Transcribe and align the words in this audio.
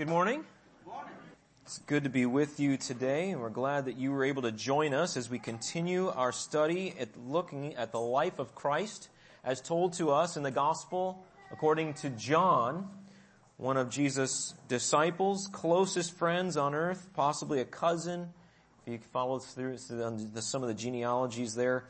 Good 0.00 0.08
morning. 0.08 0.46
It's 1.66 1.76
good 1.80 2.04
to 2.04 2.08
be 2.08 2.24
with 2.24 2.58
you 2.58 2.78
today, 2.78 3.28
and 3.28 3.40
we're 3.42 3.50
glad 3.50 3.84
that 3.84 3.98
you 3.98 4.12
were 4.12 4.24
able 4.24 4.40
to 4.40 4.50
join 4.50 4.94
us 4.94 5.14
as 5.18 5.28
we 5.28 5.38
continue 5.38 6.08
our 6.08 6.32
study 6.32 6.94
at 6.98 7.10
looking 7.28 7.74
at 7.74 7.92
the 7.92 8.00
life 8.00 8.38
of 8.38 8.54
Christ 8.54 9.10
as 9.44 9.60
told 9.60 9.92
to 9.98 10.10
us 10.10 10.38
in 10.38 10.42
the 10.42 10.50
gospel 10.50 11.22
according 11.52 11.92
to 11.92 12.08
John, 12.08 12.88
one 13.58 13.76
of 13.76 13.90
Jesus' 13.90 14.54
disciples, 14.68 15.50
closest 15.52 16.16
friends 16.16 16.56
on 16.56 16.74
earth, 16.74 17.10
possibly 17.12 17.60
a 17.60 17.66
cousin, 17.66 18.30
if 18.86 18.92
you 18.94 18.98
follow 19.12 19.36
us 19.36 19.52
through 19.52 19.76
some 19.76 20.62
of 20.62 20.68
the 20.68 20.74
genealogies 20.74 21.54
there, 21.54 21.84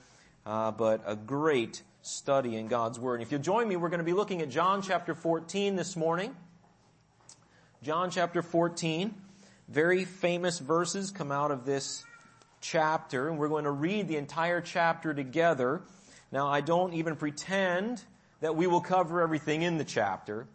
uh, 0.44 0.72
but 0.72 1.00
a 1.06 1.14
great 1.14 1.84
study 2.02 2.56
in 2.56 2.66
God's 2.66 2.98
Word. 2.98 3.20
And 3.20 3.22
if 3.22 3.30
you'll 3.30 3.40
join 3.40 3.68
me, 3.68 3.76
we're 3.76 3.88
going 3.88 3.98
to 3.98 4.04
be 4.04 4.14
looking 4.14 4.42
at 4.42 4.48
John 4.48 4.82
chapter 4.82 5.14
14 5.14 5.76
this 5.76 5.94
morning. 5.94 6.34
John 7.82 8.10
chapter 8.10 8.42
14. 8.42 9.14
Very 9.66 10.04
famous 10.04 10.58
verses 10.58 11.10
come 11.10 11.32
out 11.32 11.50
of 11.50 11.64
this 11.64 12.04
chapter, 12.60 13.26
and 13.26 13.38
we're 13.38 13.48
going 13.48 13.64
to 13.64 13.70
read 13.70 14.06
the 14.06 14.18
entire 14.18 14.60
chapter 14.60 15.14
together. 15.14 15.80
Now, 16.30 16.48
I 16.48 16.60
don't 16.60 16.92
even 16.92 17.16
pretend 17.16 18.04
that 18.42 18.54
we 18.54 18.66
will 18.66 18.82
cover 18.82 19.22
everything 19.22 19.62
in 19.62 19.78
the 19.78 19.84
chapter, 19.84 20.46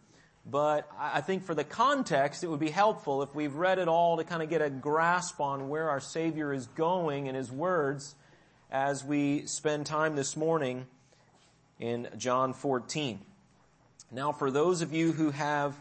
but 0.48 0.88
I 0.96 1.20
think 1.20 1.42
for 1.42 1.52
the 1.52 1.64
context, 1.64 2.44
it 2.44 2.46
would 2.46 2.60
be 2.60 2.70
helpful 2.70 3.24
if 3.24 3.34
we've 3.34 3.56
read 3.56 3.80
it 3.80 3.88
all 3.88 4.18
to 4.18 4.22
kind 4.22 4.40
of 4.40 4.48
get 4.48 4.62
a 4.62 4.70
grasp 4.70 5.40
on 5.40 5.68
where 5.68 5.90
our 5.90 5.98
Savior 5.98 6.52
is 6.52 6.68
going 6.68 7.26
in 7.26 7.34
His 7.34 7.50
words 7.50 8.14
as 8.70 9.04
we 9.04 9.46
spend 9.46 9.86
time 9.86 10.14
this 10.14 10.36
morning 10.36 10.86
in 11.80 12.06
John 12.18 12.52
14. 12.52 13.18
Now, 14.12 14.30
for 14.30 14.52
those 14.52 14.80
of 14.80 14.94
you 14.94 15.10
who 15.10 15.32
have 15.32 15.74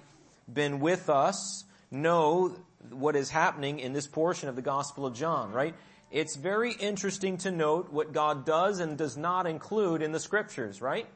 been 0.52 0.80
with 0.80 1.10
us, 1.10 1.66
know 1.92 2.56
what 2.90 3.16
is 3.16 3.30
happening 3.30 3.80
in 3.80 3.94
this 3.94 4.08
portion 4.08 4.50
of 4.50 4.56
the 4.56 4.62
Gospel 4.62 5.06
of 5.06 5.14
John, 5.14 5.52
right? 5.52 5.76
It's 6.12 6.36
very 6.36 6.74
interesting 6.74 7.38
to 7.40 7.52
note 7.52 7.92
what 7.92 8.14
God 8.14 8.46
does 8.46 8.80
and 8.80 8.98
does 8.98 9.18
not 9.18 9.48
include 9.48 10.02
in 10.02 10.12
the 10.12 10.20
scriptures, 10.20 10.82
right? 10.82 11.08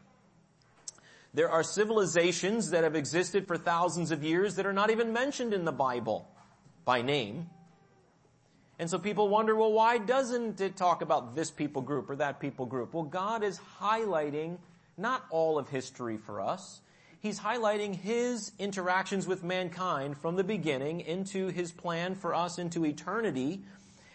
There 1.33 1.49
are 1.49 1.63
civilizations 1.63 2.71
that 2.71 2.83
have 2.83 2.95
existed 2.95 3.47
for 3.47 3.55
thousands 3.55 4.11
of 4.11 4.23
years 4.23 4.55
that 4.55 4.65
are 4.65 4.73
not 4.73 4.89
even 4.89 5.13
mentioned 5.13 5.53
in 5.53 5.63
the 5.63 5.71
Bible 5.71 6.27
by 6.85 7.03
name. 7.03 7.49
And 8.79 8.89
so 8.89 8.97
people 8.97 9.27
wonder, 9.27 9.55
well, 9.55 9.71
why 9.71 9.99
doesn't 9.99 10.59
it 10.59 10.75
talk 10.75 11.01
about 11.01 11.35
this 11.35 11.51
people 11.51 11.81
group 11.81 12.09
or 12.09 12.15
that 12.15 12.39
people 12.39 12.65
group? 12.65 12.93
Well, 12.93 13.03
God 13.03 13.43
is 13.43 13.59
highlighting 13.79 14.57
not 14.97 15.25
all 15.29 15.59
of 15.59 15.69
history 15.69 16.17
for 16.17 16.41
us. 16.41 16.81
He's 17.21 17.39
highlighting 17.39 17.95
His 17.95 18.53
interactions 18.59 19.27
with 19.27 19.43
mankind 19.43 20.17
from 20.17 20.37
the 20.37 20.43
beginning 20.43 21.01
into 21.01 21.47
His 21.47 21.71
plan 21.71 22.15
for 22.15 22.33
us 22.33 22.57
into 22.57 22.85
eternity. 22.85 23.61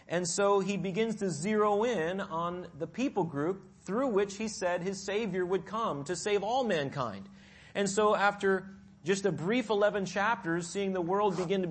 And 0.07 0.27
so 0.27 0.59
He 0.59 0.75
begins 0.75 1.17
to 1.17 1.29
zero 1.29 1.83
in 1.83 2.19
on 2.19 2.67
the 2.79 2.87
people 2.87 3.23
group 3.23 3.63
through 3.83 4.07
which 4.07 4.37
He 4.37 4.47
said 4.47 4.81
His 4.81 5.03
Savior 5.03 5.45
would 5.45 5.67
come 5.67 6.03
to 6.05 6.15
save 6.15 6.41
all 6.41 6.63
mankind. 6.63 7.29
And 7.75 7.87
so 7.87 8.15
after 8.15 8.71
just 9.03 9.25
a 9.25 9.31
brief 9.31 9.69
11 9.69 10.07
chapters, 10.07 10.67
seeing 10.67 10.93
the 10.93 11.01
world 11.01 11.37
begin 11.37 11.61
to 11.61 11.69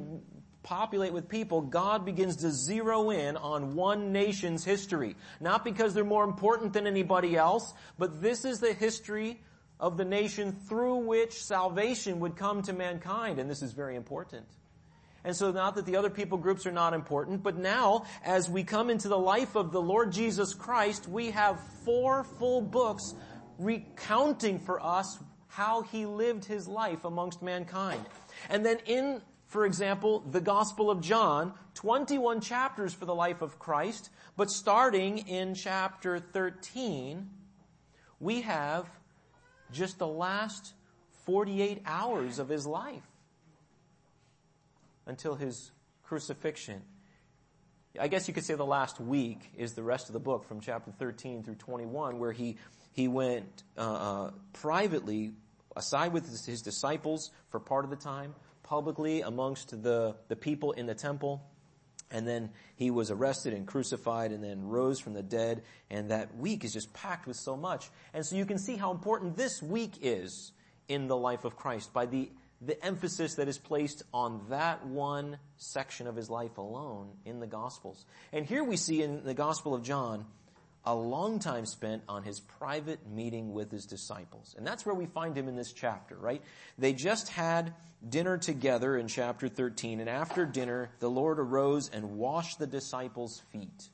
populate 0.62 1.12
with 1.12 1.28
people, 1.28 1.62
God 1.62 2.04
begins 2.04 2.36
to 2.36 2.50
zero 2.52 3.10
in 3.10 3.36
on 3.36 3.74
one 3.74 4.12
nation's 4.12 4.64
history. 4.64 5.16
Not 5.40 5.64
because 5.64 5.94
they're 5.94 6.04
more 6.04 6.22
important 6.22 6.74
than 6.74 6.86
anybody 6.86 7.36
else, 7.36 7.74
but 7.98 8.22
this 8.22 8.44
is 8.44 8.60
the 8.60 8.72
history 8.72 9.40
of 9.84 9.98
the 9.98 10.04
nation 10.04 10.50
through 10.66 10.96
which 10.96 11.44
salvation 11.44 12.18
would 12.20 12.36
come 12.36 12.62
to 12.62 12.72
mankind, 12.72 13.38
and 13.38 13.50
this 13.50 13.60
is 13.60 13.72
very 13.72 13.96
important. 13.96 14.46
And 15.24 15.36
so 15.36 15.52
not 15.52 15.74
that 15.74 15.84
the 15.84 15.96
other 15.96 16.08
people 16.08 16.38
groups 16.38 16.64
are 16.64 16.72
not 16.72 16.94
important, 16.94 17.42
but 17.42 17.58
now, 17.58 18.06
as 18.24 18.48
we 18.48 18.64
come 18.64 18.88
into 18.88 19.08
the 19.08 19.18
life 19.18 19.56
of 19.56 19.72
the 19.72 19.82
Lord 19.82 20.10
Jesus 20.10 20.54
Christ, 20.54 21.06
we 21.06 21.32
have 21.32 21.60
four 21.84 22.24
full 22.24 22.62
books 22.62 23.14
recounting 23.58 24.58
for 24.58 24.82
us 24.82 25.18
how 25.48 25.82
he 25.82 26.06
lived 26.06 26.46
his 26.46 26.66
life 26.66 27.04
amongst 27.04 27.42
mankind. 27.42 28.06
And 28.48 28.64
then 28.64 28.78
in 28.86 29.20
for 29.48 29.66
example, 29.66 30.20
the 30.28 30.40
Gospel 30.40 30.90
of 30.90 31.00
John, 31.00 31.52
21 31.74 32.40
chapters 32.40 32.92
for 32.92 33.04
the 33.04 33.14
life 33.14 33.40
of 33.40 33.58
Christ, 33.60 34.10
but 34.36 34.50
starting 34.50 35.18
in 35.28 35.54
chapter 35.54 36.18
13, 36.18 37.30
we 38.18 38.40
have 38.40 38.88
just 39.72 39.98
the 39.98 40.06
last 40.06 40.74
48 41.24 41.82
hours 41.86 42.38
of 42.38 42.48
his 42.48 42.66
life 42.66 43.06
until 45.06 45.34
his 45.34 45.70
crucifixion. 46.04 46.82
I 47.98 48.08
guess 48.08 48.26
you 48.26 48.34
could 48.34 48.44
say 48.44 48.54
the 48.54 48.64
last 48.64 49.00
week 49.00 49.50
is 49.56 49.74
the 49.74 49.82
rest 49.82 50.08
of 50.08 50.14
the 50.14 50.20
book 50.20 50.44
from 50.44 50.60
chapter 50.60 50.90
13 50.90 51.44
through 51.44 51.54
21 51.54 52.18
where 52.18 52.32
he, 52.32 52.56
he 52.92 53.06
went 53.06 53.62
uh, 53.78 53.80
uh, 53.80 54.30
privately 54.52 55.32
aside 55.76 56.12
with 56.12 56.28
his, 56.28 56.44
his 56.44 56.62
disciples 56.62 57.30
for 57.50 57.60
part 57.60 57.84
of 57.84 57.90
the 57.90 57.96
time, 57.96 58.34
publicly 58.62 59.20
amongst 59.20 59.82
the, 59.82 60.16
the 60.28 60.36
people 60.36 60.72
in 60.72 60.86
the 60.86 60.94
temple. 60.94 61.42
And 62.10 62.28
then 62.28 62.50
he 62.76 62.90
was 62.90 63.10
arrested 63.10 63.52
and 63.54 63.66
crucified 63.66 64.30
and 64.30 64.42
then 64.42 64.68
rose 64.68 65.00
from 65.00 65.14
the 65.14 65.22
dead. 65.22 65.62
And 65.90 66.10
that 66.10 66.36
week 66.36 66.64
is 66.64 66.72
just 66.72 66.92
packed 66.92 67.26
with 67.26 67.36
so 67.36 67.56
much. 67.56 67.90
And 68.12 68.24
so 68.24 68.36
you 68.36 68.46
can 68.46 68.58
see 68.58 68.76
how 68.76 68.90
important 68.90 69.36
this 69.36 69.62
week 69.62 69.94
is 70.00 70.52
in 70.88 71.08
the 71.08 71.16
life 71.16 71.44
of 71.44 71.56
Christ 71.56 71.92
by 71.92 72.06
the, 72.06 72.30
the 72.60 72.82
emphasis 72.84 73.34
that 73.36 73.48
is 73.48 73.58
placed 73.58 74.02
on 74.12 74.42
that 74.50 74.86
one 74.86 75.38
section 75.56 76.06
of 76.06 76.14
his 76.14 76.30
life 76.30 76.58
alone 76.58 77.10
in 77.24 77.40
the 77.40 77.46
Gospels. 77.46 78.04
And 78.32 78.46
here 78.46 78.62
we 78.62 78.76
see 78.76 79.02
in 79.02 79.24
the 79.24 79.34
Gospel 79.34 79.74
of 79.74 79.82
John, 79.82 80.26
a 80.86 80.94
long 80.94 81.38
time 81.38 81.64
spent 81.64 82.02
on 82.08 82.22
his 82.22 82.40
private 82.40 83.08
meeting 83.08 83.52
with 83.52 83.70
his 83.70 83.86
disciples. 83.86 84.54
And 84.56 84.66
that's 84.66 84.84
where 84.84 84.94
we 84.94 85.06
find 85.06 85.36
him 85.36 85.48
in 85.48 85.56
this 85.56 85.72
chapter, 85.72 86.16
right? 86.16 86.42
They 86.78 86.92
just 86.92 87.30
had 87.30 87.72
dinner 88.06 88.36
together 88.36 88.96
in 88.96 89.08
chapter 89.08 89.48
13, 89.48 90.00
and 90.00 90.10
after 90.10 90.44
dinner, 90.44 90.90
the 91.00 91.08
Lord 91.08 91.38
arose 91.38 91.90
and 91.90 92.18
washed 92.18 92.58
the 92.58 92.66
disciples' 92.66 93.40
feet. 93.50 93.88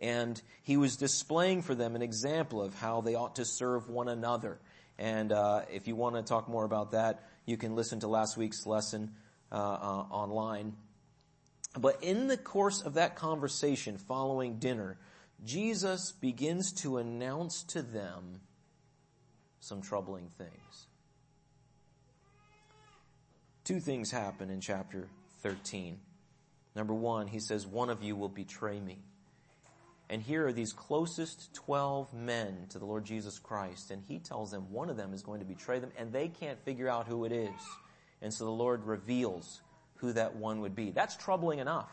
And 0.00 0.40
he 0.62 0.76
was 0.76 0.96
displaying 0.96 1.62
for 1.62 1.74
them 1.74 1.94
an 1.94 2.02
example 2.02 2.62
of 2.62 2.74
how 2.74 3.02
they 3.02 3.14
ought 3.14 3.36
to 3.36 3.44
serve 3.44 3.88
one 3.88 4.08
another. 4.08 4.58
And 4.98 5.30
uh, 5.30 5.62
if 5.70 5.86
you 5.86 5.94
want 5.94 6.16
to 6.16 6.22
talk 6.22 6.48
more 6.48 6.64
about 6.64 6.92
that, 6.92 7.22
you 7.44 7.56
can 7.56 7.76
listen 7.76 8.00
to 8.00 8.08
last 8.08 8.36
week's 8.36 8.66
lesson 8.66 9.12
uh, 9.52 9.56
uh, 9.56 10.04
online. 10.10 10.74
But 11.78 12.02
in 12.02 12.26
the 12.26 12.36
course 12.36 12.80
of 12.80 12.94
that 12.94 13.14
conversation 13.14 13.98
following 13.98 14.58
dinner, 14.58 14.96
Jesus 15.44 16.12
begins 16.12 16.72
to 16.82 16.98
announce 16.98 17.62
to 17.64 17.82
them 17.82 18.40
some 19.60 19.80
troubling 19.80 20.28
things. 20.28 20.86
Two 23.64 23.80
things 23.80 24.10
happen 24.10 24.50
in 24.50 24.60
chapter 24.60 25.08
13. 25.42 25.98
Number 26.74 26.94
one, 26.94 27.26
he 27.26 27.40
says, 27.40 27.66
one 27.66 27.90
of 27.90 28.02
you 28.02 28.16
will 28.16 28.28
betray 28.28 28.80
me. 28.80 28.98
And 30.08 30.20
here 30.20 30.46
are 30.46 30.52
these 30.52 30.72
closest 30.72 31.54
12 31.54 32.12
men 32.12 32.66
to 32.70 32.78
the 32.80 32.84
Lord 32.84 33.04
Jesus 33.04 33.38
Christ, 33.38 33.92
and 33.92 34.02
he 34.08 34.18
tells 34.18 34.50
them 34.50 34.72
one 34.72 34.90
of 34.90 34.96
them 34.96 35.14
is 35.14 35.22
going 35.22 35.38
to 35.38 35.46
betray 35.46 35.78
them, 35.78 35.92
and 35.96 36.12
they 36.12 36.28
can't 36.28 36.58
figure 36.64 36.88
out 36.88 37.06
who 37.06 37.24
it 37.24 37.32
is. 37.32 37.60
And 38.20 38.34
so 38.34 38.44
the 38.44 38.50
Lord 38.50 38.84
reveals 38.84 39.60
who 39.96 40.12
that 40.14 40.34
one 40.34 40.60
would 40.62 40.74
be. 40.74 40.90
That's 40.90 41.16
troubling 41.16 41.60
enough. 41.60 41.92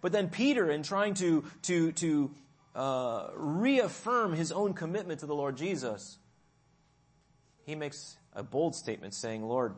But 0.00 0.12
then 0.12 0.28
Peter, 0.28 0.70
in 0.70 0.82
trying 0.82 1.14
to, 1.14 1.44
to, 1.62 1.92
to 1.92 2.30
uh, 2.76 3.30
reaffirm 3.34 4.34
his 4.34 4.52
own 4.52 4.74
commitment 4.74 5.20
to 5.20 5.26
the 5.26 5.34
Lord 5.34 5.56
Jesus, 5.56 6.18
he 7.64 7.74
makes 7.74 8.18
a 8.34 8.42
bold 8.42 8.74
statement 8.76 9.14
saying, 9.14 9.42
Lord, 9.42 9.74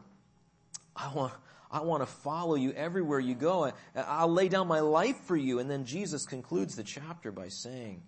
I 0.97 1.13
want, 1.15 1.33
I 1.71 1.81
want 1.83 2.03
to 2.03 2.07
follow 2.07 2.57
you 2.57 2.73
everywhere 2.73 3.21
you 3.21 3.37
go. 3.37 3.73
I, 3.95 4.25
will 4.25 4.33
lay 4.33 4.49
down 4.49 4.67
my 4.67 4.81
life 4.81 5.17
for 5.21 5.37
you. 5.37 5.61
And 5.61 5.71
then 5.71 5.85
Jesus 5.85 6.27
concludes 6.27 6.75
the 6.75 6.83
chapter 6.83 7.31
by 7.31 7.49
saying, 7.49 8.03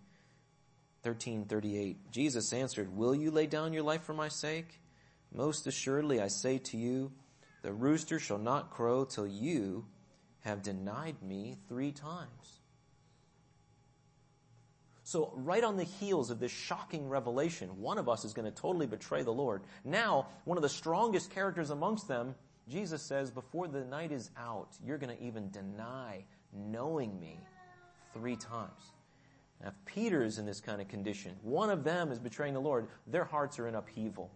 1338, 1.03 2.11
Jesus 2.11 2.53
answered, 2.53 2.95
Will 2.95 3.15
you 3.15 3.31
lay 3.31 3.47
down 3.47 3.73
your 3.73 3.85
life 3.85 4.03
for 4.03 4.13
my 4.13 4.29
sake? 4.29 4.81
Most 5.33 5.69
assuredly 5.69 6.21
I 6.21 6.27
say 6.27 6.59
to 6.59 6.77
you, 6.77 7.13
the 7.63 7.73
rooster 7.73 8.19
shall 8.19 8.39
not 8.39 8.71
crow 8.71 9.05
till 9.05 9.27
you 9.27 9.87
have 10.41 10.63
denied 10.63 11.23
me 11.23 11.57
three 11.69 11.93
times. 11.93 12.60
So 15.11 15.33
right 15.35 15.65
on 15.65 15.77
the 15.77 15.83
heels 15.83 16.31
of 16.31 16.39
this 16.39 16.53
shocking 16.53 17.09
revelation, 17.09 17.69
one 17.81 17.99
of 17.99 18.09
us 18.09 18.25
is 18.25 18.33
going 18.33 18.45
to 18.45 18.57
totally 18.57 18.87
betray 18.87 19.25
the 19.25 19.33
Lord. 19.33 19.63
Now, 19.85 20.29
one 20.45 20.57
of 20.57 20.63
the 20.63 20.69
strongest 20.69 21.33
characters 21.33 21.71
amongst 21.71 22.07
them, 22.07 22.37
Jesus 22.69 23.03
says, 23.03 23.33
before 23.33 23.67
the 23.67 23.85
night 23.85 24.13
is 24.13 24.31
out, 24.39 24.69
you're 24.87 24.99
going 24.99 25.17
to 25.17 25.21
even 25.21 25.51
deny 25.51 26.23
knowing 26.53 27.19
me 27.19 27.41
three 28.15 28.37
times. 28.37 28.93
Now, 29.61 29.71
if 29.71 29.75
Peter 29.85 30.23
is 30.23 30.39
in 30.39 30.47
this 30.47 30.61
kind 30.61 30.81
of 30.81 30.87
condition, 30.87 31.35
one 31.43 31.71
of 31.71 31.83
them 31.83 32.13
is 32.13 32.21
betraying 32.21 32.55
the 32.55 32.61
Lord, 32.61 32.87
their 33.09 33.25
hearts 33.25 33.59
are 33.59 33.67
in 33.67 33.75
upheaval. 33.75 34.31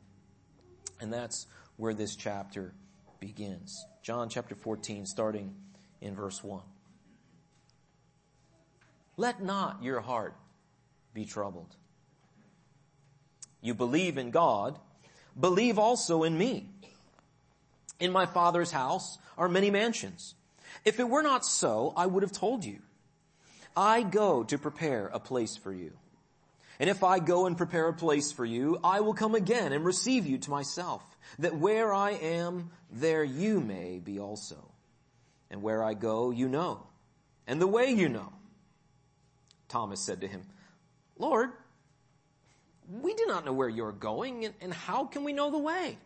And 1.01 1.13
that's 1.13 1.47
where 1.77 1.95
this 1.95 2.17
chapter 2.17 2.75
begins. 3.21 3.87
John 4.03 4.29
chapter 4.29 4.57
14, 4.57 5.07
starting 5.07 5.55
in 6.01 6.17
verse 6.17 6.43
1. 6.43 6.63
Let 9.17 9.41
not 9.41 9.81
your 9.81 10.01
heart 10.01 10.35
be 11.15 11.25
troubled. 11.25 11.75
You 13.63 13.73
believe 13.73 14.19
in 14.19 14.31
God, 14.31 14.79
believe 15.39 15.79
also 15.79 16.25
in 16.25 16.37
me. 16.37 16.69
In 17.99 18.13
my 18.13 18.27
Father's 18.27 18.73
house 18.73 19.19
are 19.39 19.49
many 19.49 19.71
mansions. 19.71 20.35
If 20.85 21.01
it 21.01 21.09
were 21.09 21.23
not 21.23 21.47
so, 21.47 21.95
I 21.97 22.07
would 22.07 22.23
have 22.23 22.33
told 22.33 22.65
you. 22.65 22.81
I 23.77 24.03
go 24.03 24.45
to 24.45 24.59
prepare 24.59 25.07
a 25.07 25.19
place 25.19 25.57
for 25.57 25.73
you. 25.73 25.93
And 26.79 26.91
if 26.91 27.05
I 27.05 27.21
go 27.21 27.47
and 27.47 27.57
prepare 27.57 27.89
a 27.89 27.95
place 27.95 28.33
for 28.33 28.45
you, 28.45 28.79
I 28.83 29.01
will 29.01 29.15
come 29.15 29.35
again 29.35 29.73
and 29.73 29.85
receive 29.85 30.27
you 30.27 30.39
to 30.39 30.51
myself, 30.51 31.03
that 31.39 31.57
where 31.57 31.95
I 31.95 32.11
am, 32.11 32.71
there 32.91 33.25
you 33.25 33.61
may 33.61 34.01
be 34.01 34.19
also. 34.19 34.57
And 35.51 35.63
where 35.63 35.85
I 35.85 35.95
go, 35.95 36.31
you 36.33 36.49
know, 36.49 36.85
and 37.47 37.61
the 37.61 37.67
way 37.67 37.91
you 37.91 38.09
know. 38.09 38.33
Thomas 39.69 40.01
said 40.01 40.21
to 40.23 40.29
him, 40.29 40.43
Lord, 41.19 41.51
we 42.91 43.15
do 43.15 43.27
not 43.27 43.45
know 43.45 43.53
where 43.53 43.69
you're 43.69 43.93
going, 43.93 44.45
and, 44.45 44.55
and 44.61 44.73
how 44.75 45.05
can 45.05 45.25
we 45.25 45.33
know 45.33 45.51
the 45.51 45.59
way? 45.59 45.99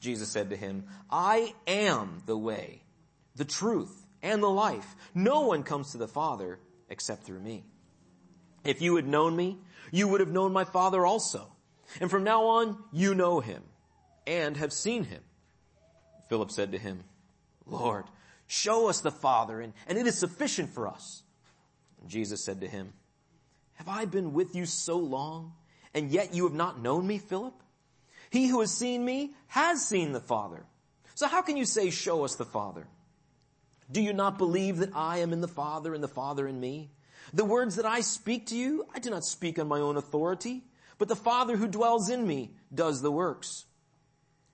Jesus 0.00 0.28
said 0.28 0.50
to 0.50 0.56
him, 0.56 0.84
I 1.10 1.54
am 1.66 2.22
the 2.26 2.36
way, 2.36 2.82
the 3.36 3.44
truth, 3.44 4.06
and 4.22 4.42
the 4.42 4.50
life. 4.50 4.96
No 5.14 5.42
one 5.42 5.62
comes 5.62 5.92
to 5.92 5.98
the 5.98 6.08
Father 6.08 6.58
except 6.88 7.24
through 7.24 7.40
me. 7.40 7.64
If 8.64 8.82
you 8.82 8.96
had 8.96 9.06
known 9.06 9.34
me, 9.36 9.58
you 9.90 10.08
would 10.08 10.20
have 10.20 10.30
known 10.30 10.52
my 10.52 10.64
Father 10.64 11.06
also. 11.06 11.46
And 12.00 12.10
from 12.10 12.24
now 12.24 12.44
on, 12.44 12.78
you 12.92 13.14
know 13.14 13.40
him 13.40 13.62
and 14.26 14.56
have 14.56 14.72
seen 14.72 15.04
him. 15.04 15.22
Philip 16.28 16.50
said 16.50 16.72
to 16.72 16.78
him, 16.78 17.04
Lord, 17.66 18.04
show 18.46 18.88
us 18.88 19.00
the 19.00 19.10
Father 19.10 19.60
and, 19.60 19.72
and 19.86 19.98
it 19.98 20.06
is 20.06 20.18
sufficient 20.18 20.70
for 20.70 20.88
us. 20.88 21.22
And 22.00 22.08
Jesus 22.08 22.44
said 22.44 22.60
to 22.60 22.68
him, 22.68 22.92
have 23.84 23.88
I 23.88 24.04
been 24.04 24.32
with 24.32 24.54
you 24.54 24.64
so 24.64 24.96
long 24.96 25.54
and 25.92 26.10
yet 26.10 26.34
you 26.34 26.44
have 26.44 26.54
not 26.54 26.80
known 26.80 27.06
me, 27.06 27.18
Philip? 27.18 27.54
He 28.30 28.46
who 28.46 28.60
has 28.60 28.70
seen 28.70 29.04
me 29.04 29.32
has 29.48 29.84
seen 29.84 30.12
the 30.12 30.20
Father. 30.20 30.64
So 31.14 31.26
how 31.26 31.42
can 31.42 31.56
you 31.56 31.64
say, 31.64 31.90
show 31.90 32.24
us 32.24 32.36
the 32.36 32.44
Father? 32.44 32.86
Do 33.90 34.00
you 34.00 34.12
not 34.12 34.38
believe 34.38 34.78
that 34.78 34.94
I 34.94 35.18
am 35.18 35.32
in 35.32 35.40
the 35.40 35.48
Father 35.48 35.94
and 35.94 36.02
the 36.02 36.08
Father 36.08 36.46
in 36.46 36.60
me? 36.60 36.90
The 37.34 37.44
words 37.44 37.76
that 37.76 37.84
I 37.84 38.00
speak 38.00 38.46
to 38.46 38.56
you, 38.56 38.86
I 38.94 39.00
do 39.00 39.10
not 39.10 39.24
speak 39.24 39.58
on 39.58 39.68
my 39.68 39.80
own 39.80 39.96
authority, 39.96 40.62
but 40.98 41.08
the 41.08 41.16
Father 41.16 41.56
who 41.56 41.66
dwells 41.66 42.08
in 42.08 42.26
me 42.26 42.52
does 42.72 43.02
the 43.02 43.12
works. 43.12 43.66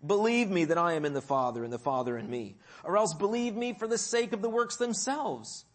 Believe 0.05 0.49
me 0.49 0.65
that 0.65 0.79
I 0.79 0.95
am 0.95 1.05
in 1.05 1.13
the 1.13 1.21
Father 1.21 1.65
and 1.65 1.73
the 1.73 1.79
Father 1.79 2.17
in 2.17 2.31
me, 2.31 2.57
or 2.83 2.97
else 2.97 3.15
believe 3.15 3.55
me 3.55 3.75
for 3.75 3.87
the 3.87 3.99
sake 3.99 4.33
of 4.33 4.43
the 4.43 4.51
works 4.51 4.77
themselves. 4.77 5.67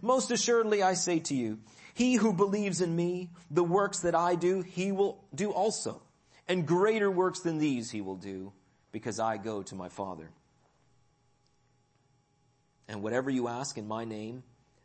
Most 0.00 0.30
assuredly 0.30 0.82
I 0.82 0.94
say 0.94 1.18
to 1.20 1.34
you, 1.34 1.58
he 1.94 2.14
who 2.14 2.32
believes 2.32 2.80
in 2.80 2.94
me, 2.94 3.30
the 3.50 3.64
works 3.64 4.00
that 4.00 4.14
I 4.14 4.34
do, 4.34 4.62
he 4.62 4.92
will 4.92 5.24
do 5.34 5.50
also 5.50 6.02
and 6.48 6.66
greater 6.66 7.10
works 7.10 7.40
than 7.40 7.58
these 7.58 7.90
he 7.90 8.00
will 8.00 8.16
do 8.16 8.52
because 8.90 9.18
I 9.18 9.36
go 9.36 9.62
to 9.62 9.74
my 9.74 9.88
Father. 9.88 10.30
And 12.88 13.02
whatever 13.02 13.30
you 13.30 13.48
ask 13.48 13.78
in 13.78 13.88
my 13.88 14.04
name, 14.04 14.42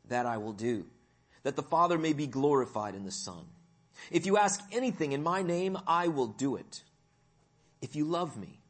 that 0.07 0.25
I 0.25 0.37
will 0.37 0.53
do, 0.53 0.85
that 1.43 1.55
the 1.55 1.63
Father 1.63 1.97
may 1.97 2.13
be 2.13 2.27
glorified 2.27 2.95
in 2.95 3.03
the 3.03 3.11
Son. 3.11 3.45
If 4.11 4.25
you 4.25 4.37
ask 4.37 4.61
anything 4.71 5.11
in 5.11 5.23
my 5.23 5.41
name, 5.41 5.77
I 5.87 6.07
will 6.07 6.27
do 6.27 6.55
it. 6.55 6.83
If 7.81 7.95
you 7.95 8.05
love 8.05 8.37
me, 8.37 8.61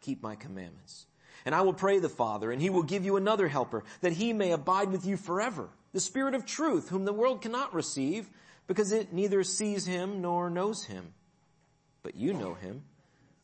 keep 0.00 0.22
my 0.22 0.36
commandments. 0.36 1.06
And 1.44 1.54
I 1.54 1.62
will 1.62 1.72
pray 1.72 1.98
the 1.98 2.08
Father, 2.08 2.52
and 2.52 2.62
he 2.62 2.70
will 2.70 2.84
give 2.84 3.04
you 3.04 3.16
another 3.16 3.48
helper, 3.48 3.82
that 4.00 4.12
he 4.12 4.32
may 4.32 4.52
abide 4.52 4.92
with 4.92 5.04
you 5.04 5.16
forever. 5.16 5.68
The 5.92 6.00
Spirit 6.00 6.34
of 6.34 6.46
truth, 6.46 6.88
whom 6.88 7.04
the 7.04 7.12
world 7.12 7.42
cannot 7.42 7.74
receive, 7.74 8.30
because 8.66 8.92
it 8.92 9.12
neither 9.12 9.44
sees 9.44 9.86
him 9.86 10.22
nor 10.22 10.48
knows 10.48 10.84
him 10.84 11.14
but 12.02 12.16
you 12.16 12.32
know 12.32 12.54
him, 12.54 12.82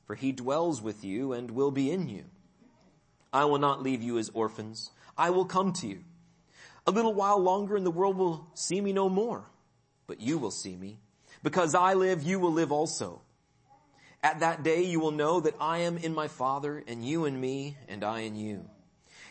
for 0.07 0.15
he 0.15 0.33
dwells 0.33 0.83
with 0.83 1.05
you 1.05 1.33
and 1.33 1.51
will 1.51 1.71
be 1.71 1.91
in 1.91 2.09
you. 2.09 2.25
I 3.33 3.45
will 3.45 3.59
not 3.59 3.83
leave 3.83 4.03
you 4.03 4.19
as 4.19 4.31
orphans. 4.31 4.91
I 5.17 5.31
will 5.31 5.45
come 5.45 5.73
to 5.75 5.87
you. 5.87 6.01
A 6.87 6.91
little 6.91 7.15
while 7.15 7.39
longer 7.39 7.77
and 7.77 7.85
the 7.85 7.91
world 7.91 8.17
will 8.17 8.49
see 8.55 8.81
me 8.81 8.93
no 8.93 9.09
more, 9.09 9.45
but 10.07 10.21
you 10.21 10.39
will 10.39 10.51
see 10.51 10.75
me. 10.75 10.99
Because 11.43 11.75
I 11.75 11.95
live, 11.95 12.23
you 12.23 12.41
will 12.41 12.53
live 12.53 12.73
also. 12.73 13.21
At 14.23 14.41
that 14.41 14.63
day 14.65 14.83
you 14.83 14.99
will 14.99 15.13
know 15.13 15.41
that 15.41 15.55
I 15.61 15.79
am 15.79 15.99
in 15.99 16.15
my 16.15 16.27
Father 16.27 16.83
and 16.89 17.05
you 17.05 17.27
in 17.27 17.39
me 17.41 17.77
and 17.87 18.03
I 18.03 18.21
in 18.21 18.35
you. 18.35 18.69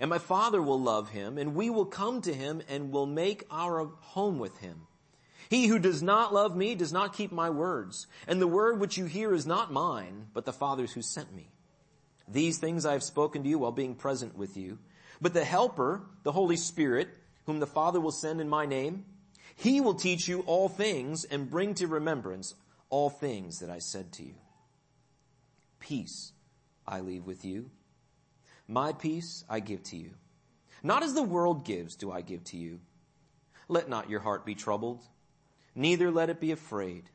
And 0.00 0.10
my 0.10 0.18
Father 0.18 0.60
will 0.60 0.80
love 0.80 1.10
him, 1.10 1.38
and 1.38 1.54
we 1.54 1.70
will 1.70 1.86
come 1.86 2.20
to 2.22 2.34
him 2.34 2.62
and 2.68 2.90
will 2.90 3.06
make 3.06 3.44
our 3.50 3.86
home 4.00 4.38
with 4.38 4.58
him. 4.58 4.86
He 5.48 5.66
who 5.66 5.78
does 5.78 6.02
not 6.02 6.34
love 6.34 6.56
me 6.56 6.74
does 6.74 6.92
not 6.92 7.12
keep 7.12 7.30
my 7.30 7.50
words, 7.50 8.06
and 8.26 8.40
the 8.40 8.48
word 8.48 8.80
which 8.80 8.96
you 8.96 9.04
hear 9.04 9.32
is 9.34 9.46
not 9.46 9.72
mine, 9.72 10.26
but 10.32 10.44
the 10.44 10.52
Father's 10.52 10.92
who 10.92 11.02
sent 11.02 11.34
me. 11.34 11.48
These 12.26 12.58
things 12.58 12.86
I 12.86 12.92
have 12.92 13.02
spoken 13.02 13.42
to 13.42 13.48
you 13.48 13.58
while 13.58 13.72
being 13.72 13.94
present 13.94 14.36
with 14.36 14.56
you. 14.56 14.78
But 15.20 15.34
the 15.34 15.44
helper, 15.44 16.02
the 16.22 16.32
Holy 16.32 16.56
Spirit, 16.56 17.08
whom 17.46 17.60
the 17.60 17.66
Father 17.66 18.00
will 18.00 18.10
send 18.10 18.40
in 18.40 18.48
my 18.48 18.66
name, 18.66 19.04
he 19.54 19.80
will 19.80 19.94
teach 19.94 20.26
you 20.26 20.40
all 20.40 20.68
things 20.68 21.24
and 21.24 21.50
bring 21.50 21.74
to 21.74 21.86
remembrance 21.86 22.54
all 22.90 23.10
things 23.10 23.60
that 23.60 23.70
I 23.70 23.78
said 23.78 24.12
to 24.14 24.24
you. 24.24 24.34
Peace 25.78 26.32
I 26.86 27.00
leave 27.00 27.24
with 27.26 27.44
you. 27.44 27.70
My 28.66 28.92
peace 28.92 29.44
I 29.48 29.60
give 29.60 29.82
to 29.84 29.96
you. 29.96 30.10
Not 30.82 31.02
as 31.02 31.14
the 31.14 31.22
world 31.22 31.64
gives 31.64 31.96
do 31.96 32.10
I 32.10 32.20
give 32.20 32.44
to 32.44 32.56
you. 32.56 32.80
Let 33.68 33.88
not 33.88 34.10
your 34.10 34.20
heart 34.20 34.44
be 34.44 34.54
troubled, 34.54 35.02
neither 35.74 36.10
let 36.10 36.30
it 36.30 36.40
be 36.40 36.52
afraid. 36.52 37.10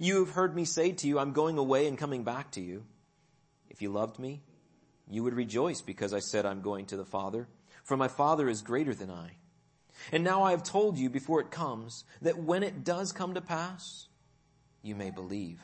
You 0.00 0.24
have 0.24 0.34
heard 0.34 0.54
me 0.54 0.64
say 0.64 0.92
to 0.92 1.06
you, 1.06 1.18
I'm 1.18 1.32
going 1.32 1.58
away 1.58 1.86
and 1.86 1.96
coming 1.96 2.24
back 2.24 2.50
to 2.52 2.60
you. 2.60 2.84
If 3.70 3.82
you 3.82 3.90
loved 3.90 4.18
me, 4.18 4.42
you 5.08 5.22
would 5.22 5.34
rejoice 5.34 5.80
because 5.80 6.12
I 6.12 6.18
said 6.18 6.44
I'm 6.44 6.60
going 6.60 6.86
to 6.86 6.96
the 6.96 7.04
Father, 7.04 7.46
for 7.84 7.96
my 7.96 8.08
Father 8.08 8.48
is 8.48 8.62
greater 8.62 8.94
than 8.94 9.10
I. 9.10 9.36
And 10.12 10.24
now 10.24 10.42
I 10.42 10.50
have 10.50 10.62
told 10.62 10.98
you 10.98 11.08
before 11.08 11.40
it 11.40 11.50
comes 11.50 12.04
that 12.22 12.38
when 12.38 12.62
it 12.62 12.84
does 12.84 13.12
come 13.12 13.34
to 13.34 13.40
pass, 13.40 14.08
you 14.82 14.94
may 14.94 15.10
believe. 15.10 15.60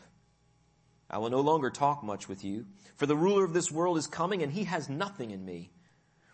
I 1.12 1.18
will 1.18 1.30
no 1.30 1.40
longer 1.40 1.70
talk 1.70 2.02
much 2.02 2.28
with 2.28 2.44
you, 2.44 2.66
for 2.96 3.06
the 3.06 3.16
ruler 3.16 3.44
of 3.44 3.52
this 3.52 3.70
world 3.70 3.98
is 3.98 4.06
coming 4.06 4.42
and 4.42 4.52
he 4.52 4.64
has 4.64 4.88
nothing 4.88 5.30
in 5.30 5.44
me, 5.44 5.70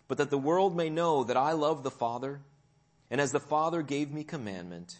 but 0.07 0.17
that 0.17 0.29
the 0.29 0.37
world 0.37 0.75
may 0.75 0.89
know 0.89 1.23
that 1.25 1.37
I 1.37 1.51
love 1.51 1.83
the 1.83 1.91
Father, 1.91 2.41
and 3.11 3.19
as 3.19 3.31
the 3.31 3.39
Father 3.39 3.81
gave 3.81 4.11
me 4.11 4.23
commandment, 4.23 4.99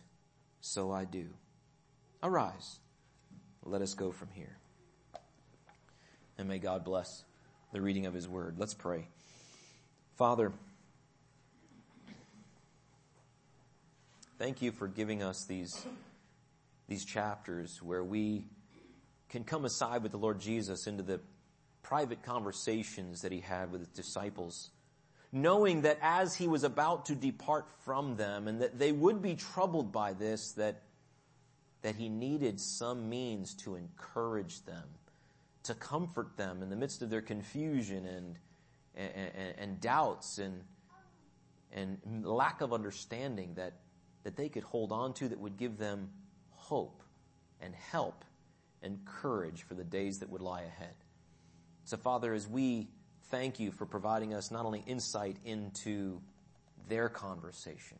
so 0.59 0.91
I 0.91 1.05
do. 1.05 1.27
Arise, 2.21 2.79
let 3.63 3.81
us 3.81 3.93
go 3.93 4.11
from 4.11 4.29
here 4.33 4.59
and 6.39 6.47
may 6.47 6.57
God 6.57 6.85
bless 6.85 7.25
the 7.73 7.81
reading 7.81 8.05
of 8.05 8.13
his 8.13 8.27
word. 8.27 8.55
Let's 8.57 8.73
pray. 8.73 9.09
Father, 10.15 10.53
thank 14.39 14.61
you 14.61 14.71
for 14.71 14.87
giving 14.87 15.21
us 15.21 15.45
these, 15.45 15.85
these 16.87 17.03
chapters 17.03 17.83
where 17.83 18.05
we 18.05 18.45
can 19.29 19.43
come 19.43 19.65
aside 19.65 20.03
with 20.03 20.11
the 20.11 20.17
Lord 20.17 20.39
Jesus 20.39 20.87
into 20.87 21.03
the 21.03 21.19
private 21.83 22.23
conversations 22.23 23.21
that 23.21 23.31
he 23.31 23.39
had 23.39 23.71
with 23.71 23.81
his 23.81 23.89
disciples, 23.89 24.71
knowing 25.31 25.81
that 25.81 25.97
as 26.01 26.35
he 26.35 26.47
was 26.47 26.63
about 26.63 27.05
to 27.05 27.15
depart 27.15 27.67
from 27.85 28.15
them 28.15 28.47
and 28.47 28.61
that 28.61 28.77
they 28.77 28.91
would 28.91 29.21
be 29.21 29.35
troubled 29.35 29.91
by 29.91 30.13
this, 30.13 30.53
that, 30.53 30.81
that 31.81 31.95
he 31.95 32.09
needed 32.09 32.59
some 32.59 33.09
means 33.09 33.53
to 33.55 33.75
encourage 33.75 34.63
them 34.65 34.83
to 35.63 35.75
comfort 35.75 36.35
them 36.35 36.63
in 36.63 36.69
the 36.69 36.75
midst 36.75 37.01
of 37.01 37.09
their 37.09 37.21
confusion 37.21 38.05
and, 38.07 38.35
and, 38.95 39.53
and 39.59 39.81
doubts 39.81 40.39
and, 40.39 40.63
and 41.71 42.25
lack 42.25 42.61
of 42.61 42.73
understanding 42.73 43.53
that, 43.55 43.73
that 44.23 44.35
they 44.35 44.49
could 44.49 44.63
hold 44.63 44.91
on 44.91 45.13
to 45.13 45.27
that 45.27 45.39
would 45.39 45.57
give 45.57 45.77
them 45.77 46.09
hope 46.49 47.03
and 47.61 47.75
help 47.75 48.25
and 48.81 49.03
courage 49.05 49.63
for 49.63 49.73
the 49.73 49.83
days 49.83 50.19
that 50.19 50.29
would 50.29 50.41
lie 50.41 50.61
ahead. 50.61 50.93
So 51.85 51.97
Father, 51.97 52.33
as 52.33 52.47
we 52.47 52.87
thank 53.29 53.59
you 53.59 53.71
for 53.71 53.85
providing 53.85 54.33
us 54.33 54.51
not 54.51 54.65
only 54.65 54.83
insight 54.87 55.37
into 55.45 56.21
their 56.87 57.09
conversation. 57.09 57.97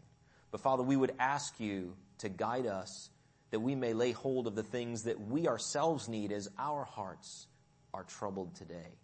But 0.52 0.62
Father, 0.62 0.84
we 0.84 0.96
would 0.96 1.14
ask 1.20 1.60
you 1.60 1.96
to 2.20 2.30
guide 2.30 2.66
us 2.66 3.10
that 3.52 3.60
we 3.60 3.76
may 3.76 3.94
lay 3.94 4.12
hold 4.12 4.48
of 4.48 4.56
the 4.56 4.64
things 4.64 5.04
that 5.04 5.20
we 5.20 5.48
ourselves 5.48 6.08
need 6.08 6.32
as 6.32 6.50
our 6.58 6.84
hearts 6.84 7.48
are 7.94 8.04
troubled 8.04 8.56
today, 8.56 8.98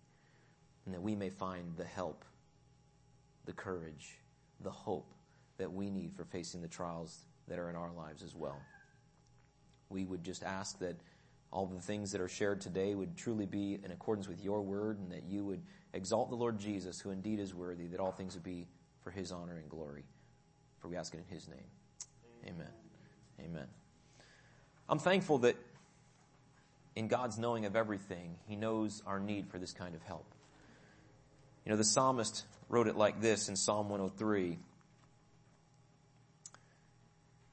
and 0.85 0.93
that 0.93 1.01
we 1.01 1.15
may 1.15 1.29
find 1.29 1.75
the 1.77 1.85
help, 1.85 2.23
the 3.45 3.53
courage, 3.53 4.19
the 4.61 4.71
hope 4.71 5.13
that 5.57 5.71
we 5.71 5.89
need 5.89 6.13
for 6.15 6.25
facing 6.25 6.61
the 6.61 6.67
trials 6.67 7.25
that 7.47 7.59
are 7.59 7.69
in 7.69 7.75
our 7.75 7.91
lives 7.91 8.21
as 8.23 8.35
well. 8.35 8.59
We 9.89 10.05
would 10.05 10.23
just 10.23 10.43
ask 10.43 10.79
that 10.79 10.95
all 11.55 11.65
the 11.65 11.79
things 11.79 12.11
that 12.11 12.19
are 12.19 12.27
shared 12.27 12.59
today 12.59 12.93
would 12.93 13.15
truly 13.15 13.45
be 13.45 13.79
in 13.81 13.89
accordance 13.89 14.27
with 14.27 14.43
your 14.43 14.61
word 14.61 14.99
and 14.99 15.09
that 15.09 15.23
you 15.23 15.45
would 15.45 15.61
exalt 15.93 16.29
the 16.29 16.35
Lord 16.35 16.59
Jesus, 16.59 16.99
who 16.99 17.11
indeed 17.11 17.39
is 17.39 17.55
worthy, 17.55 17.87
that 17.87 18.01
all 18.01 18.11
things 18.11 18.33
would 18.33 18.43
be 18.43 18.67
for 19.05 19.09
his 19.09 19.31
honor 19.31 19.55
and 19.55 19.69
glory. 19.69 20.03
For 20.81 20.89
we 20.89 20.97
ask 20.97 21.13
it 21.13 21.23
in 21.25 21.33
his 21.33 21.47
name. 21.47 21.63
Amen. 22.45 22.67
Amen. 23.39 23.67
I'm 24.89 24.99
thankful 24.99 25.37
that 25.39 25.55
in 26.93 27.07
God's 27.07 27.39
knowing 27.39 27.63
of 27.63 27.77
everything, 27.77 28.35
he 28.47 28.57
knows 28.57 29.01
our 29.07 29.21
need 29.21 29.47
for 29.47 29.57
this 29.57 29.71
kind 29.71 29.95
of 29.95 30.03
help. 30.03 30.25
You 31.65 31.71
know, 31.71 31.77
the 31.77 31.85
psalmist 31.85 32.43
wrote 32.67 32.89
it 32.89 32.97
like 32.97 33.21
this 33.21 33.47
in 33.47 33.55
Psalm 33.55 33.87
103. 33.87 34.59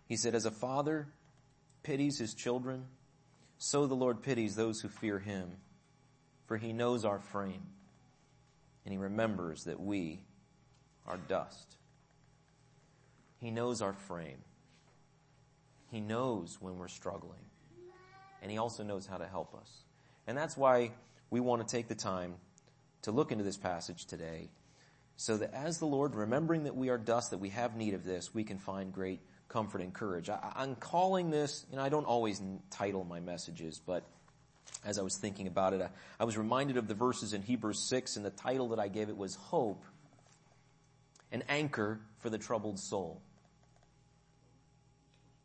He 0.08 0.16
said, 0.16 0.34
As 0.34 0.44
a 0.44 0.50
father 0.50 1.06
pities 1.84 2.18
his 2.18 2.34
children, 2.34 2.86
so 3.64 3.86
the 3.86 3.94
Lord 3.94 4.24
pities 4.24 4.56
those 4.56 4.80
who 4.80 4.88
fear 4.88 5.20
him, 5.20 5.48
for 6.46 6.56
he 6.56 6.72
knows 6.72 7.04
our 7.04 7.20
frame, 7.20 7.62
and 8.84 8.92
he 8.92 8.98
remembers 8.98 9.62
that 9.64 9.78
we 9.78 10.18
are 11.06 11.16
dust. 11.16 11.76
He 13.38 13.52
knows 13.52 13.80
our 13.80 13.92
frame. 13.92 14.38
He 15.92 16.00
knows 16.00 16.58
when 16.60 16.76
we're 16.76 16.88
struggling. 16.88 17.38
And 18.42 18.50
he 18.50 18.58
also 18.58 18.82
knows 18.82 19.06
how 19.06 19.18
to 19.18 19.26
help 19.28 19.54
us. 19.54 19.70
And 20.26 20.36
that's 20.36 20.56
why 20.56 20.90
we 21.30 21.38
want 21.38 21.64
to 21.66 21.76
take 21.76 21.86
the 21.86 21.94
time 21.94 22.34
to 23.02 23.12
look 23.12 23.30
into 23.30 23.44
this 23.44 23.56
passage 23.56 24.06
today 24.06 24.48
so 25.16 25.36
that 25.36 25.54
as 25.54 25.78
the 25.78 25.86
Lord, 25.86 26.16
remembering 26.16 26.64
that 26.64 26.74
we 26.74 26.88
are 26.88 26.98
dust, 26.98 27.30
that 27.30 27.38
we 27.38 27.50
have 27.50 27.76
need 27.76 27.94
of 27.94 28.02
this, 28.02 28.34
we 28.34 28.42
can 28.42 28.58
find 28.58 28.92
great 28.92 29.20
comfort 29.52 29.82
and 29.82 29.92
courage. 29.92 30.30
I, 30.30 30.52
am 30.56 30.74
calling 30.76 31.30
this, 31.30 31.66
you 31.70 31.76
know, 31.76 31.82
I 31.82 31.88
don't 31.88 32.06
always 32.06 32.40
title 32.70 33.04
my 33.04 33.20
messages, 33.20 33.80
but 33.84 34.04
as 34.84 34.98
I 34.98 35.02
was 35.02 35.16
thinking 35.16 35.46
about 35.46 35.74
it, 35.74 35.82
I, 35.82 35.90
I 36.18 36.24
was 36.24 36.38
reminded 36.38 36.78
of 36.78 36.88
the 36.88 36.94
verses 36.94 37.34
in 37.34 37.42
Hebrews 37.42 37.78
6 37.88 38.16
and 38.16 38.24
the 38.24 38.30
title 38.30 38.68
that 38.68 38.78
I 38.78 38.88
gave 38.88 39.08
it 39.08 39.16
was 39.16 39.34
Hope, 39.34 39.84
an 41.30 41.42
anchor 41.48 42.00
for 42.18 42.30
the 42.30 42.38
troubled 42.38 42.78
soul. 42.78 43.20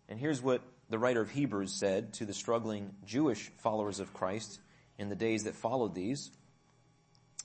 And 0.10 0.18
here's 0.20 0.42
what 0.42 0.62
the 0.90 0.98
writer 0.98 1.22
of 1.22 1.30
Hebrews 1.30 1.74
said 1.74 2.14
to 2.14 2.26
the 2.26 2.34
struggling 2.34 2.94
Jewish 3.06 3.52
followers 3.58 4.00
of 4.00 4.14
Christ 4.14 4.60
in 4.98 5.10
the 5.10 5.16
days 5.16 5.44
that 5.44 5.56
followed 5.56 5.94
these. 5.94 6.32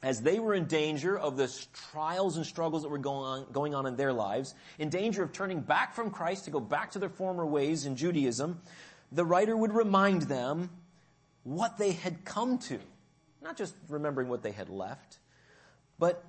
As 0.02 0.20
they 0.20 0.40
were 0.40 0.54
in 0.54 0.66
danger 0.66 1.16
of 1.16 1.36
the 1.36 1.52
trials 1.92 2.36
and 2.36 2.44
struggles 2.44 2.82
that 2.82 2.88
were 2.88 2.98
going 2.98 3.24
on, 3.24 3.52
going 3.52 3.74
on 3.74 3.86
in 3.86 3.96
their 3.96 4.12
lives, 4.12 4.54
in 4.78 4.88
danger 4.88 5.22
of 5.22 5.32
turning 5.32 5.60
back 5.60 5.94
from 5.94 6.10
Christ 6.10 6.46
to 6.46 6.50
go 6.50 6.58
back 6.58 6.90
to 6.92 6.98
their 6.98 7.08
former 7.08 7.46
ways 7.46 7.86
in 7.86 7.94
Judaism, 7.94 8.60
the 9.12 9.24
writer 9.24 9.56
would 9.56 9.72
remind 9.72 10.22
them 10.22 10.70
what 11.44 11.78
they 11.78 11.92
had 11.92 12.24
come 12.24 12.58
to. 12.58 12.80
Not 13.42 13.56
just 13.56 13.74
remembering 13.88 14.28
what 14.28 14.42
they 14.42 14.52
had 14.52 14.68
left, 14.68 15.18
but 15.98 16.24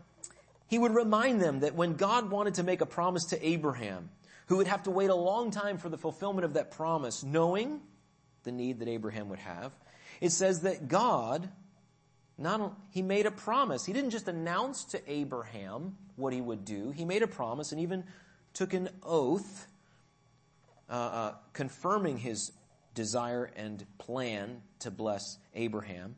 he 0.68 0.78
would 0.78 0.94
remind 0.94 1.42
them 1.42 1.62
that 1.62 1.76
when 1.76 1.94
God 1.94 2.30
wanted 2.30 2.56
to 2.56 2.64
make 2.64 2.82
a 2.82 2.86
promise 2.86 3.26
to 3.26 3.48
Abraham, 3.48 4.10
who 4.48 4.58
would 4.58 4.68
have 4.68 4.84
to 4.84 4.92
wait 4.92 5.10
a 5.10 5.16
long 5.16 5.52
time 5.52 5.78
for 5.78 5.90
the 5.90 5.98
fulfillment 5.98 6.46
of 6.46 6.54
that 6.54 6.72
promise, 6.72 7.24
knowing 7.24 7.82
the 8.44 8.52
need 8.52 8.80
that 8.80 8.88
Abraham 8.88 9.30
would 9.30 9.40
have. 9.40 9.72
It 10.22 10.32
says 10.32 10.62
that 10.62 10.88
God, 10.88 11.50
not 12.44 12.78
he 12.92 13.02
made 13.02 13.26
a 13.26 13.32
promise. 13.32 13.86
He 13.86 13.94
didn't 13.94 14.12
just 14.12 14.28
announce 14.28 14.86
to 14.86 15.12
Abraham 15.12 15.98
what 16.16 16.34
he 16.34 16.42
would 16.42 16.66
do. 16.66 16.92
He 16.92 17.06
made 17.06 17.24
a 17.24 17.28
promise 17.28 17.72
and 17.72 17.82
even 17.82 18.04
took 18.54 18.74
an 18.74 18.90
oath, 19.02 19.68
uh, 20.90 20.94
uh, 20.94 21.34
confirming 21.54 22.18
his 22.18 22.52
desire 22.94 23.50
and 23.56 23.84
plan 23.98 24.62
to 24.80 24.92
bless 24.92 25.38
Abraham. 25.56 26.16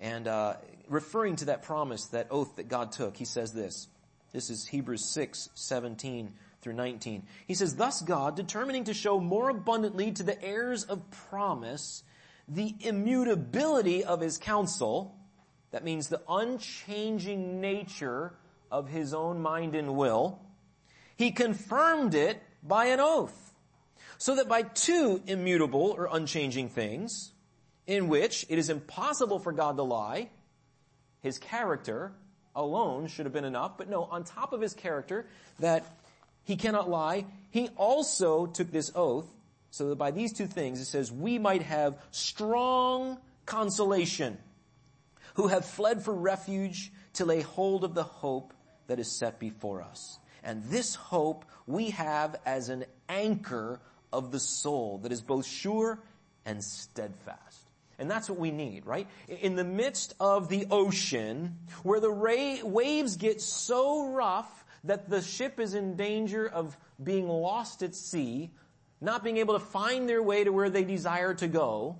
And 0.00 0.26
uh, 0.26 0.54
referring 0.88 1.36
to 1.36 1.44
that 1.46 1.62
promise, 1.62 2.06
that 2.06 2.26
oath 2.30 2.56
that 2.56 2.68
God 2.68 2.90
took, 2.90 3.16
he 3.16 3.24
says 3.24 3.52
this. 3.52 3.86
This 4.32 4.50
is 4.50 4.66
Hebrews 4.66 5.04
6, 5.12 5.50
17 5.54 6.32
through 6.62 6.72
19. 6.72 7.24
He 7.46 7.54
says, 7.54 7.76
Thus 7.76 8.00
God, 8.00 8.34
determining 8.34 8.84
to 8.84 8.94
show 8.94 9.20
more 9.20 9.50
abundantly 9.50 10.10
to 10.12 10.22
the 10.22 10.42
heirs 10.42 10.84
of 10.84 11.10
promise 11.28 12.02
the 12.48 12.74
immutability 12.80 14.04
of 14.04 14.20
his 14.20 14.38
counsel, 14.38 15.14
that 15.72 15.84
means 15.84 16.08
the 16.08 16.22
unchanging 16.28 17.60
nature 17.60 18.34
of 18.70 18.88
his 18.88 19.12
own 19.12 19.40
mind 19.40 19.74
and 19.74 19.96
will, 19.96 20.38
he 21.16 21.30
confirmed 21.30 22.14
it 22.14 22.42
by 22.62 22.86
an 22.86 23.00
oath. 23.00 23.54
So 24.18 24.36
that 24.36 24.48
by 24.48 24.62
two 24.62 25.20
immutable 25.26 25.94
or 25.96 26.08
unchanging 26.12 26.68
things, 26.68 27.32
in 27.86 28.08
which 28.08 28.46
it 28.48 28.58
is 28.58 28.70
impossible 28.70 29.40
for 29.40 29.50
God 29.50 29.76
to 29.76 29.82
lie, 29.82 30.28
his 31.20 31.38
character 31.38 32.12
alone 32.54 33.08
should 33.08 33.26
have 33.26 33.32
been 33.32 33.44
enough, 33.44 33.76
but 33.76 33.88
no, 33.88 34.04
on 34.04 34.22
top 34.22 34.52
of 34.52 34.60
his 34.60 34.74
character, 34.74 35.26
that 35.58 35.84
he 36.44 36.56
cannot 36.56 36.88
lie. 36.88 37.24
He 37.50 37.68
also 37.76 38.46
took 38.46 38.70
this 38.70 38.92
oath 38.94 39.26
so 39.70 39.88
that 39.88 39.96
by 39.96 40.10
these 40.10 40.32
two 40.32 40.46
things 40.46 40.80
it 40.80 40.84
says 40.84 41.10
we 41.10 41.38
might 41.38 41.62
have 41.62 41.98
strong 42.10 43.18
consolation 43.46 44.38
who 45.34 45.48
have 45.48 45.64
fled 45.64 46.02
for 46.02 46.14
refuge 46.14 46.92
to 47.14 47.24
lay 47.24 47.40
hold 47.40 47.84
of 47.84 47.94
the 47.94 48.02
hope 48.02 48.52
that 48.86 48.98
is 48.98 49.10
set 49.10 49.38
before 49.38 49.82
us. 49.82 50.18
And 50.44 50.64
this 50.64 50.94
hope 50.94 51.44
we 51.66 51.90
have 51.90 52.36
as 52.44 52.68
an 52.68 52.84
anchor 53.08 53.80
of 54.12 54.32
the 54.32 54.40
soul 54.40 54.98
that 54.98 55.12
is 55.12 55.22
both 55.22 55.46
sure 55.46 56.00
and 56.44 56.62
steadfast. 56.62 57.70
And 57.98 58.10
that's 58.10 58.28
what 58.28 58.38
we 58.38 58.50
need, 58.50 58.84
right? 58.84 59.06
In 59.28 59.54
the 59.54 59.64
midst 59.64 60.14
of 60.18 60.48
the 60.48 60.66
ocean, 60.70 61.58
where 61.82 62.00
the 62.00 62.10
waves 62.64 63.16
get 63.16 63.40
so 63.40 64.08
rough 64.08 64.64
that 64.84 65.08
the 65.08 65.22
ship 65.22 65.60
is 65.60 65.74
in 65.74 65.94
danger 65.94 66.48
of 66.48 66.76
being 67.02 67.28
lost 67.28 67.82
at 67.82 67.94
sea, 67.94 68.50
not 69.00 69.22
being 69.22 69.36
able 69.36 69.54
to 69.54 69.64
find 69.64 70.08
their 70.08 70.22
way 70.22 70.42
to 70.42 70.50
where 70.50 70.70
they 70.70 70.84
desire 70.84 71.34
to 71.34 71.46
go, 71.46 71.96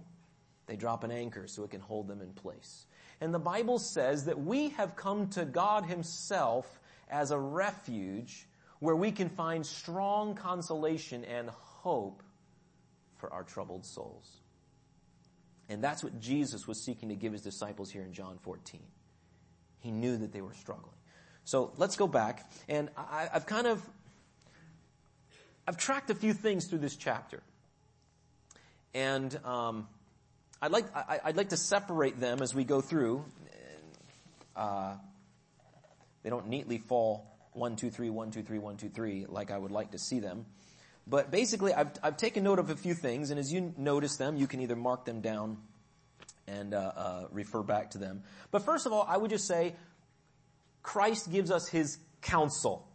they 0.67 0.77
drop 0.77 1.05
an 1.05 1.13
anchor 1.13 1.47
so 1.47 1.63
it 1.65 1.71
can 1.71 1.81
hold 1.81 2.09
them 2.09 2.21
in 2.21 2.33
place. 2.33 2.87
And 3.23 3.33
the 3.33 3.39
Bible 3.39 3.79
says 3.79 4.25
that 4.25 4.41
we 4.41 4.71
have 4.71 4.97
come 4.97 5.29
to 5.29 5.45
God 5.45 5.87
Himself 5.87 6.81
as 7.09 7.31
a 7.31 7.39
refuge 7.39 8.49
where 8.81 8.97
we 8.97 9.13
can 9.13 9.29
find 9.29 9.65
strong 9.65 10.35
consolation 10.35 11.25
and 11.27 11.49
hope 11.49 12.25
for 13.19 13.33
our 13.33 13.45
troubled 13.45 13.87
souls. 13.87 14.29
And 15.69 15.85
that's 15.85 16.03
what 16.03 16.19
Jesus 16.19 16.67
was 16.67 16.85
seeking 16.85 17.11
to 17.11 17.15
give 17.15 17.33
His 17.33 17.43
disciples 17.43 17.93
here 17.93 18.03
in 18.03 18.13
John 18.13 18.39
14. 18.43 18.81
He 19.79 19.93
knew 19.93 20.17
that 20.17 20.33
they 20.33 20.41
were 20.41 20.55
struggling. 20.55 20.97
So 21.45 21.73
let's 21.77 21.95
go 21.95 22.09
back. 22.09 22.51
And 22.69 22.91
I, 22.97 23.29
have 23.33 23.47
kind 23.47 23.69
of, 23.69 23.89
I've 25.69 25.77
tracked 25.77 26.11
a 26.11 26.17
few 26.17 26.33
things 26.33 26.67
through 26.67 26.81
this 26.81 26.97
chapter. 26.97 27.41
And 28.95 29.39
um, 29.45 29.87
I'd, 30.63 30.71
like, 30.71 30.87
I, 30.95 31.19
would 31.27 31.37
like 31.37 31.49
to 31.49 31.57
separate 31.57 32.21
them 32.21 32.41
as 32.41 32.55
we 32.55 32.63
go 32.63 32.81
through. 32.81 33.25
Uh, 34.55 34.95
they 36.23 36.31
don't 36.31 36.47
neatly 36.47 36.79
fall 36.79 37.27
one, 37.53 37.75
two, 37.75 37.91
three, 37.91 38.11
one, 38.11 38.31
two, 38.31 38.45
three, 38.45 38.61
one, 38.61 38.77
two, 38.77 38.89
three, 38.89 39.27
like 39.29 39.51
I 39.51 39.59
would 39.59 39.73
like 39.73 39.91
to 39.91 39.99
see 39.99 40.21
them. 40.21 40.47
But 41.05 41.33
basically, 41.33 41.75
I've, 41.75 41.91
I've 42.01 42.17
taken 42.17 42.45
note 42.45 42.61
of 42.61 42.71
a 42.71 42.77
few 42.77 42.95
things, 42.95 43.31
and 43.31 43.41
as 43.41 43.53
you 43.53 43.75
notice 43.77 44.19
them, 44.19 44.37
you 44.37 44.47
can 44.47 44.61
either 44.61 44.77
mark 44.77 45.05
them 45.05 45.21
down 45.21 45.59
and 46.47 46.75
uh, 46.75 46.93
uh, 46.95 47.27
refer 47.33 47.65
back 47.65 47.91
to 47.91 47.99
them. 47.99 48.23
But 48.53 48.65
first 48.65 48.87
of 48.87 48.93
all, 48.93 49.05
I 49.09 49.17
would 49.17 49.31
just 49.31 49.49
say 49.49 49.75
Christ 50.85 51.33
gives 51.33 51.51
us 51.51 51.67
his 51.67 51.99
counsel. 52.21 52.87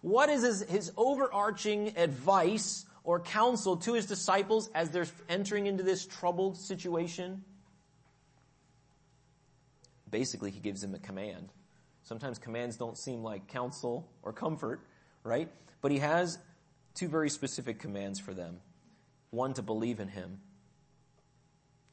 What 0.00 0.30
is 0.30 0.42
his, 0.42 0.62
his 0.62 0.92
overarching 0.96 1.92
advice 1.98 2.86
or 3.04 3.20
counsel 3.20 3.76
to 3.76 3.92
his 3.92 4.06
disciples 4.06 4.70
as 4.74 4.90
they're 4.90 5.06
entering 5.28 5.66
into 5.66 5.82
this 5.82 6.06
troubled 6.06 6.56
situation? 6.56 7.44
Basically, 10.10 10.50
he 10.50 10.60
gives 10.60 10.80
them 10.80 10.94
a 10.94 10.98
command. 10.98 11.50
Sometimes 12.02 12.38
commands 12.38 12.76
don't 12.76 12.98
seem 12.98 13.22
like 13.22 13.46
counsel 13.48 14.08
or 14.22 14.32
comfort, 14.32 14.80
right? 15.22 15.48
But 15.80 15.92
he 15.92 15.98
has 15.98 16.38
two 16.94 17.08
very 17.08 17.30
specific 17.30 17.78
commands 17.78 18.18
for 18.18 18.32
them. 18.32 18.60
One, 19.30 19.54
to 19.54 19.62
believe 19.62 20.00
in 20.00 20.08
him, 20.08 20.40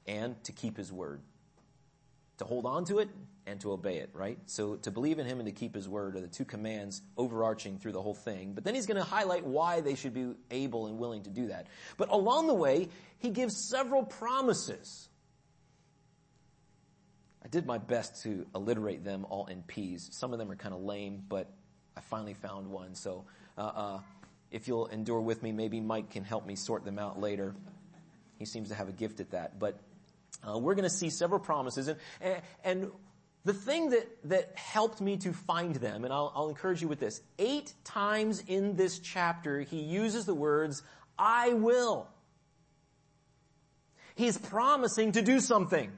and 0.06 0.41
to 0.44 0.51
keep 0.51 0.77
his 0.77 0.91
word. 0.91 1.22
To 2.38 2.46
hold 2.46 2.66
on 2.66 2.86
to 2.86 3.00
it 3.00 3.10
and 3.46 3.60
to 3.62 3.72
obey 3.72 3.98
it, 3.98 4.10
right? 4.14 4.38
So 4.46 4.76
to 4.78 4.92
believe 4.92 5.20
in 5.20 5.26
him 5.26 5.40
and 5.40 5.48
to 5.48 5.52
keep 5.52 5.74
his 5.74 5.90
word 5.90 6.16
are 6.16 6.22
the 6.22 6.28
two 6.28 6.46
commands 6.46 7.02
overarching 7.18 7.80
through 7.80 7.94
the 7.94 8.02
whole 8.02 8.14
thing. 8.14 8.54
But 8.54 8.64
then 8.64 8.76
he's 8.76 8.86
going 8.86 8.98
to 8.98 9.04
highlight 9.04 9.46
why 9.46 9.82
they 9.82 9.96
should 9.96 10.14
be 10.14 10.34
able 10.50 10.88
and 10.88 10.98
willing 10.98 11.24
to 11.24 11.30
do 11.30 11.48
that. 11.48 11.68
But 11.98 12.10
along 12.10 12.48
the 12.48 12.54
way, 12.54 12.90
he 13.20 13.30
gives 13.30 13.70
several 13.70 14.04
promises. 14.04 15.10
I 17.44 17.48
did 17.48 17.66
my 17.66 17.80
best 17.80 18.22
to 18.24 18.46
alliterate 18.54 19.04
them 19.04 19.26
all 19.30 19.48
in 19.48 19.64
P's. 19.64 20.10
Some 20.12 20.34
of 20.34 20.40
them 20.40 20.52
are 20.52 20.56
kind 20.56 20.74
of 20.74 20.82
lame, 20.82 21.24
but 21.28 21.52
I 21.98 22.02
finally 22.02 22.36
found 22.36 22.68
one. 22.68 22.96
So, 22.96 23.26
uh, 23.58 23.62
uh, 23.62 24.00
if 24.52 24.68
you'll 24.68 24.88
endure 24.88 25.22
with 25.22 25.42
me, 25.42 25.52
maybe 25.52 25.80
Mike 25.80 26.12
can 26.12 26.24
help 26.24 26.46
me 26.46 26.56
sort 26.56 26.86
them 26.86 27.00
out 27.00 27.20
later. 27.20 27.56
He 28.38 28.46
seems 28.46 28.70
to 28.70 28.76
have 28.76 28.90
a 28.90 28.92
gift 28.92 29.20
at 29.20 29.32
that. 29.32 29.60
But 29.60 29.80
uh, 30.48 30.57
we're 30.57 30.75
going 30.75 30.83
to 30.83 30.89
see 30.89 31.10
several 31.10 31.39
promises, 31.39 31.88
and, 31.88 32.41
and 32.63 32.91
the 33.43 33.53
thing 33.53 33.89
that, 33.89 34.07
that 34.25 34.51
helped 34.55 35.01
me 35.01 35.17
to 35.17 35.33
find 35.33 35.75
them, 35.75 36.03
and 36.03 36.13
I'll, 36.13 36.31
I'll 36.36 36.50
encourage 36.50 36.81
you 36.81 36.88
with 36.88 37.00
this, 37.00 37.21
eight 37.39 37.74
times 37.83 38.43
in 38.48 38.75
this 38.75 39.00
chapter, 39.00 39.62
he 39.62 39.79
uses 39.81 40.25
the 40.25 40.36
words, 40.36 40.83
I 41.17 41.53
will. 41.53 42.07
He's 44.15 44.38
promising 44.38 45.13
to 45.13 45.21
do 45.21 45.39
something. 45.39 45.91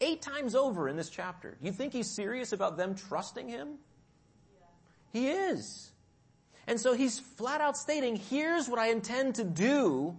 Eight 0.00 0.22
times 0.22 0.56
over 0.56 0.88
in 0.88 0.96
this 0.96 1.08
chapter. 1.08 1.56
You 1.60 1.70
think 1.70 1.92
he's 1.92 2.10
serious 2.10 2.52
about 2.52 2.76
them 2.76 2.96
trusting 2.96 3.48
him? 3.48 3.78
He 5.12 5.28
is. 5.28 5.92
And 6.66 6.80
so 6.80 6.94
he's 6.94 7.20
flat 7.20 7.60
out 7.60 7.76
stating, 7.76 8.16
here's 8.16 8.68
what 8.68 8.80
I 8.80 8.88
intend 8.88 9.36
to 9.36 9.44
do 9.44 10.16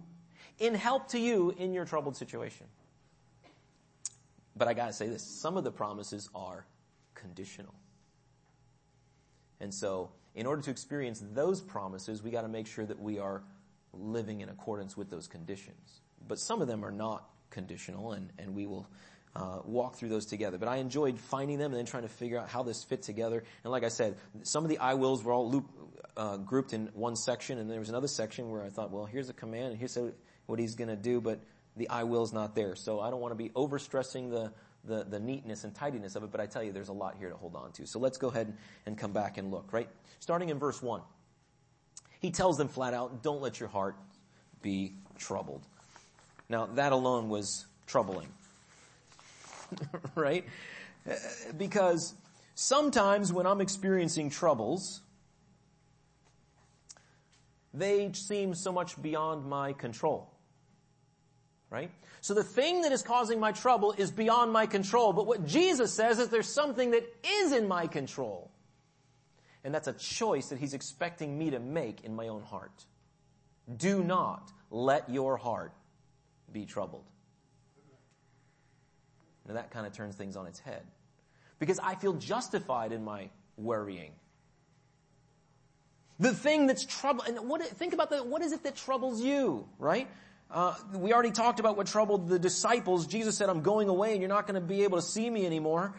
in 0.58 0.74
help 0.74 1.08
to 1.08 1.18
you 1.18 1.54
in 1.56 1.72
your 1.72 1.84
troubled 1.84 2.16
situation. 2.16 2.66
But 4.56 4.68
I 4.68 4.74
gotta 4.74 4.92
say 4.92 5.08
this, 5.08 5.22
some 5.22 5.56
of 5.56 5.64
the 5.64 5.72
promises 5.72 6.28
are 6.34 6.66
conditional. 7.14 7.74
And 9.60 9.72
so, 9.72 10.10
in 10.34 10.46
order 10.46 10.62
to 10.62 10.70
experience 10.70 11.22
those 11.32 11.60
promises, 11.60 12.22
we 12.22 12.30
gotta 12.30 12.48
make 12.48 12.66
sure 12.66 12.84
that 12.84 13.00
we 13.00 13.18
are 13.18 13.42
living 13.92 14.40
in 14.40 14.48
accordance 14.48 14.96
with 14.96 15.10
those 15.10 15.26
conditions. 15.26 16.00
But 16.26 16.38
some 16.38 16.62
of 16.62 16.68
them 16.68 16.84
are 16.84 16.92
not 16.92 17.28
conditional, 17.50 18.12
and, 18.12 18.32
and 18.38 18.54
we 18.54 18.66
will 18.66 18.88
uh, 19.36 19.58
walk 19.64 19.96
through 19.96 20.08
those 20.08 20.26
together. 20.26 20.58
But 20.58 20.68
I 20.68 20.76
enjoyed 20.76 21.18
finding 21.18 21.58
them 21.58 21.72
and 21.72 21.78
then 21.78 21.86
trying 21.86 22.04
to 22.04 22.08
figure 22.08 22.38
out 22.38 22.48
how 22.48 22.62
this 22.62 22.84
fit 22.84 23.02
together. 23.02 23.42
And 23.62 23.70
like 23.70 23.84
I 23.84 23.88
said, 23.88 24.16
some 24.42 24.64
of 24.64 24.70
the 24.70 24.78
I 24.78 24.94
wills 24.94 25.24
were 25.24 25.32
all 25.32 25.50
loop, 25.50 25.68
uh, 26.16 26.36
grouped 26.38 26.72
in 26.72 26.90
one 26.94 27.16
section, 27.16 27.58
and 27.58 27.70
there 27.70 27.80
was 27.80 27.88
another 27.88 28.08
section 28.08 28.50
where 28.50 28.62
I 28.62 28.68
thought, 28.68 28.90
well, 28.90 29.06
here's 29.06 29.28
a 29.28 29.32
command, 29.32 29.72
and 29.72 29.78
here's 29.78 29.96
what 30.46 30.58
he's 30.58 30.74
going 30.74 30.88
to 30.88 30.96
do, 30.96 31.20
but 31.20 31.40
the 31.76 31.88
I 31.88 32.04
will 32.04 32.22
is 32.22 32.32
not 32.32 32.54
there. 32.54 32.76
So 32.76 33.00
I 33.00 33.10
don't 33.10 33.20
want 33.20 33.32
to 33.32 33.36
be 33.36 33.50
overstressing 33.50 34.30
the, 34.30 34.52
the, 34.84 35.04
the 35.04 35.18
neatness 35.18 35.64
and 35.64 35.74
tidiness 35.74 36.16
of 36.16 36.22
it, 36.22 36.30
but 36.30 36.40
I 36.40 36.46
tell 36.46 36.62
you, 36.62 36.72
there's 36.72 36.88
a 36.88 36.92
lot 36.94 37.16
here 37.18 37.30
to 37.30 37.36
hold 37.36 37.56
on 37.56 37.72
to. 37.72 37.86
So 37.86 37.98
let's 37.98 38.18
go 38.18 38.28
ahead 38.28 38.52
and 38.86 38.96
come 38.96 39.12
back 39.12 39.38
and 39.38 39.50
look, 39.50 39.72
right? 39.72 39.88
Starting 40.20 40.50
in 40.50 40.58
verse 40.58 40.82
1. 40.82 41.00
He 42.20 42.30
tells 42.30 42.56
them 42.56 42.68
flat 42.68 42.94
out, 42.94 43.22
don't 43.22 43.42
let 43.42 43.60
your 43.60 43.68
heart 43.68 43.96
be 44.62 44.94
troubled. 45.18 45.62
Now, 46.48 46.66
that 46.66 46.92
alone 46.92 47.28
was 47.28 47.66
troubling. 47.86 48.28
right? 50.14 50.44
Because 51.56 52.14
sometimes 52.54 53.32
when 53.32 53.46
I'm 53.46 53.60
experiencing 53.60 54.30
troubles, 54.30 55.00
they 57.72 58.10
seem 58.12 58.54
so 58.54 58.72
much 58.72 59.00
beyond 59.00 59.46
my 59.46 59.72
control. 59.72 60.30
Right? 61.74 61.90
So 62.20 62.34
the 62.34 62.44
thing 62.44 62.82
that 62.82 62.92
is 62.92 63.02
causing 63.02 63.40
my 63.40 63.50
trouble 63.50 63.96
is 63.98 64.12
beyond 64.12 64.52
my 64.52 64.64
control. 64.64 65.12
But 65.12 65.26
what 65.26 65.44
Jesus 65.44 65.92
says 65.92 66.20
is 66.20 66.28
there's 66.28 66.46
something 66.46 66.92
that 66.92 67.04
is 67.26 67.50
in 67.50 67.66
my 67.66 67.88
control. 67.88 68.52
And 69.64 69.74
that's 69.74 69.88
a 69.88 69.92
choice 69.92 70.50
that 70.50 70.58
he's 70.60 70.72
expecting 70.72 71.36
me 71.36 71.50
to 71.50 71.58
make 71.58 72.04
in 72.04 72.14
my 72.14 72.28
own 72.28 72.42
heart. 72.42 72.84
Do 73.76 74.04
not 74.04 74.52
let 74.70 75.10
your 75.10 75.36
heart 75.36 75.72
be 76.52 76.64
troubled. 76.64 77.06
Now 79.48 79.54
that 79.54 79.72
kind 79.72 79.84
of 79.84 79.92
turns 79.92 80.14
things 80.14 80.36
on 80.36 80.46
its 80.46 80.60
head. 80.60 80.82
Because 81.58 81.80
I 81.80 81.96
feel 81.96 82.12
justified 82.12 82.92
in 82.92 83.02
my 83.02 83.30
worrying. 83.56 84.12
The 86.20 86.32
thing 86.32 86.68
that's 86.68 86.84
trouble, 86.84 87.24
and 87.24 87.48
what, 87.48 87.62
think 87.62 87.94
about 87.94 88.10
the, 88.10 88.22
what 88.22 88.42
is 88.42 88.52
it 88.52 88.62
that 88.62 88.76
troubles 88.76 89.20
you, 89.20 89.66
right? 89.80 90.06
Uh, 90.50 90.74
we 90.94 91.12
already 91.12 91.32
talked 91.32 91.58
about 91.58 91.76
what 91.76 91.86
troubled 91.86 92.28
the 92.28 92.38
disciples. 92.38 93.06
Jesus 93.06 93.36
said, 93.36 93.48
I'm 93.48 93.62
going 93.62 93.88
away 93.88 94.12
and 94.12 94.20
you're 94.20 94.28
not 94.28 94.46
going 94.46 94.60
to 94.60 94.66
be 94.66 94.84
able 94.84 94.98
to 94.98 95.06
see 95.06 95.28
me 95.28 95.46
anymore. 95.46 95.94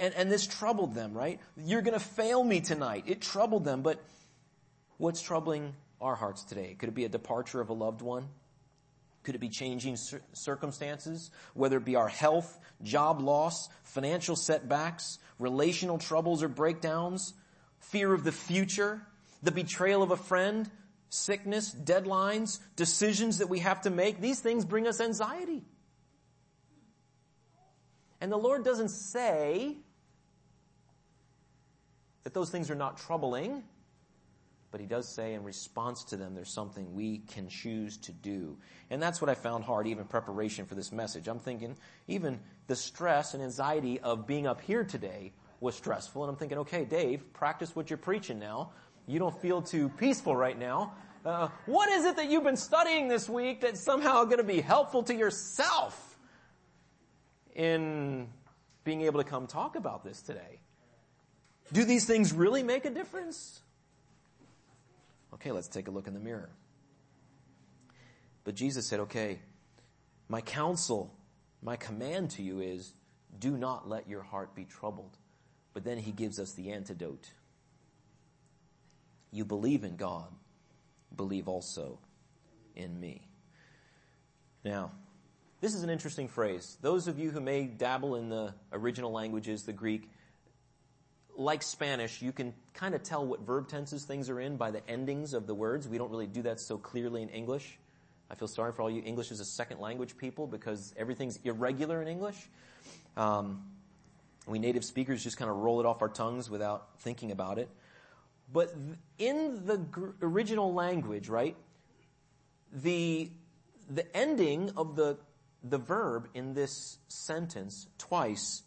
And, 0.00 0.12
and 0.14 0.30
this 0.30 0.46
troubled 0.46 0.94
them, 0.94 1.14
right? 1.14 1.40
You're 1.56 1.82
going 1.82 1.94
to 1.94 2.04
fail 2.04 2.44
me 2.44 2.60
tonight. 2.60 3.04
It 3.06 3.20
troubled 3.20 3.64
them, 3.64 3.82
but 3.82 4.04
what's 4.98 5.22
troubling 5.22 5.74
our 6.00 6.14
hearts 6.14 6.44
today? 6.44 6.76
Could 6.78 6.90
it 6.90 6.94
be 6.94 7.04
a 7.04 7.08
departure 7.08 7.60
of 7.60 7.70
a 7.70 7.72
loved 7.72 8.02
one? 8.02 8.28
Could 9.22 9.34
it 9.34 9.40
be 9.40 9.48
changing 9.48 9.96
circumstances? 10.34 11.30
Whether 11.54 11.78
it 11.78 11.84
be 11.84 11.96
our 11.96 12.08
health, 12.08 12.60
job 12.82 13.20
loss, 13.20 13.68
financial 13.82 14.36
setbacks, 14.36 15.18
relational 15.38 15.98
troubles 15.98 16.42
or 16.42 16.48
breakdowns, 16.48 17.34
fear 17.80 18.12
of 18.12 18.24
the 18.24 18.32
future, 18.32 19.02
the 19.42 19.50
betrayal 19.50 20.02
of 20.02 20.10
a 20.10 20.16
friend, 20.16 20.70
sickness, 21.08 21.74
deadlines, 21.74 22.58
decisions 22.74 23.38
that 23.38 23.48
we 23.48 23.60
have 23.60 23.82
to 23.82 23.90
make. 23.90 24.20
These 24.20 24.40
things 24.40 24.64
bring 24.64 24.86
us 24.86 25.00
anxiety. 25.00 25.62
And 28.20 28.32
the 28.32 28.36
Lord 28.36 28.64
doesn't 28.64 28.90
say 28.90 29.76
that 32.24 32.34
those 32.34 32.50
things 32.50 32.70
are 32.70 32.74
not 32.74 32.98
troubling. 32.98 33.62
But 34.72 34.80
he 34.80 34.86
does 34.86 35.08
say 35.08 35.34
in 35.34 35.44
response 35.44 36.04
to 36.04 36.16
them, 36.16 36.34
there's 36.34 36.52
something 36.52 36.94
we 36.94 37.18
can 37.18 37.48
choose 37.48 37.96
to 37.98 38.12
do. 38.12 38.58
And 38.90 39.00
that's 39.00 39.22
what 39.22 39.30
I 39.30 39.34
found 39.34 39.64
hard, 39.64 39.86
even 39.86 40.04
preparation 40.04 40.66
for 40.66 40.74
this 40.74 40.92
message. 40.92 41.28
I'm 41.28 41.38
thinking, 41.38 41.76
even 42.08 42.40
the 42.66 42.76
stress 42.76 43.32
and 43.32 43.42
anxiety 43.42 44.00
of 44.00 44.26
being 44.26 44.46
up 44.46 44.60
here 44.60 44.84
today 44.84 45.32
was 45.60 45.76
stressful. 45.76 46.24
And 46.24 46.30
I'm 46.30 46.36
thinking, 46.36 46.58
okay, 46.58 46.84
Dave, 46.84 47.32
practice 47.32 47.74
what 47.74 47.88
you're 47.88 47.96
preaching 47.96 48.38
now. 48.38 48.72
You 49.06 49.18
don't 49.18 49.40
feel 49.40 49.62
too 49.62 49.88
peaceful 49.88 50.34
right 50.34 50.58
now. 50.58 50.94
Uh, 51.24 51.48
what 51.66 51.88
is 51.90 52.04
it 52.04 52.16
that 52.16 52.30
you've 52.30 52.44
been 52.44 52.56
studying 52.56 53.08
this 53.08 53.28
week 53.28 53.60
that's 53.60 53.80
somehow 53.80 54.24
going 54.24 54.38
to 54.38 54.44
be 54.44 54.60
helpful 54.60 55.02
to 55.04 55.14
yourself 55.14 56.16
in 57.54 58.28
being 58.84 59.02
able 59.02 59.22
to 59.22 59.28
come 59.28 59.46
talk 59.46 59.76
about 59.76 60.04
this 60.04 60.22
today? 60.22 60.60
Do 61.72 61.84
these 61.84 62.04
things 62.04 62.32
really 62.32 62.62
make 62.62 62.84
a 62.84 62.90
difference? 62.90 63.60
Okay, 65.34 65.52
let's 65.52 65.68
take 65.68 65.88
a 65.88 65.90
look 65.90 66.06
in 66.06 66.14
the 66.14 66.20
mirror. 66.20 66.50
But 68.44 68.54
Jesus 68.54 68.86
said, 68.86 69.00
okay, 69.00 69.40
my 70.28 70.40
counsel, 70.40 71.12
my 71.62 71.76
command 71.76 72.30
to 72.32 72.42
you 72.42 72.60
is 72.60 72.94
do 73.38 73.56
not 73.56 73.88
let 73.88 74.08
your 74.08 74.22
heart 74.22 74.54
be 74.54 74.64
troubled. 74.64 75.18
But 75.74 75.84
then 75.84 75.98
he 75.98 76.12
gives 76.12 76.38
us 76.38 76.52
the 76.52 76.70
antidote. 76.70 77.32
You 79.36 79.44
believe 79.44 79.84
in 79.84 79.96
God, 79.96 80.28
believe 81.14 81.46
also 81.46 81.98
in 82.74 82.98
me. 82.98 83.28
Now, 84.64 84.92
this 85.60 85.74
is 85.74 85.82
an 85.82 85.90
interesting 85.90 86.26
phrase. 86.26 86.78
Those 86.80 87.06
of 87.06 87.18
you 87.18 87.30
who 87.30 87.42
may 87.42 87.64
dabble 87.64 88.16
in 88.16 88.30
the 88.30 88.54
original 88.72 89.12
languages, 89.12 89.64
the 89.64 89.74
Greek, 89.74 90.08
like 91.36 91.62
Spanish, 91.62 92.22
you 92.22 92.32
can 92.32 92.54
kind 92.72 92.94
of 92.94 93.02
tell 93.02 93.26
what 93.26 93.40
verb 93.42 93.68
tenses 93.68 94.04
things 94.04 94.30
are 94.30 94.40
in 94.40 94.56
by 94.56 94.70
the 94.70 94.80
endings 94.88 95.34
of 95.34 95.46
the 95.46 95.54
words. 95.54 95.86
We 95.86 95.98
don't 95.98 96.10
really 96.10 96.26
do 96.26 96.40
that 96.44 96.58
so 96.58 96.78
clearly 96.78 97.20
in 97.20 97.28
English. 97.28 97.78
I 98.30 98.36
feel 98.36 98.48
sorry 98.48 98.72
for 98.72 98.80
all 98.80 98.90
you 98.90 99.02
English 99.04 99.30
as 99.32 99.40
a 99.40 99.44
second 99.44 99.80
language 99.80 100.16
people 100.16 100.46
because 100.46 100.94
everything's 100.96 101.38
irregular 101.44 102.00
in 102.00 102.08
English. 102.08 102.38
Um, 103.18 103.64
we 104.46 104.58
native 104.58 104.82
speakers 104.82 105.22
just 105.22 105.36
kind 105.36 105.50
of 105.50 105.58
roll 105.58 105.78
it 105.80 105.84
off 105.84 106.00
our 106.00 106.08
tongues 106.08 106.48
without 106.48 106.88
thinking 107.00 107.32
about 107.32 107.58
it. 107.58 107.68
But 108.52 108.74
in 109.18 109.66
the 109.66 109.78
gr- 109.78 110.10
original 110.22 110.72
language, 110.72 111.28
right, 111.28 111.56
the, 112.72 113.30
the 113.90 114.16
ending 114.16 114.70
of 114.76 114.96
the, 114.96 115.18
the 115.62 115.78
verb 115.78 116.28
in 116.34 116.54
this 116.54 116.98
sentence 117.08 117.88
twice 117.98 118.62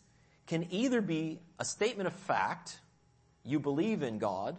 can 0.48 0.68
either 0.72 1.02
be 1.02 1.40
a 1.60 1.66
statement 1.66 2.08
of 2.08 2.14
fact, 2.14 2.80
you 3.44 3.60
believe 3.60 4.04
in 4.04 4.18
God, 4.18 4.58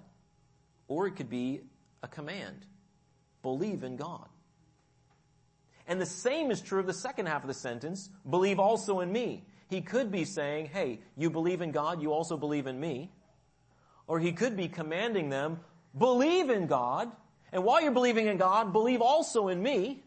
or 0.88 1.06
it 1.06 1.16
could 1.16 1.28
be 1.28 1.60
a 2.02 2.08
command, 2.08 2.66
believe 3.42 3.82
in 3.82 3.96
God. 3.96 4.28
And 5.86 6.00
the 6.00 6.06
same 6.06 6.50
is 6.50 6.60
true 6.60 6.78
of 6.78 6.86
the 6.86 6.92
second 6.92 7.26
half 7.26 7.42
of 7.42 7.48
the 7.48 7.54
sentence, 7.54 8.08
believe 8.28 8.60
also 8.60 9.00
in 9.00 9.10
me. 9.10 9.44
He 9.68 9.80
could 9.80 10.10
be 10.10 10.24
saying, 10.24 10.66
hey, 10.66 11.00
you 11.16 11.30
believe 11.30 11.60
in 11.62 11.72
God, 11.72 12.00
you 12.00 12.12
also 12.12 12.36
believe 12.36 12.66
in 12.66 12.78
me. 12.78 13.10
Or 14.10 14.18
he 14.18 14.32
could 14.32 14.56
be 14.56 14.66
commanding 14.66 15.30
them, 15.30 15.60
believe 15.96 16.50
in 16.50 16.66
God, 16.66 17.12
and 17.52 17.62
while 17.62 17.80
you're 17.80 17.92
believing 17.92 18.26
in 18.26 18.38
God, 18.38 18.72
believe 18.72 19.00
also 19.00 19.46
in 19.46 19.62
me. 19.62 20.02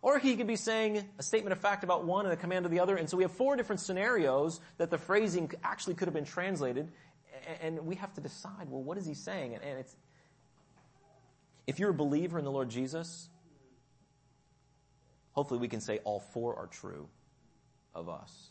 Or 0.00 0.20
he 0.20 0.36
could 0.36 0.46
be 0.46 0.54
saying 0.54 1.04
a 1.18 1.22
statement 1.24 1.50
of 1.50 1.58
fact 1.58 1.82
about 1.82 2.04
one 2.04 2.24
and 2.24 2.32
a 2.32 2.36
command 2.36 2.66
of 2.66 2.70
the 2.70 2.78
other. 2.78 2.94
And 2.94 3.10
so 3.10 3.16
we 3.16 3.24
have 3.24 3.32
four 3.32 3.56
different 3.56 3.80
scenarios 3.80 4.60
that 4.78 4.90
the 4.90 4.96
phrasing 4.96 5.50
actually 5.64 5.94
could 5.94 6.06
have 6.06 6.14
been 6.14 6.24
translated. 6.24 6.86
And 7.60 7.84
we 7.84 7.96
have 7.96 8.14
to 8.14 8.20
decide, 8.20 8.68
well, 8.70 8.80
what 8.80 8.96
is 8.96 9.06
he 9.06 9.14
saying? 9.14 9.56
And 9.56 9.80
it's, 9.80 9.96
if 11.66 11.80
you're 11.80 11.90
a 11.90 11.94
believer 11.94 12.38
in 12.38 12.44
the 12.44 12.52
Lord 12.52 12.70
Jesus, 12.70 13.28
hopefully 15.32 15.58
we 15.58 15.66
can 15.66 15.80
say 15.80 15.98
all 16.04 16.20
four 16.20 16.54
are 16.54 16.68
true 16.68 17.08
of 17.92 18.08
us. 18.08 18.50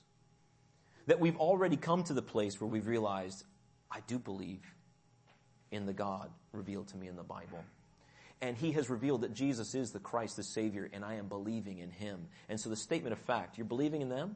That 1.07 1.21
we've 1.21 1.37
already 1.37 1.77
come 1.77 2.03
to 2.03 2.13
the 2.13 2.21
place 2.21 2.59
where 2.59 2.67
we've 2.67 2.87
realized, 2.87 3.45
I 3.91 4.01
do 4.01 4.19
believe 4.19 4.61
in 5.71 5.85
the 5.85 5.93
God 5.93 6.29
revealed 6.51 6.87
to 6.89 6.97
me 6.97 7.07
in 7.07 7.15
the 7.15 7.23
Bible. 7.23 7.63
And 8.41 8.55
he 8.55 8.71
has 8.73 8.89
revealed 8.89 9.21
that 9.21 9.33
Jesus 9.33 9.75
is 9.75 9.91
the 9.91 9.99
Christ, 9.99 10.37
the 10.37 10.43
Savior, 10.43 10.89
and 10.93 11.03
I 11.03 11.15
am 11.15 11.27
believing 11.27 11.79
in 11.79 11.89
him. 11.89 12.27
And 12.47 12.59
so 12.59 12.69
the 12.69 12.75
statement 12.75 13.13
of 13.13 13.19
fact, 13.19 13.57
you're 13.57 13.65
believing 13.65 14.01
in 14.01 14.09
them, 14.09 14.35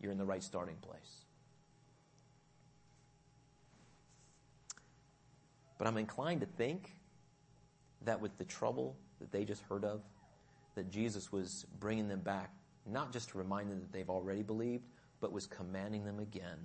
you're 0.00 0.12
in 0.12 0.18
the 0.18 0.24
right 0.24 0.42
starting 0.42 0.76
place. 0.76 1.24
But 5.78 5.86
I'm 5.86 5.98
inclined 5.98 6.40
to 6.40 6.46
think 6.46 6.96
that 8.02 8.20
with 8.20 8.38
the 8.38 8.44
trouble 8.44 8.96
that 9.20 9.30
they 9.30 9.44
just 9.44 9.62
heard 9.62 9.84
of, 9.84 10.00
that 10.74 10.90
Jesus 10.90 11.30
was 11.30 11.66
bringing 11.78 12.08
them 12.08 12.20
back, 12.20 12.50
not 12.86 13.12
just 13.12 13.30
to 13.30 13.38
remind 13.38 13.70
them 13.70 13.80
that 13.80 13.92
they've 13.92 14.08
already 14.08 14.42
believed, 14.42 14.84
but 15.20 15.32
was 15.32 15.46
commanding 15.46 16.04
them 16.04 16.20
again 16.20 16.58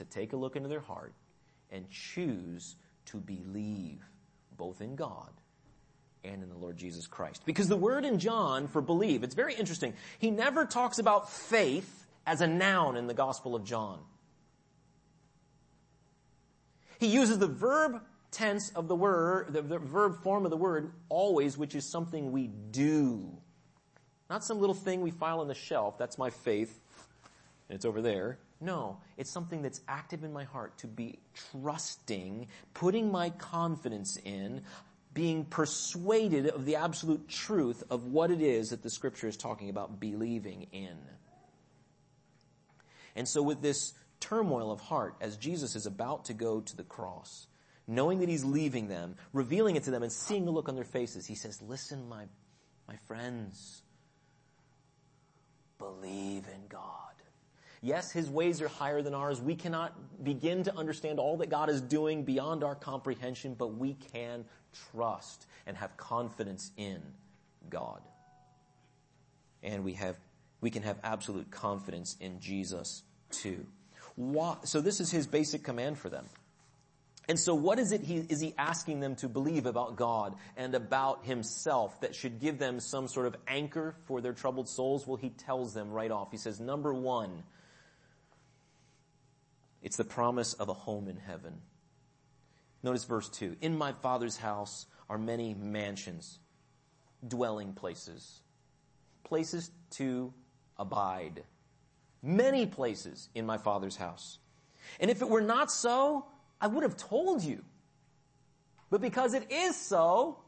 to 0.00 0.04
take 0.04 0.32
a 0.32 0.36
look 0.36 0.56
into 0.56 0.68
their 0.68 0.80
heart 0.80 1.12
and 1.70 1.88
choose 1.90 2.76
to 3.06 3.18
believe 3.18 4.02
both 4.56 4.80
in 4.80 4.96
God 4.96 5.30
and 6.24 6.42
in 6.42 6.48
the 6.48 6.56
Lord 6.56 6.76
Jesus 6.76 7.06
Christ. 7.06 7.42
Because 7.44 7.68
the 7.68 7.76
word 7.76 8.04
in 8.04 8.18
John 8.18 8.66
for 8.66 8.80
believe, 8.80 9.22
it's 9.22 9.34
very 9.34 9.54
interesting. 9.54 9.94
He 10.18 10.30
never 10.30 10.64
talks 10.64 10.98
about 10.98 11.30
faith 11.30 12.06
as 12.26 12.40
a 12.40 12.46
noun 12.46 12.96
in 12.96 13.06
the 13.06 13.14
Gospel 13.14 13.54
of 13.54 13.64
John. 13.64 14.00
He 16.98 17.06
uses 17.06 17.38
the 17.38 17.46
verb 17.46 18.00
tense 18.30 18.70
of 18.70 18.88
the 18.88 18.96
word, 18.96 19.52
the, 19.52 19.62
the, 19.62 19.78
verb 19.78 20.22
form 20.22 20.44
of 20.44 20.50
the 20.50 20.56
word 20.56 20.92
always, 21.08 21.58
which 21.58 21.74
is 21.74 21.84
something 21.84 22.32
we 22.32 22.46
do. 22.46 23.36
Not 24.28 24.44
some 24.44 24.60
little 24.60 24.74
thing 24.74 25.00
we 25.00 25.10
file 25.10 25.40
on 25.40 25.48
the 25.48 25.54
shelf. 25.54 25.98
That's 25.98 26.16
my 26.16 26.30
faith. 26.30 26.78
And 27.68 27.76
it's 27.76 27.84
over 27.84 28.00
there. 28.00 28.38
No, 28.60 28.98
it's 29.16 29.30
something 29.30 29.62
that's 29.62 29.80
active 29.88 30.22
in 30.22 30.32
my 30.32 30.44
heart 30.44 30.78
to 30.78 30.86
be 30.86 31.18
trusting, 31.52 32.48
putting 32.74 33.10
my 33.10 33.30
confidence 33.30 34.18
in, 34.22 34.62
being 35.14 35.44
persuaded 35.44 36.46
of 36.46 36.66
the 36.66 36.76
absolute 36.76 37.28
truth 37.28 37.82
of 37.90 38.04
what 38.04 38.30
it 38.30 38.42
is 38.42 38.70
that 38.70 38.82
the 38.82 38.90
scripture 38.90 39.28
is 39.28 39.36
talking 39.36 39.70
about 39.70 39.98
believing 39.98 40.66
in. 40.72 40.98
And 43.16 43.26
so 43.26 43.42
with 43.42 43.62
this 43.62 43.94
turmoil 44.20 44.70
of 44.70 44.80
heart, 44.80 45.16
as 45.20 45.36
Jesus 45.36 45.74
is 45.74 45.86
about 45.86 46.26
to 46.26 46.34
go 46.34 46.60
to 46.60 46.76
the 46.76 46.84
cross, 46.84 47.46
knowing 47.86 48.20
that 48.20 48.28
he's 48.28 48.44
leaving 48.44 48.88
them, 48.88 49.16
revealing 49.32 49.76
it 49.76 49.84
to 49.84 49.90
them 49.90 50.02
and 50.02 50.12
seeing 50.12 50.44
the 50.44 50.52
look 50.52 50.68
on 50.68 50.76
their 50.76 50.84
faces, 50.84 51.26
he 51.26 51.34
says, 51.34 51.60
listen, 51.62 52.08
my, 52.08 52.24
my 52.86 52.96
friends, 53.08 53.82
believe 55.78 56.44
in 56.54 56.68
God. 56.68 57.09
Yes, 57.82 58.12
His 58.12 58.28
ways 58.28 58.60
are 58.60 58.68
higher 58.68 59.00
than 59.00 59.14
ours. 59.14 59.40
We 59.40 59.54
cannot 59.54 59.94
begin 60.22 60.64
to 60.64 60.76
understand 60.76 61.18
all 61.18 61.38
that 61.38 61.48
God 61.48 61.70
is 61.70 61.80
doing 61.80 62.24
beyond 62.24 62.62
our 62.62 62.74
comprehension, 62.74 63.54
but 63.54 63.74
we 63.74 63.94
can 64.12 64.44
trust 64.92 65.46
and 65.66 65.76
have 65.76 65.96
confidence 65.96 66.70
in 66.76 67.00
God. 67.70 68.02
And 69.62 69.84
we 69.84 69.94
have, 69.94 70.16
we 70.60 70.70
can 70.70 70.82
have 70.82 70.98
absolute 71.02 71.50
confidence 71.50 72.16
in 72.20 72.40
Jesus 72.40 73.02
too. 73.30 73.66
Why, 74.16 74.56
so 74.64 74.80
this 74.80 75.00
is 75.00 75.10
His 75.10 75.26
basic 75.26 75.62
command 75.62 75.98
for 75.98 76.10
them. 76.10 76.26
And 77.30 77.38
so 77.38 77.54
what 77.54 77.78
is 77.78 77.92
it 77.92 78.00
he, 78.00 78.16
is 78.28 78.40
he 78.40 78.54
asking 78.58 78.98
them 78.98 79.14
to 79.16 79.28
believe 79.28 79.66
about 79.66 79.94
God 79.94 80.34
and 80.56 80.74
about 80.74 81.24
himself 81.24 82.00
that 82.00 82.12
should 82.12 82.40
give 82.40 82.58
them 82.58 82.80
some 82.80 83.06
sort 83.06 83.26
of 83.26 83.36
anchor 83.46 83.94
for 84.06 84.20
their 84.20 84.32
troubled 84.32 84.68
souls? 84.68 85.06
Well, 85.06 85.16
he 85.16 85.30
tells 85.30 85.72
them 85.72 85.92
right 85.92 86.10
off. 86.10 86.32
He 86.32 86.38
says, 86.38 86.58
number 86.58 86.92
one, 86.92 87.44
it's 89.82 89.96
the 89.96 90.04
promise 90.04 90.52
of 90.54 90.68
a 90.68 90.74
home 90.74 91.08
in 91.08 91.16
heaven. 91.16 91.60
Notice 92.82 93.04
verse 93.04 93.28
2. 93.28 93.56
In 93.60 93.76
my 93.76 93.92
Father's 93.92 94.36
house 94.36 94.86
are 95.08 95.18
many 95.18 95.54
mansions, 95.54 96.38
dwelling 97.26 97.72
places, 97.72 98.40
places 99.24 99.70
to 99.90 100.32
abide. 100.78 101.42
Many 102.22 102.66
places 102.66 103.28
in 103.34 103.46
my 103.46 103.58
Father's 103.58 103.96
house. 103.96 104.38
And 104.98 105.10
if 105.10 105.22
it 105.22 105.28
were 105.28 105.40
not 105.40 105.70
so, 105.70 106.26
I 106.60 106.66
would 106.66 106.82
have 106.82 106.96
told 106.96 107.42
you. 107.42 107.64
But 108.90 109.00
because 109.00 109.34
it 109.34 109.50
is 109.50 109.76
so, 109.76 110.38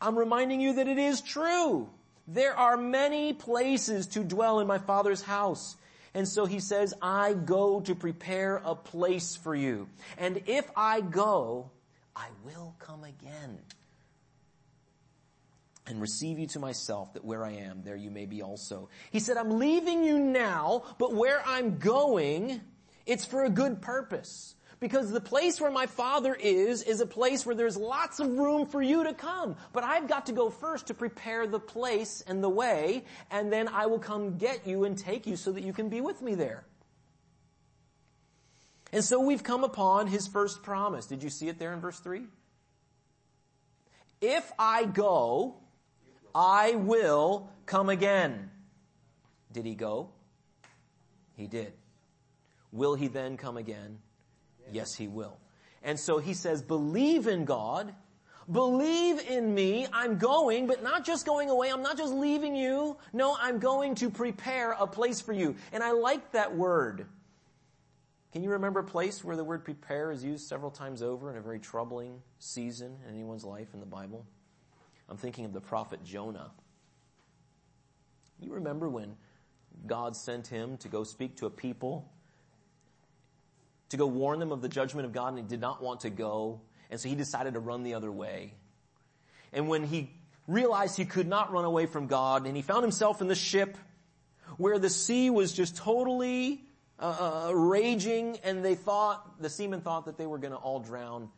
I'm 0.00 0.18
reminding 0.18 0.60
you 0.60 0.74
that 0.74 0.88
it 0.88 0.98
is 0.98 1.20
true. 1.20 1.90
There 2.26 2.56
are 2.56 2.76
many 2.76 3.32
places 3.32 4.06
to 4.08 4.22
dwell 4.22 4.60
in 4.60 4.66
my 4.66 4.78
Father's 4.78 5.22
house. 5.22 5.76
And 6.14 6.26
so 6.26 6.44
he 6.44 6.58
says, 6.60 6.92
I 7.00 7.34
go 7.34 7.80
to 7.82 7.94
prepare 7.94 8.60
a 8.64 8.74
place 8.74 9.36
for 9.36 9.54
you. 9.54 9.88
And 10.18 10.42
if 10.46 10.68
I 10.76 11.00
go, 11.00 11.70
I 12.16 12.26
will 12.44 12.74
come 12.78 13.04
again 13.04 13.58
and 15.86 16.00
receive 16.00 16.38
you 16.38 16.46
to 16.48 16.58
myself 16.58 17.12
that 17.14 17.24
where 17.24 17.44
I 17.44 17.52
am, 17.52 17.82
there 17.84 17.96
you 17.96 18.10
may 18.10 18.26
be 18.26 18.42
also. 18.42 18.88
He 19.10 19.20
said, 19.20 19.36
I'm 19.36 19.58
leaving 19.58 20.04
you 20.04 20.18
now, 20.18 20.84
but 20.98 21.14
where 21.14 21.42
I'm 21.46 21.78
going, 21.78 22.60
it's 23.06 23.24
for 23.24 23.44
a 23.44 23.50
good 23.50 23.80
purpose. 23.80 24.54
Because 24.80 25.10
the 25.10 25.20
place 25.20 25.60
where 25.60 25.70
my 25.70 25.86
father 25.86 26.34
is, 26.34 26.82
is 26.82 27.00
a 27.00 27.06
place 27.06 27.44
where 27.44 27.54
there's 27.54 27.76
lots 27.76 28.18
of 28.18 28.38
room 28.38 28.66
for 28.66 28.80
you 28.80 29.04
to 29.04 29.12
come. 29.12 29.56
But 29.74 29.84
I've 29.84 30.08
got 30.08 30.26
to 30.26 30.32
go 30.32 30.48
first 30.48 30.86
to 30.86 30.94
prepare 30.94 31.46
the 31.46 31.60
place 31.60 32.22
and 32.26 32.42
the 32.42 32.48
way, 32.48 33.04
and 33.30 33.52
then 33.52 33.68
I 33.68 33.86
will 33.86 33.98
come 33.98 34.38
get 34.38 34.66
you 34.66 34.84
and 34.84 34.96
take 34.96 35.26
you 35.26 35.36
so 35.36 35.52
that 35.52 35.62
you 35.62 35.74
can 35.74 35.90
be 35.90 36.00
with 36.00 36.22
me 36.22 36.34
there. 36.34 36.64
And 38.90 39.04
so 39.04 39.20
we've 39.20 39.42
come 39.42 39.64
upon 39.64 40.06
his 40.06 40.26
first 40.26 40.62
promise. 40.62 41.06
Did 41.06 41.22
you 41.22 41.30
see 41.30 41.48
it 41.48 41.58
there 41.58 41.74
in 41.74 41.80
verse 41.80 42.00
3? 42.00 42.22
If 44.22 44.50
I 44.58 44.86
go, 44.86 45.56
I 46.34 46.74
will 46.74 47.50
come 47.66 47.90
again. 47.90 48.50
Did 49.52 49.66
he 49.66 49.74
go? 49.74 50.08
He 51.36 51.46
did. 51.46 51.74
Will 52.72 52.94
he 52.94 53.08
then 53.08 53.36
come 53.36 53.56
again? 53.56 53.98
Yes, 54.72 54.94
he 54.94 55.08
will. 55.08 55.36
And 55.82 55.98
so 55.98 56.18
he 56.18 56.34
says, 56.34 56.62
believe 56.62 57.26
in 57.26 57.44
God. 57.44 57.94
Believe 58.50 59.20
in 59.28 59.54
me. 59.54 59.86
I'm 59.92 60.18
going, 60.18 60.66
but 60.66 60.82
not 60.82 61.04
just 61.04 61.24
going 61.24 61.50
away. 61.50 61.70
I'm 61.70 61.82
not 61.82 61.96
just 61.96 62.12
leaving 62.12 62.56
you. 62.56 62.96
No, 63.12 63.36
I'm 63.40 63.58
going 63.58 63.94
to 63.96 64.10
prepare 64.10 64.72
a 64.72 64.86
place 64.86 65.20
for 65.20 65.32
you. 65.32 65.54
And 65.72 65.82
I 65.82 65.92
like 65.92 66.32
that 66.32 66.56
word. 66.56 67.06
Can 68.32 68.42
you 68.42 68.50
remember 68.50 68.80
a 68.80 68.84
place 68.84 69.24
where 69.24 69.36
the 69.36 69.44
word 69.44 69.64
prepare 69.64 70.12
is 70.12 70.24
used 70.24 70.46
several 70.46 70.70
times 70.70 71.02
over 71.02 71.30
in 71.30 71.36
a 71.36 71.40
very 71.40 71.58
troubling 71.58 72.20
season 72.38 72.96
in 73.04 73.14
anyone's 73.14 73.44
life 73.44 73.68
in 73.74 73.80
the 73.80 73.86
Bible? 73.86 74.26
I'm 75.08 75.16
thinking 75.16 75.44
of 75.44 75.52
the 75.52 75.60
prophet 75.60 76.04
Jonah. 76.04 76.50
You 78.40 78.52
remember 78.52 78.88
when 78.88 79.16
God 79.86 80.16
sent 80.16 80.46
him 80.46 80.76
to 80.78 80.88
go 80.88 81.04
speak 81.04 81.36
to 81.38 81.46
a 81.46 81.50
people 81.50 82.10
to 83.90 83.96
go 83.96 84.06
warn 84.06 84.38
them 84.38 84.52
of 84.52 84.62
the 84.62 84.68
judgment 84.68 85.06
of 85.06 85.12
God 85.12 85.28
and 85.28 85.38
he 85.38 85.44
did 85.44 85.60
not 85.60 85.82
want 85.82 86.00
to 86.00 86.10
go. 86.10 86.60
And 86.90 86.98
so 86.98 87.08
he 87.08 87.14
decided 87.14 87.54
to 87.54 87.60
run 87.60 87.82
the 87.82 87.94
other 87.94 88.10
way. 88.10 88.54
And 89.52 89.68
when 89.68 89.84
he 89.84 90.10
realized 90.46 90.96
he 90.96 91.04
could 91.04 91.28
not 91.28 91.52
run 91.52 91.64
away 91.64 91.86
from 91.86 92.06
God 92.06 92.46
and 92.46 92.56
he 92.56 92.62
found 92.62 92.82
himself 92.82 93.20
in 93.20 93.28
the 93.28 93.34
ship 93.34 93.76
where 94.56 94.78
the 94.78 94.90
sea 94.90 95.30
was 95.30 95.52
just 95.52 95.76
totally 95.76 96.64
uh, 96.98 97.48
uh, 97.48 97.54
raging 97.54 98.38
and 98.42 98.64
they 98.64 98.74
thought, 98.74 99.40
the 99.40 99.50
seamen 99.50 99.80
thought 99.80 100.06
that 100.06 100.16
they 100.16 100.26
were 100.26 100.38
going 100.38 100.52
to 100.52 100.58
all 100.58 100.80
drown. 100.80 101.28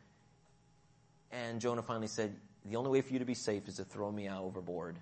And 1.30 1.60
Jonah 1.60 1.82
finally 1.82 2.06
said, 2.06 2.34
the 2.64 2.76
only 2.76 2.90
way 2.90 3.00
for 3.00 3.12
you 3.12 3.18
to 3.18 3.24
be 3.24 3.34
safe 3.34 3.66
is 3.68 3.76
to 3.76 3.84
throw 3.84 4.10
me 4.10 4.28
out 4.28 4.42
overboard. 4.44 4.96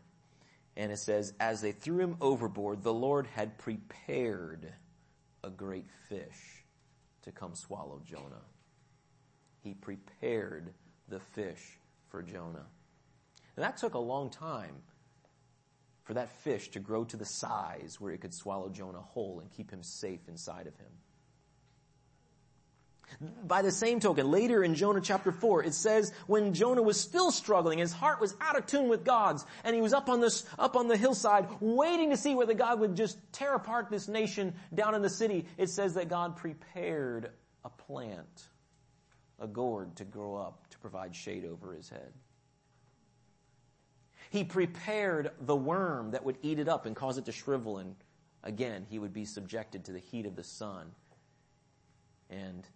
And 0.77 0.93
it 0.93 0.99
says, 0.99 1.33
as 1.41 1.61
they 1.61 1.73
threw 1.73 1.99
him 1.99 2.17
overboard, 2.21 2.83
the 2.83 2.95
Lord 2.95 3.27
had 3.27 3.59
prepared 3.59 4.73
a 5.43 5.51
great 5.51 5.87
fish 6.09 6.60
to 7.23 7.33
come 7.33 7.55
swallow 7.55 8.01
Jonah. 8.05 8.45
He 9.63 9.75
prepared 9.75 10.73
the 11.09 11.21
fish 11.21 11.79
for 12.09 12.23
Jonah. 12.23 12.67
And 13.57 13.65
that 13.65 13.77
took 13.77 13.95
a 13.95 13.99
long 13.99 14.31
time 14.31 14.77
for 16.05 16.15
that 16.15 16.31
fish 16.43 16.69
to 16.71 16.81
grow 16.81 17.05
to 17.05 17.17
the 17.17 17.25
size 17.25 18.01
where 18.01 18.13
it 18.13 18.21
could 18.21 18.35
swallow 18.35 18.69
Jonah 18.69 19.01
whole 19.01 19.41
and 19.41 19.51
keep 19.51 19.71
him 19.71 19.83
safe 19.83 20.29
inside 20.29 20.67
of 20.67 20.77
him. 20.77 20.91
By 23.47 23.63
the 23.63 23.73
same 23.73 24.01
token, 24.01 24.31
later 24.31 24.63
in 24.63 24.75
Jonah 24.75 25.01
chapter 25.01 25.33
4, 25.33 25.65
it 25.65 25.75
says 25.75 26.13
when 26.27 26.55
Jonah 26.55 26.83
was 26.83 26.99
still 26.99 27.31
struggling, 27.31 27.79
his 27.79 27.93
heart 27.93 28.21
was 28.21 28.37
out 28.41 28.57
of 28.57 28.67
tune 28.67 28.89
with 28.89 29.05
God's, 29.05 29.45
and 29.65 29.75
he 29.75 29.83
was 29.83 29.93
up 29.93 30.09
on 30.09 30.21
this, 30.21 30.45
up 30.59 30.77
on 30.77 30.89
the 30.89 30.97
hillside, 30.97 31.49
waiting 31.61 32.11
to 32.11 32.17
see 32.17 32.35
whether 32.35 32.55
God 32.55 32.81
would 32.81 32.97
just 32.97 33.19
tear 33.33 33.55
apart 33.55 33.91
this 33.91 34.09
nation 34.09 34.55
down 34.75 34.95
in 34.95 35.03
the 35.03 35.11
city. 35.11 35.47
It 35.59 35.69
says 35.71 35.95
that 35.95 36.09
God 36.09 36.37
prepared 36.37 37.31
a 37.65 37.71
plant, 37.71 38.49
a 39.39 39.47
gourd 39.47 39.97
to 39.97 40.05
grow 40.05 40.37
up 40.37 40.69
to 40.71 40.79
provide 40.79 41.15
shade 41.15 41.45
over 41.45 41.75
his 41.75 41.89
head. 41.89 42.13
He 44.31 44.45
prepared 44.45 45.33
the 45.41 45.57
worm 45.57 46.13
that 46.13 46.25
would 46.25 46.39
eat 46.43 46.59
it 46.59 46.69
up 46.69 46.87
and 46.87 46.95
cause 46.95 47.19
it 47.19 47.25
to 47.25 47.33
shrivel 47.33 47.79
and 47.79 47.97
again, 48.43 48.87
he 48.89 48.99
would 48.99 49.13
be 49.13 49.25
subjected 49.25 49.85
to 49.85 49.93
the 49.93 49.99
heat 49.99 50.27
of 50.27 50.37
the 50.37 50.45
sun 50.45 50.93
and 52.31 52.67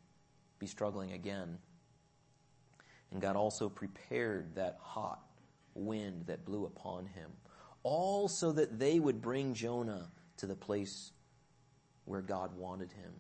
be 0.59 0.67
struggling 0.67 1.13
again. 1.13 1.59
And 3.11 3.21
God 3.21 3.37
also 3.37 3.69
prepared 3.69 4.55
that 4.57 4.79
hot 4.81 5.21
wind 5.75 6.25
that 6.27 6.45
blew 6.45 6.65
upon 6.65 7.07
him, 7.07 7.31
all 7.83 8.29
so 8.29 8.53
that 8.53 8.79
they 8.79 8.99
would 8.99 9.21
bring 9.21 9.55
Jonah 9.55 10.09
to 10.39 10.47
the 10.47 10.55
place 10.55 11.13
where 12.05 12.21
God 12.21 12.57
wanted 12.57 12.93
him. 12.93 13.13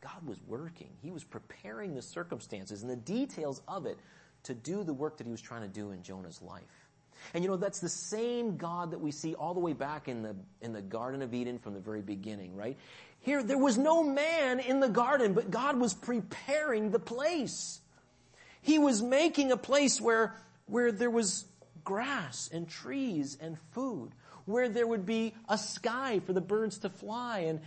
God 0.00 0.26
was 0.26 0.40
working. 0.46 0.90
He 1.00 1.10
was 1.10 1.22
preparing 1.22 1.94
the 1.94 2.02
circumstances 2.02 2.82
and 2.82 2.90
the 2.90 2.96
details 2.96 3.62
of 3.68 3.86
it 3.86 3.98
to 4.44 4.54
do 4.54 4.82
the 4.82 4.92
work 4.92 5.18
that 5.18 5.24
he 5.26 5.30
was 5.30 5.40
trying 5.40 5.62
to 5.62 5.68
do 5.68 5.92
in 5.92 6.02
Jonah's 6.02 6.42
life. 6.42 6.62
And 7.34 7.44
you 7.44 7.50
know, 7.50 7.56
that's 7.56 7.78
the 7.78 7.88
same 7.88 8.56
God 8.56 8.90
that 8.90 8.98
we 9.00 9.12
see 9.12 9.34
all 9.34 9.54
the 9.54 9.60
way 9.60 9.74
back 9.74 10.08
in 10.08 10.22
the, 10.22 10.34
in 10.60 10.72
the 10.72 10.82
Garden 10.82 11.22
of 11.22 11.34
Eden 11.34 11.58
from 11.58 11.74
the 11.74 11.80
very 11.80 12.02
beginning, 12.02 12.56
right? 12.56 12.76
Here, 13.22 13.42
there 13.42 13.58
was 13.58 13.78
no 13.78 14.02
man 14.02 14.60
in 14.60 14.80
the 14.80 14.88
garden, 14.88 15.32
but 15.32 15.50
God 15.50 15.78
was 15.78 15.94
preparing 15.94 16.90
the 16.90 16.98
place. 16.98 17.80
He 18.60 18.78
was 18.78 19.00
making 19.00 19.52
a 19.52 19.56
place 19.56 20.00
where, 20.00 20.34
where 20.66 20.92
there 20.92 21.10
was 21.10 21.44
grass 21.84 22.50
and 22.52 22.68
trees 22.68 23.38
and 23.40 23.56
food 23.72 24.12
where 24.44 24.68
there 24.68 24.86
would 24.86 25.06
be 25.06 25.34
a 25.48 25.56
sky 25.56 26.20
for 26.26 26.32
the 26.32 26.40
birds 26.40 26.78
to 26.78 26.88
fly 26.88 27.40
and, 27.40 27.60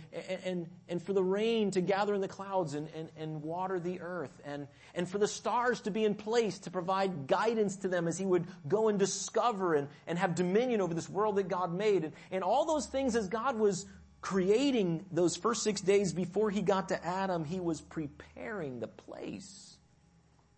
and, 0.44 0.66
and 0.88 1.02
for 1.02 1.12
the 1.12 1.22
rain 1.22 1.70
to 1.70 1.80
gather 1.80 2.14
in 2.14 2.20
the 2.20 2.28
clouds 2.28 2.74
and, 2.74 2.88
and, 2.94 3.08
and 3.16 3.42
water 3.42 3.80
the 3.80 4.00
earth 4.00 4.42
and, 4.44 4.66
and 4.94 5.08
for 5.08 5.18
the 5.18 5.28
stars 5.28 5.80
to 5.80 5.90
be 5.90 6.04
in 6.04 6.14
place 6.14 6.58
to 6.60 6.70
provide 6.70 7.26
guidance 7.26 7.76
to 7.76 7.88
them 7.88 8.06
as 8.06 8.18
he 8.18 8.26
would 8.26 8.44
go 8.68 8.88
and 8.88 8.98
discover 8.98 9.74
and, 9.74 9.88
and 10.06 10.18
have 10.18 10.34
dominion 10.34 10.80
over 10.80 10.94
this 10.94 11.08
world 11.08 11.36
that 11.36 11.48
God 11.48 11.72
made. 11.72 12.04
And, 12.04 12.12
and 12.30 12.44
all 12.44 12.66
those 12.66 12.86
things 12.86 13.16
as 13.16 13.28
God 13.28 13.58
was 13.58 13.86
creating 14.26 15.04
those 15.12 15.36
first 15.36 15.62
six 15.62 15.80
days 15.80 16.12
before 16.12 16.50
he 16.50 16.62
got 16.62 16.88
to 16.88 17.06
Adam, 17.06 17.44
he 17.44 17.60
was 17.60 17.80
preparing 17.80 18.80
the 18.80 18.88
place 18.88 19.76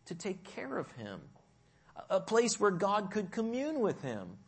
to 0.06 0.14
take 0.14 0.42
care 0.42 0.78
of 0.78 0.90
him. 0.92 1.20
A 2.08 2.20
place 2.20 2.58
where 2.58 2.70
God 2.70 3.10
could 3.10 3.30
commune 3.30 3.80
with 3.80 4.00
him 4.00 4.38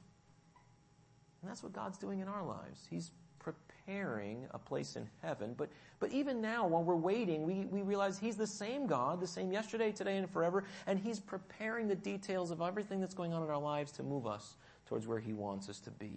and 1.43 1.51
that's 1.51 1.63
what 1.63 1.73
God's 1.73 1.99
doing 1.99 2.21
in 2.21 2.29
our 2.29 2.45
lives. 2.45 2.87
He's 2.91 3.11
preparing 3.39 4.47
a 4.51 4.59
place 4.59 4.97
in 4.97 5.09
heaven. 5.23 5.55
But, 5.57 5.71
but 5.99 6.13
even 6.13 6.41
now, 6.41 6.67
while 6.67 6.83
we're 6.83 6.97
waiting, 6.97 7.45
we, 7.45 7.67
we 7.71 7.81
realize 7.81 8.19
He's 8.19 8.37
the 8.37 8.47
same 8.47 8.87
God, 8.87 9.21
the 9.21 9.27
same 9.27 9.51
yesterday, 9.51 9.91
today, 9.91 10.19
and 10.19 10.29
forever. 10.31 10.65
And 10.87 10.99
He's 10.99 11.19
preparing 11.19 11.89
the 11.89 11.95
details 11.95 12.51
of 12.51 12.61
everything 12.61 13.01
that's 13.01 13.15
going 13.15 13.33
on 13.33 13.43
in 13.43 13.49
our 13.49 13.59
lives 13.59 13.93
to 13.93 14.03
move 14.03 14.27
us 14.27 14.57
towards 14.87 15.07
where 15.07 15.19
He 15.19 15.33
wants 15.33 15.69
us 15.69 15.81
to 15.81 15.91
be. 15.91 16.13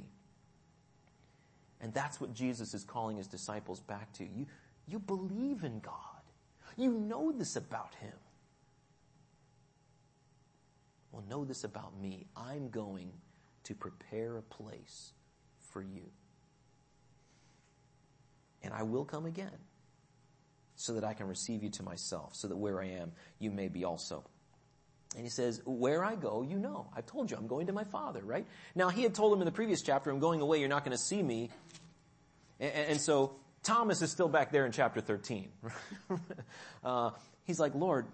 And 1.83 1.93
that's 1.93 2.21
what 2.21 2.33
Jesus 2.33 2.73
is 2.73 2.85
calling 2.85 3.17
His 3.17 3.27
disciples 3.27 3.81
back 3.81 4.13
to. 4.13 4.23
You, 4.23 4.47
you 4.87 4.99
believe 4.99 5.65
in 5.65 5.81
God. 5.81 5.93
You 6.77 6.91
know 6.91 7.33
this 7.33 7.57
about 7.57 7.93
Him. 7.95 8.13
Well, 11.11 11.25
know 11.29 11.43
this 11.43 11.65
about 11.65 11.99
me. 11.99 12.25
I'm 12.37 12.69
going 12.69 13.11
to 13.65 13.75
prepare 13.75 14.37
a 14.37 14.41
place 14.41 15.11
for 15.71 15.83
you. 15.83 16.09
And 18.63 18.73
I 18.73 18.83
will 18.83 19.03
come 19.03 19.25
again 19.25 19.51
so 20.75 20.93
that 20.93 21.03
I 21.03 21.13
can 21.13 21.27
receive 21.27 21.63
you 21.63 21.69
to 21.71 21.83
myself, 21.83 22.33
so 22.33 22.47
that 22.47 22.55
where 22.55 22.81
I 22.81 22.87
am, 22.87 23.11
you 23.39 23.51
may 23.51 23.67
be 23.67 23.83
also. 23.83 24.23
And 25.15 25.23
he 25.23 25.30
says, 25.30 25.62
where 25.65 26.04
I 26.04 26.15
go, 26.15 26.41
you 26.41 26.58
know. 26.58 26.88
I've 26.95 27.06
told 27.06 27.30
you, 27.30 27.38
I'm 27.38 27.47
going 27.47 27.67
to 27.67 27.73
my 27.73 27.84
father, 27.84 28.21
right? 28.23 28.45
Now, 28.76 28.89
he 28.89 29.04
had 29.04 29.13
told 29.13 29.34
him 29.34 29.41
in 29.41 29.45
the 29.45 29.52
previous 29.52 29.82
chapter, 29.82 30.10
I'm 30.10 30.19
going 30.19 30.41
away, 30.41 30.60
you're 30.60 30.69
not 30.69 30.84
going 30.84 30.97
to 30.97 31.04
see 31.04 31.21
me. 31.21 31.49
And, 32.60 32.71
and, 32.71 33.02
so, 33.02 33.36
Thomas 33.62 34.02
is 34.02 34.12
still 34.12 34.28
back 34.28 34.52
there 34.52 34.65
in 34.65 34.71
chapter 34.71 35.02
13. 35.02 35.49
uh, 36.84 37.12
he's 37.43 37.60
like, 37.60 37.76
Lord, 37.76 38.08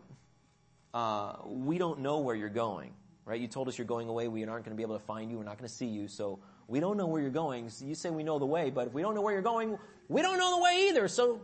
uh, 0.94 1.36
we 1.46 1.78
don't 1.78 2.00
know 2.00 2.20
where 2.20 2.36
you're 2.36 2.50
going 2.50 2.94
right? 3.30 3.40
You 3.40 3.48
told 3.48 3.68
us 3.68 3.78
you're 3.78 3.86
going 3.86 4.10
away. 4.10 4.28
We 4.28 4.44
aren't 4.46 4.66
going 4.66 4.76
to 4.76 4.78
be 4.78 4.82
able 4.82 4.98
to 4.98 5.06
find 5.06 5.30
you. 5.30 5.38
We're 5.38 5.44
not 5.44 5.60
going 5.60 5.68
to 5.68 5.74
see 5.74 5.86
you. 5.86 6.08
So 6.08 6.40
we 6.68 6.80
don't 6.80 6.98
know 6.98 7.06
where 7.06 7.22
you're 7.22 7.30
going. 7.30 7.70
So 7.70 7.86
you 7.86 7.94
say 7.94 8.10
we 8.10 8.24
know 8.24 8.40
the 8.40 8.48
way, 8.48 8.72
but 8.72 8.88
if 8.88 8.94
we 8.94 9.04
don't 9.04 9.14
know 9.14 9.22
where 9.22 9.34
you're 9.34 9.44
going, 9.44 9.78
we 10.08 10.24
don't 10.24 10.40
know 10.40 10.58
the 10.58 10.64
way 10.64 10.88
either. 10.90 11.08
So 11.08 11.42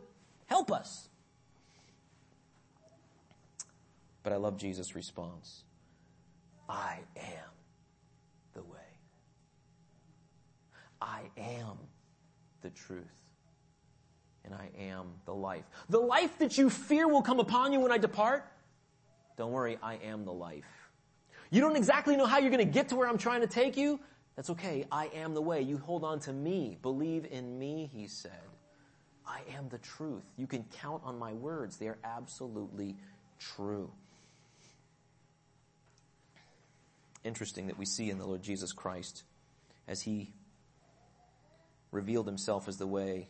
help 0.48 0.72
us. 0.72 1.08
But 4.26 4.34
I 4.34 4.38
love 4.38 4.58
Jesus' 4.58 4.96
response. 4.96 5.66
I 6.68 6.98
am 7.16 7.52
the 8.56 8.64
way. 8.64 8.80
I 11.00 11.22
am 11.38 11.78
the 12.64 12.72
truth. 12.72 13.06
And 14.44 14.56
I 14.56 14.72
am 14.80 15.06
the 15.26 15.34
life. 15.36 15.66
The 15.90 16.00
life 16.00 16.40
that 16.40 16.58
you 16.58 16.72
fear 16.72 17.08
will 17.08 17.22
come 17.22 17.40
upon 17.40 17.72
you 17.72 17.80
when 17.80 17.92
I 17.92 18.00
depart. 18.00 18.52
Don't 19.38 19.52
worry, 19.52 19.78
I 19.84 19.98
am 19.98 20.26
the 20.26 20.34
life. 20.34 20.90
You 21.52 21.62
don't 21.62 21.76
exactly 21.76 22.16
know 22.16 22.26
how 22.26 22.40
you're 22.40 22.50
going 22.50 22.66
to 22.66 22.74
get 22.74 22.90
to 22.90 22.96
where 22.96 23.08
I'm 23.08 23.20
trying 23.20 23.42
to 23.42 23.48
take 23.48 23.78
you? 23.78 24.00
That's 24.36 24.50
okay. 24.50 24.88
I 24.92 25.06
am 25.14 25.36
the 25.36 25.42
way. 25.42 25.62
You 25.62 25.78
hold 25.78 26.04
on 26.04 26.20
to 26.22 26.34
me. 26.34 26.80
Believe 26.82 27.28
in 27.30 27.60
me, 27.60 27.92
he 27.94 28.08
said. 28.08 28.32
I 29.28 29.42
am 29.56 29.70
the 29.70 29.78
truth. 29.78 30.24
You 30.36 30.48
can 30.48 30.66
count 30.82 31.04
on 31.06 31.20
my 31.20 31.34
words. 31.34 31.78
They 31.78 31.90
are 31.90 32.00
absolutely 32.04 32.96
true. 33.38 33.92
Interesting 37.26 37.68
that 37.68 37.80
we 37.80 37.86
see 37.86 38.12
in 38.12 38.20
the 38.20 38.26
Lord 38.26 38.44
Jesus 38.44 38.72
Christ 38.72 39.24
as 39.88 40.00
he 40.00 40.32
revealed 41.92 42.28
himself 42.28 42.68
as 42.68 42.78
the 42.78 42.86
way, 42.86 43.28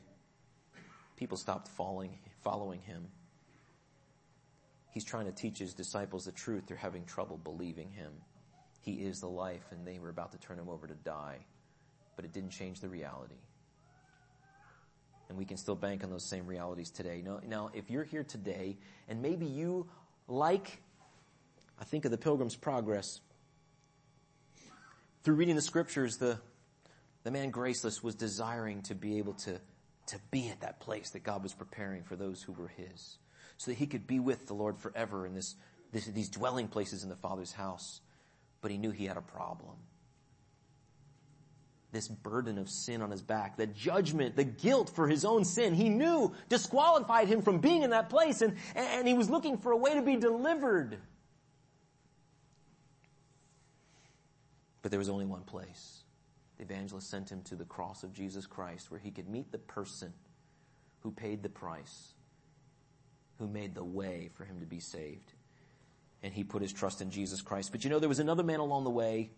people 1.15 1.37
stopped 1.37 1.69
following, 1.69 2.19
following 2.43 2.81
him. 2.81 3.07
He's 4.91 5.05
trying 5.05 5.27
to 5.27 5.31
teach 5.31 5.59
his 5.59 5.73
disciples 5.73 6.25
the 6.25 6.33
truth. 6.33 6.63
They're 6.67 6.75
having 6.75 7.05
trouble 7.05 7.39
believing 7.41 7.89
him. 7.89 8.11
He 8.81 8.95
is 8.95 9.21
the 9.21 9.29
life, 9.29 9.63
and 9.71 9.87
they 9.87 9.97
were 9.99 10.09
about 10.09 10.33
to 10.33 10.37
turn 10.39 10.59
him 10.59 10.67
over 10.67 10.87
to 10.87 10.93
die. 10.93 11.45
But 12.17 12.25
it 12.25 12.33
didn't 12.33 12.51
change 12.51 12.81
the 12.81 12.89
reality. 12.89 13.39
And 15.29 15.37
we 15.37 15.45
can 15.45 15.55
still 15.55 15.75
bank 15.75 16.03
on 16.03 16.09
those 16.09 16.25
same 16.25 16.47
realities 16.47 16.91
today. 16.91 17.21
Now, 17.25 17.39
now 17.47 17.69
if 17.73 17.89
you're 17.89 18.03
here 18.03 18.25
today, 18.25 18.77
and 19.07 19.21
maybe 19.21 19.45
you, 19.45 19.87
like, 20.27 20.81
I 21.79 21.85
think 21.85 22.03
of 22.03 22.11
the 22.11 22.17
Pilgrim's 22.17 22.57
Progress, 22.57 23.21
through 25.25 25.35
reading 25.35 25.55
the 25.55 25.61
scriptures, 25.61 26.17
the, 26.17 26.37
the 27.23 27.31
man 27.31 27.49
graceless 27.49 28.03
was 28.03 28.13
desiring 28.13 28.83
to 28.83 28.93
be 28.93 29.17
able 29.17 29.33
to, 29.33 29.59
to 30.05 30.19
be 30.29 30.49
at 30.49 30.61
that 30.61 30.79
place 30.79 31.09
that 31.09 31.23
God 31.23 31.41
was 31.41 31.51
preparing 31.51 32.03
for 32.03 32.15
those 32.15 32.43
who 32.43 32.53
were 32.53 32.67
his 32.67 33.17
so 33.57 33.71
that 33.71 33.77
he 33.77 33.87
could 33.87 34.05
be 34.05 34.19
with 34.19 34.45
the 34.45 34.53
Lord 34.53 34.77
forever 34.77 35.25
in 35.25 35.33
this, 35.33 35.55
this, 35.91 36.05
these 36.05 36.29
dwelling 36.29 36.67
places 36.67 37.01
in 37.01 37.09
the 37.09 37.15
Father's 37.15 37.51
house. 37.51 38.01
But 38.61 38.69
he 38.69 38.77
knew 38.77 38.91
he 38.91 39.05
had 39.05 39.17
a 39.17 39.21
problem. 39.21 39.75
This 41.91 42.07
burden 42.07 42.59
of 42.59 42.69
sin 42.69 43.01
on 43.01 43.09
his 43.09 43.23
back, 43.23 43.57
the 43.57 43.65
judgment, 43.65 44.35
the 44.35 44.43
guilt 44.43 44.91
for 44.93 45.07
his 45.07 45.25
own 45.25 45.43
sin, 45.43 45.73
he 45.73 45.89
knew 45.89 46.33
disqualified 46.49 47.29
him 47.29 47.41
from 47.41 47.59
being 47.59 47.81
in 47.81 47.89
that 47.91 48.11
place 48.11 48.41
and, 48.41 48.57
and 48.75 49.07
he 49.07 49.15
was 49.15 49.29
looking 49.29 49.57
for 49.57 49.71
a 49.71 49.77
way 49.77 49.95
to 49.95 50.03
be 50.03 50.17
delivered. 50.17 50.99
But 54.85 54.91
there 54.91 54.99
was 54.99 55.09
only 55.09 55.25
one 55.25 55.41
place. 55.41 56.03
The 56.57 56.63
evangelist 56.63 57.09
sent 57.09 57.31
him 57.31 57.41
to 57.45 57.55
the 57.55 57.65
cross 57.65 58.03
of 58.03 58.13
Jesus 58.13 58.45
Christ 58.45 58.91
where 58.91 58.99
he 58.99 59.09
could 59.09 59.27
meet 59.27 59.51
the 59.51 59.57
person 59.57 60.13
who 60.99 61.09
paid 61.09 61.41
the 61.41 61.49
price 61.49 62.13
who 63.39 63.47
made 63.47 63.73
the 63.73 63.83
way 63.83 64.29
for 64.35 64.45
him 64.45 64.59
to 64.59 64.67
be 64.67 64.79
saved. 64.79 65.33
And 66.21 66.31
he 66.31 66.43
put 66.43 66.61
his 66.61 66.71
trust 66.71 67.01
in 67.01 67.09
Jesus 67.09 67.41
Christ. 67.41 67.71
But 67.71 67.83
you 67.83 67.89
know, 67.89 67.97
there 67.97 68.07
was 68.07 68.19
another 68.19 68.43
man 68.43 68.59
along 68.59 68.83
the 68.83 68.91
way. 68.91 69.31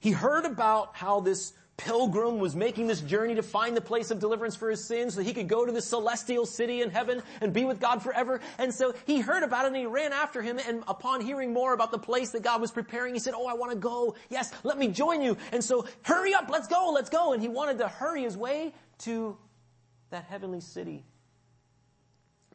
He 0.00 0.10
heard 0.10 0.44
about 0.44 0.96
how 0.96 1.20
this 1.20 1.52
pilgrim 1.84 2.38
was 2.38 2.54
making 2.54 2.86
this 2.86 3.00
journey 3.00 3.34
to 3.34 3.42
find 3.42 3.76
the 3.76 3.80
place 3.80 4.10
of 4.10 4.18
deliverance 4.18 4.56
for 4.56 4.70
his 4.70 4.86
sins 4.86 5.14
so 5.14 5.20
that 5.20 5.26
he 5.26 5.34
could 5.34 5.48
go 5.48 5.66
to 5.66 5.72
the 5.72 5.82
celestial 5.82 6.46
city 6.46 6.82
in 6.82 6.90
heaven 6.90 7.22
and 7.40 7.52
be 7.52 7.64
with 7.64 7.80
God 7.80 8.02
forever. 8.02 8.40
And 8.58 8.72
so 8.72 8.94
he 9.06 9.20
heard 9.20 9.42
about 9.42 9.64
it 9.64 9.68
and 9.68 9.76
he 9.76 9.86
ran 9.86 10.12
after 10.12 10.42
him 10.42 10.58
and 10.58 10.82
upon 10.88 11.20
hearing 11.20 11.52
more 11.52 11.72
about 11.72 11.90
the 11.90 11.98
place 11.98 12.30
that 12.30 12.42
God 12.42 12.60
was 12.60 12.70
preparing, 12.70 13.14
he 13.14 13.20
said, 13.20 13.34
Oh, 13.36 13.46
I 13.46 13.54
want 13.54 13.72
to 13.72 13.78
go. 13.78 14.14
Yes, 14.28 14.52
let 14.64 14.78
me 14.78 14.88
join 14.88 15.22
you. 15.22 15.36
And 15.52 15.62
so 15.62 15.86
hurry 16.02 16.34
up, 16.34 16.48
let's 16.50 16.68
go, 16.68 16.92
let's 16.94 17.10
go. 17.10 17.32
And 17.32 17.42
he 17.42 17.48
wanted 17.48 17.78
to 17.78 17.88
hurry 17.88 18.22
his 18.22 18.36
way 18.36 18.72
to 19.00 19.36
that 20.10 20.24
heavenly 20.24 20.60
city 20.60 21.04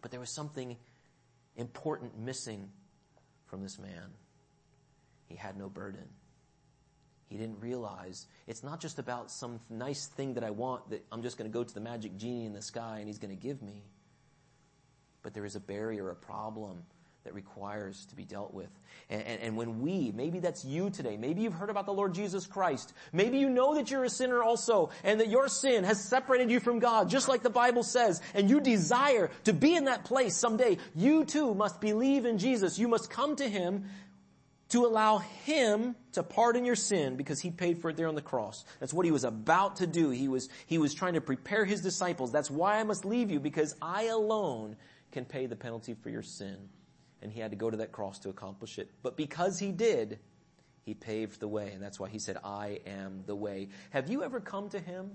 but 0.05 0.11
there 0.11 0.19
was 0.19 0.29
something 0.29 0.77
important 1.55 2.15
missing 2.15 2.69
from 3.47 3.63
this 3.63 3.79
man. 3.79 4.13
He 5.25 5.35
had 5.35 5.57
no 5.57 5.67
burden. 5.67 6.07
He 7.27 7.37
didn't 7.37 7.59
realize 7.59 8.27
it's 8.47 8.63
not 8.63 8.79
just 8.79 8.99
about 8.99 9.31
some 9.31 9.59
nice 9.69 10.07
thing 10.07 10.35
that 10.35 10.43
I 10.43 10.51
want 10.51 10.89
that 10.91 11.03
I'm 11.11 11.23
just 11.23 11.37
going 11.37 11.49
to 11.49 11.53
go 11.53 11.63
to 11.63 11.73
the 11.73 11.81
magic 11.81 12.17
genie 12.17 12.45
in 12.45 12.53
the 12.53 12.61
sky 12.61 12.99
and 12.99 13.07
he's 13.07 13.17
going 13.17 13.35
to 13.35 13.41
give 13.41 13.61
me. 13.61 13.83
But 15.23 15.33
there 15.33 15.45
is 15.45 15.55
a 15.55 15.59
barrier, 15.59 16.09
a 16.11 16.15
problem 16.15 16.83
that 17.25 17.33
requires 17.33 18.05
to 18.05 18.15
be 18.15 18.23
dealt 18.23 18.53
with. 18.53 18.69
And, 19.09 19.23
and, 19.23 19.41
and, 19.41 19.57
when 19.57 19.81
we, 19.81 20.11
maybe 20.15 20.39
that's 20.39 20.63
you 20.63 20.91
today, 20.91 21.17
maybe 21.17 21.41
you've 21.41 21.53
heard 21.53 21.71
about 21.71 21.87
the 21.87 21.93
Lord 21.93 22.13
Jesus 22.13 22.45
Christ, 22.45 22.93
maybe 23.11 23.39
you 23.39 23.49
know 23.49 23.73
that 23.75 23.89
you're 23.89 24.03
a 24.03 24.09
sinner 24.09 24.43
also, 24.43 24.91
and 25.03 25.19
that 25.19 25.27
your 25.27 25.47
sin 25.47 25.83
has 25.83 25.99
separated 25.99 26.51
you 26.51 26.59
from 26.59 26.77
God, 26.77 27.09
just 27.09 27.27
like 27.27 27.41
the 27.41 27.49
Bible 27.49 27.81
says, 27.81 28.21
and 28.35 28.47
you 28.47 28.59
desire 28.59 29.31
to 29.43 29.53
be 29.53 29.75
in 29.75 29.85
that 29.85 30.05
place 30.05 30.37
someday, 30.37 30.77
you 30.93 31.25
too 31.25 31.55
must 31.55 31.81
believe 31.81 32.25
in 32.25 32.37
Jesus. 32.37 32.77
You 32.77 32.87
must 32.87 33.09
come 33.09 33.35
to 33.37 33.49
Him 33.49 33.85
to 34.69 34.85
allow 34.85 35.19
Him 35.19 35.95
to 36.13 36.23
pardon 36.23 36.65
your 36.65 36.75
sin 36.75 37.15
because 37.15 37.39
He 37.39 37.51
paid 37.51 37.79
for 37.79 37.89
it 37.89 37.97
there 37.97 38.07
on 38.07 38.15
the 38.15 38.21
cross. 38.21 38.65
That's 38.79 38.93
what 38.93 39.05
He 39.05 39.11
was 39.11 39.23
about 39.23 39.77
to 39.77 39.87
do. 39.87 40.09
He 40.09 40.27
was, 40.27 40.49
He 40.65 40.77
was 40.77 40.93
trying 40.93 41.13
to 41.13 41.21
prepare 41.21 41.65
His 41.65 41.81
disciples. 41.81 42.31
That's 42.31 42.51
why 42.51 42.79
I 42.79 42.83
must 42.83 43.05
leave 43.05 43.31
you 43.31 43.39
because 43.39 43.75
I 43.81 44.05
alone 44.05 44.75
can 45.11 45.25
pay 45.25 45.45
the 45.45 45.55
penalty 45.55 45.93
for 45.93 46.09
your 46.09 46.23
sin 46.23 46.69
and 47.25 47.33
he 47.33 47.39
had 47.39 47.49
to 47.49 47.57
go 47.57 47.71
to 47.71 47.77
that 47.77 47.91
cross 47.91 48.19
to 48.19 48.29
accomplish 48.29 48.77
it. 48.77 48.91
But 49.01 49.17
because 49.17 49.57
he 49.57 49.71
did, 49.71 50.19
he 50.83 50.93
paved 50.93 51.39
the 51.39 51.47
way, 51.47 51.71
and 51.73 51.81
that's 51.81 51.99
why 51.99 52.07
he 52.07 52.19
said, 52.19 52.37
I 52.43 52.81
am 52.85 53.23
the 53.25 53.35
way. 53.35 53.69
Have 53.89 54.11
you 54.11 54.23
ever 54.23 54.39
come 54.39 54.69
to 54.69 54.79
him 54.79 55.09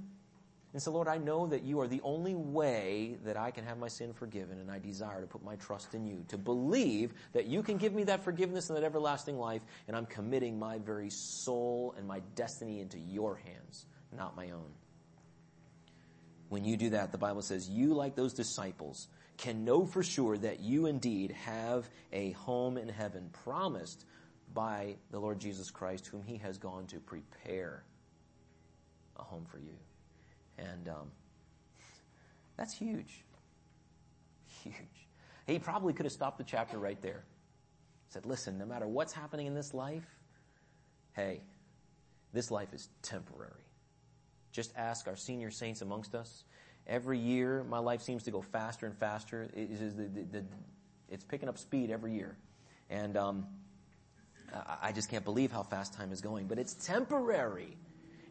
and 0.73 0.81
so, 0.81 0.93
Lord, 0.93 1.09
I 1.09 1.19
know 1.19 1.49
that 1.49 1.65
you 1.65 1.81
are 1.81 1.89
the 1.89 2.01
only 2.03 2.35
way 2.35 3.19
that 3.25 3.37
I 3.37 3.51
can 3.51 3.65
have 3.65 3.79
my 3.79 3.89
sin 3.89 4.13
forgiven, 4.13 4.61
and 4.61 4.71
I 4.71 4.79
desire 4.79 5.21
to 5.21 5.27
put 5.27 5.43
my 5.43 5.57
trust 5.57 5.95
in 5.95 6.07
you, 6.07 6.25
to 6.29 6.39
believe 6.39 7.13
that 7.33 7.47
you 7.47 7.63
can 7.63 7.77
give 7.77 7.93
me 7.93 8.05
that 8.05 8.23
forgiveness 8.23 8.71
and 8.71 8.77
that 8.77 8.85
everlasting 8.85 9.37
life, 9.37 9.63
and 9.89 9.97
I'm 9.97 10.07
committing 10.07 10.59
my 10.59 10.79
very 10.79 11.11
soul 11.11 11.95
and 11.99 12.07
my 12.07 12.21
destiny 12.37 12.81
into 12.81 12.99
your 12.99 13.37
hands, 13.37 13.87
not 14.17 14.37
my 14.37 14.51
own. 14.51 14.71
When 16.51 16.65
you 16.65 16.77
do 16.77 16.91
that, 16.91 17.11
the 17.11 17.19
Bible 17.19 17.43
says, 17.43 17.69
you 17.69 17.95
like 17.95 18.15
those 18.15 18.33
disciples, 18.33 19.09
can 19.37 19.65
know 19.65 19.87
for 19.87 20.03
sure 20.05 20.39
that 20.39 20.61
you 20.61 20.87
indeed 20.87 21.33
have 21.33 21.89
a 22.13 22.33
home 22.33 22.77
in 22.77 22.89
heaven 22.89 23.31
promised 23.45 24.05
by 24.53 24.97
the 25.11 25.19
Lord 25.19 25.41
Jesus 25.41 25.71
Christ, 25.71 26.07
whom 26.07 26.23
he 26.23 26.37
has 26.39 26.59
gone 26.59 26.87
to 26.89 26.99
prepare 26.99 27.83
a 29.17 29.23
home 29.23 29.47
for 29.51 29.59
you. 29.59 29.77
And 30.61 30.89
um, 30.89 31.11
that's 32.57 32.75
huge. 32.75 33.25
Huge. 34.63 34.75
He 35.47 35.59
probably 35.59 35.93
could 35.93 36.07
have 36.07 36.13
stopped 36.13 36.39
the 36.39 36.45
chapter 36.45 36.79
right 36.79 37.01
there. 37.01 37.25
Said, 38.09 38.27
listen, 38.27 38.59
no 38.59 38.67
matter 38.67 38.87
what's 38.87 39.13
happening 39.13 39.47
in 39.47 39.55
this 39.55 39.73
life, 39.73 40.07
hey, 41.15 41.41
this 42.33 42.51
life 42.51 42.73
is 42.73 42.89
temporary. 43.03 43.53
Just 44.53 44.73
ask 44.77 45.09
our 45.09 45.17
senior 45.17 45.51
saints 45.51 45.81
amongst 45.81 46.15
us 46.15 46.45
Every 46.87 47.19
year, 47.19 47.65
my 47.69 47.79
life 47.79 48.03
seems 48.03 48.25
to 48.25 48.31
go 48.31 48.43
faster 48.43 48.87
and 48.87 48.97
faster. 48.97 49.49
It 49.55 49.71
is 49.71 49.95
the, 49.95 50.05
the, 50.05 50.23
the, 50.25 50.45
it's 51.09 51.25
picking 51.25 51.49
up 51.49 51.59
speed 51.59 51.91
every 51.91 52.15
year. 52.15 52.37
And 52.89 53.17
um, 53.17 53.47
I, 54.53 54.89
I 54.89 54.93
just 54.93 55.09
can't 55.09 55.25
believe 55.25 55.53
how 55.53 55.63
fast 55.63 55.95
time 55.95 56.11
is 56.11 56.21
going. 56.21 56.47
But 56.47 56.59
it's 56.59 56.75
temporary. 56.75 57.77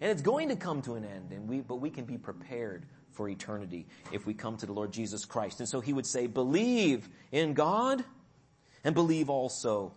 And 0.02 0.12
it's 0.12 0.22
going 0.22 0.50
to 0.50 0.56
come 0.56 0.82
to 0.84 0.96
an 0.96 1.04
end. 1.04 1.32
And 1.32 1.48
we, 1.48 1.60
but 1.60 1.76
we 1.76 1.90
can 1.90 2.06
be 2.06 2.18
prepared 2.18 2.86
for 3.12 3.28
eternity 3.28 3.86
if 4.12 4.26
we 4.26 4.34
come 4.34 4.58
to 4.58 4.66
the 4.66 4.72
Lord 4.72 4.92
Jesus 4.94 5.26
Christ. 5.26 5.60
And 5.60 5.68
so 5.68 5.82
he 5.82 5.92
would 5.92 6.06
say, 6.06 6.28
believe 6.28 7.10
in 7.32 7.54
God 7.54 8.04
and 8.84 8.96
believe 8.96 9.30
also 9.30 9.94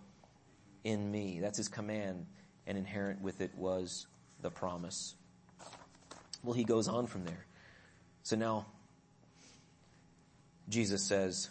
in 0.83 1.11
me. 1.11 1.39
That's 1.41 1.57
his 1.57 1.69
command. 1.69 2.27
And 2.67 2.77
inherent 2.79 3.21
with 3.21 3.41
it 3.41 3.55
was 3.57 4.07
the 4.41 4.51
promise. 4.51 5.15
Well, 6.43 6.55
he 6.55 6.65
goes 6.65 6.89
on 6.89 7.07
from 7.07 7.25
there. 7.25 7.47
So 8.25 8.37
now, 8.37 8.67
Jesus 10.69 11.03
says, 11.03 11.51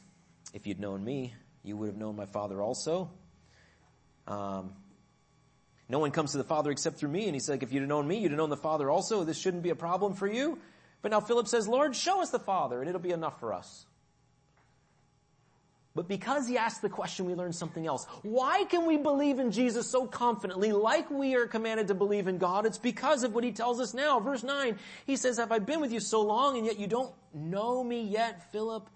if 0.54 0.68
you'd 0.68 0.80
known 0.80 1.04
me, 1.04 1.34
you 1.64 1.78
would 1.78 1.88
have 1.88 1.98
known 1.98 2.16
my 2.16 2.26
Father 2.26 2.62
also. 2.62 3.10
Um, 4.28 4.74
no 5.92 6.00
one 6.00 6.12
comes 6.12 6.32
to 6.32 6.38
the 6.38 6.46
Father 6.46 6.72
except 6.72 6.98
through 6.98 7.10
me. 7.10 7.26
And 7.26 7.36
he's 7.36 7.50
like, 7.50 7.64
if 7.64 7.74
you'd 7.74 7.82
have 7.82 7.90
known 7.90 8.08
me, 8.08 8.18
you'd 8.18 8.32
have 8.32 8.38
known 8.38 8.50
the 8.50 8.56
Father 8.56 8.90
also. 8.90 9.26
This 9.26 9.38
shouldn't 9.38 9.62
be 9.62 9.72
a 9.72 9.76
problem 9.76 10.14
for 10.14 10.26
you. 10.26 10.58
But 11.02 11.12
now 11.12 11.20
Philip 11.20 11.50
says, 11.50 11.68
Lord, 11.68 11.96
show 11.96 12.22
us 12.22 12.30
the 12.30 12.40
Father 12.40 12.80
and 12.80 12.88
it'll 12.88 13.02
be 13.02 13.12
enough 13.12 13.42
for 13.42 13.54
us. 13.54 13.86
But 15.94 16.08
because 16.08 16.48
he 16.48 16.58
asked 16.58 16.82
the 16.82 16.88
question, 16.88 17.26
we 17.26 17.36
learn 17.36 17.52
something 17.52 17.86
else. 17.86 18.06
Why 18.22 18.64
can 18.64 18.86
we 18.86 18.96
believe 18.96 19.40
in 19.40 19.52
Jesus 19.52 19.90
so 19.90 20.08
confidently, 20.08 20.72
like 20.72 21.12
we 21.12 21.36
are 21.36 21.48
commanded 21.48 21.90
to 21.90 21.94
believe 21.94 22.30
in 22.30 22.38
God? 22.38 22.66
It's 22.66 22.78
because 22.78 23.26
of 23.26 23.36
what 23.36 23.44
he 23.44 23.52
tells 23.52 23.82
us 23.82 23.94
now. 23.94 24.22
Verse 24.22 24.44
9, 24.44 24.80
he 25.06 25.18
says, 25.18 25.38
Have 25.38 25.52
I 25.52 25.60
been 25.60 25.82
with 25.82 25.92
you 25.92 26.00
so 26.00 26.22
long 26.22 26.56
and 26.56 26.66
yet 26.66 26.80
you 26.80 26.88
don't 26.88 27.12
know 27.34 27.84
me 27.84 28.04
yet, 28.04 28.50
Philip? 28.54 28.90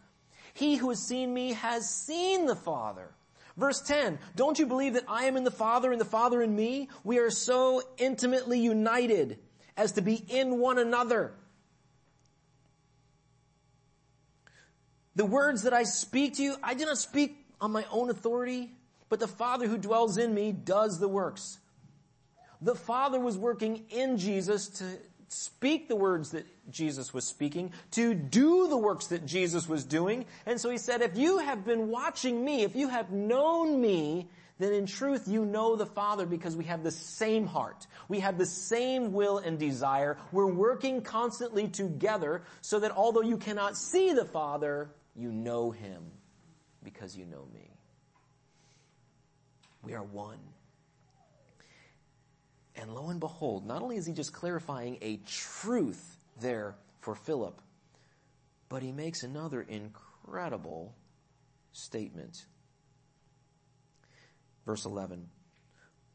He 0.53 0.77
who 0.77 0.87
has 0.87 1.05
seen 1.05 1.33
me 1.33 1.51
has 1.51 1.89
seen 1.89 2.45
the 2.45 2.55
Father. 2.55 3.13
Verse 3.57 3.81
10, 3.81 4.19
don't 4.35 4.59
you 4.59 4.65
believe 4.65 4.93
that 4.93 5.05
I 5.07 5.25
am 5.25 5.37
in 5.37 5.45
the 5.45 5.51
Father 5.51 5.91
and 5.91 6.01
the 6.01 6.05
Father 6.05 6.41
in 6.41 6.53
me? 6.55 6.89
We 7.03 7.19
are 7.19 7.29
so 7.29 7.81
intimately 7.97 8.59
united 8.59 9.39
as 9.77 9.93
to 9.93 10.01
be 10.01 10.15
in 10.15 10.59
one 10.59 10.77
another. 10.77 11.33
The 15.15 15.25
words 15.25 15.63
that 15.63 15.73
I 15.73 15.83
speak 15.83 16.35
to 16.35 16.43
you, 16.43 16.55
I 16.61 16.73
do 16.73 16.85
not 16.85 16.97
speak 16.97 17.37
on 17.61 17.71
my 17.71 17.85
own 17.89 18.09
authority, 18.09 18.73
but 19.07 19.19
the 19.19 19.27
Father 19.27 19.67
who 19.67 19.77
dwells 19.77 20.17
in 20.17 20.33
me 20.33 20.51
does 20.51 20.99
the 20.99 21.07
works. 21.07 21.59
The 22.61 22.75
Father 22.75 23.19
was 23.19 23.37
working 23.37 23.85
in 23.89 24.17
Jesus 24.17 24.67
to 24.79 24.85
speak 25.29 25.87
the 25.87 25.95
words 25.95 26.31
that 26.31 26.45
Jesus 26.69 27.13
was 27.13 27.25
speaking, 27.25 27.71
to 27.91 28.13
do 28.13 28.67
the 28.67 28.77
works 28.77 29.07
that 29.07 29.25
Jesus 29.25 29.67
was 29.67 29.83
doing. 29.83 30.25
And 30.45 30.59
so 30.59 30.69
he 30.69 30.77
said, 30.77 31.01
if 31.01 31.17
you 31.17 31.39
have 31.39 31.65
been 31.65 31.89
watching 31.89 32.43
me, 32.43 32.63
if 32.63 32.75
you 32.75 32.89
have 32.89 33.11
known 33.11 33.79
me, 33.79 34.27
then 34.57 34.73
in 34.73 34.85
truth 34.85 35.27
you 35.27 35.45
know 35.45 35.75
the 35.75 35.85
Father 35.85 36.25
because 36.25 36.55
we 36.55 36.63
have 36.65 36.83
the 36.83 36.91
same 36.91 37.45
heart. 37.45 37.87
We 38.07 38.21
have 38.21 38.37
the 38.37 38.45
same 38.45 39.11
will 39.11 39.37
and 39.37 39.59
desire. 39.59 40.17
We're 40.31 40.45
working 40.45 41.01
constantly 41.01 41.67
together 41.67 42.43
so 42.61 42.79
that 42.79 42.91
although 42.91 43.21
you 43.21 43.37
cannot 43.37 43.77
see 43.77 44.13
the 44.13 44.25
Father, 44.25 44.89
you 45.15 45.31
know 45.31 45.71
him 45.71 46.03
because 46.83 47.17
you 47.17 47.25
know 47.25 47.45
me. 47.53 47.69
We 49.83 49.93
are 49.93 50.03
one. 50.03 50.39
And 52.77 52.93
lo 52.93 53.09
and 53.09 53.19
behold, 53.19 53.65
not 53.65 53.81
only 53.81 53.97
is 53.97 54.05
he 54.05 54.13
just 54.13 54.33
clarifying 54.33 54.97
a 55.01 55.17
truth 55.25 56.14
there 56.39 56.75
for 56.99 57.15
Philip, 57.15 57.61
but 58.69 58.81
he 58.81 58.91
makes 58.91 59.23
another 59.23 59.61
incredible 59.61 60.95
statement. 61.71 62.45
Verse 64.65 64.85
11. 64.85 65.27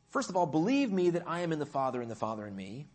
First 0.08 0.30
of 0.30 0.36
all, 0.36 0.46
believe 0.46 0.90
me 0.90 1.10
that 1.10 1.28
I 1.28 1.40
am 1.40 1.52
in 1.52 1.58
the 1.58 1.66
Father 1.66 2.02
and 2.02 2.10
the 2.10 2.16
Father 2.16 2.46
in 2.46 2.56
me. 2.56 2.88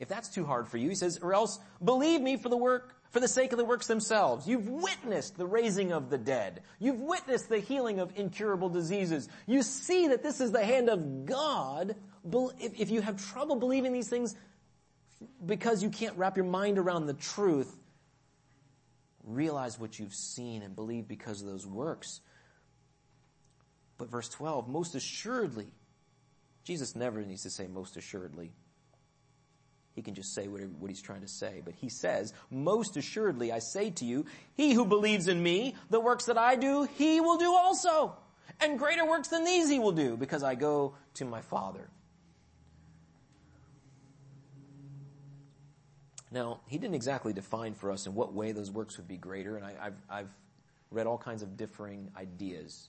If 0.00 0.08
that's 0.08 0.28
too 0.28 0.44
hard 0.44 0.68
for 0.68 0.78
you, 0.78 0.88
he 0.88 0.94
says, 0.94 1.18
or 1.22 1.34
else 1.34 1.60
believe 1.84 2.20
me 2.20 2.36
for 2.36 2.48
the 2.48 2.56
work 2.56 2.96
for 3.10 3.20
the 3.20 3.28
sake 3.28 3.52
of 3.52 3.58
the 3.58 3.64
works 3.64 3.86
themselves. 3.86 4.46
You've 4.48 4.68
witnessed 4.68 5.36
the 5.36 5.46
raising 5.46 5.92
of 5.92 6.10
the 6.10 6.18
dead. 6.18 6.62
You've 6.78 7.00
witnessed 7.00 7.48
the 7.48 7.58
healing 7.58 7.98
of 7.98 8.12
incurable 8.16 8.68
diseases. 8.68 9.28
You 9.46 9.62
see 9.62 10.08
that 10.08 10.22
this 10.22 10.40
is 10.40 10.52
the 10.52 10.64
hand 10.64 10.88
of 10.88 11.26
God. 11.26 11.96
If 12.58 12.90
you 12.90 13.00
have 13.00 13.32
trouble 13.32 13.56
believing 13.56 13.92
these 13.92 14.08
things 14.08 14.36
because 15.44 15.82
you 15.82 15.90
can't 15.90 16.16
wrap 16.16 16.36
your 16.36 16.46
mind 16.46 16.78
around 16.78 17.06
the 17.06 17.14
truth, 17.14 17.76
realize 19.24 19.78
what 19.78 19.98
you've 19.98 20.14
seen 20.14 20.62
and 20.62 20.74
believe 20.74 21.06
because 21.06 21.42
of 21.42 21.48
those 21.48 21.66
works. 21.66 22.20
But 23.98 24.10
verse 24.10 24.28
12, 24.30 24.68
most 24.68 24.94
assuredly, 24.94 25.66
Jesus 26.64 26.96
never 26.96 27.20
needs 27.22 27.42
to 27.42 27.50
say 27.50 27.66
most 27.66 27.96
assuredly. 27.96 28.52
He 29.94 30.02
can 30.02 30.14
just 30.14 30.34
say 30.34 30.46
what 30.46 30.88
he's 30.88 31.02
trying 31.02 31.20
to 31.20 31.28
say. 31.28 31.60
But 31.64 31.74
he 31.74 31.88
says, 31.88 32.32
most 32.50 32.96
assuredly 32.96 33.52
I 33.52 33.58
say 33.58 33.90
to 33.90 34.04
you, 34.04 34.24
he 34.54 34.72
who 34.72 34.86
believes 34.86 35.28
in 35.28 35.42
me, 35.42 35.74
the 35.90 36.00
works 36.00 36.26
that 36.26 36.38
I 36.38 36.56
do, 36.56 36.88
he 36.96 37.20
will 37.20 37.36
do 37.36 37.52
also. 37.54 38.16
And 38.60 38.78
greater 38.78 39.04
works 39.04 39.28
than 39.28 39.44
these 39.44 39.68
he 39.68 39.78
will 39.78 39.92
do 39.92 40.16
because 40.16 40.42
I 40.42 40.54
go 40.54 40.94
to 41.14 41.24
my 41.24 41.40
Father. 41.42 41.90
Now, 46.30 46.60
he 46.66 46.78
didn't 46.78 46.94
exactly 46.94 47.32
define 47.32 47.74
for 47.74 47.90
us 47.90 48.06
in 48.06 48.14
what 48.14 48.32
way 48.32 48.52
those 48.52 48.70
works 48.70 48.96
would 48.98 49.08
be 49.08 49.16
greater, 49.16 49.56
and 49.56 49.64
I, 49.64 49.74
have 49.82 49.94
I've 50.08 50.30
read 50.90 51.06
all 51.06 51.18
kinds 51.18 51.42
of 51.42 51.56
differing 51.56 52.10
ideas. 52.16 52.88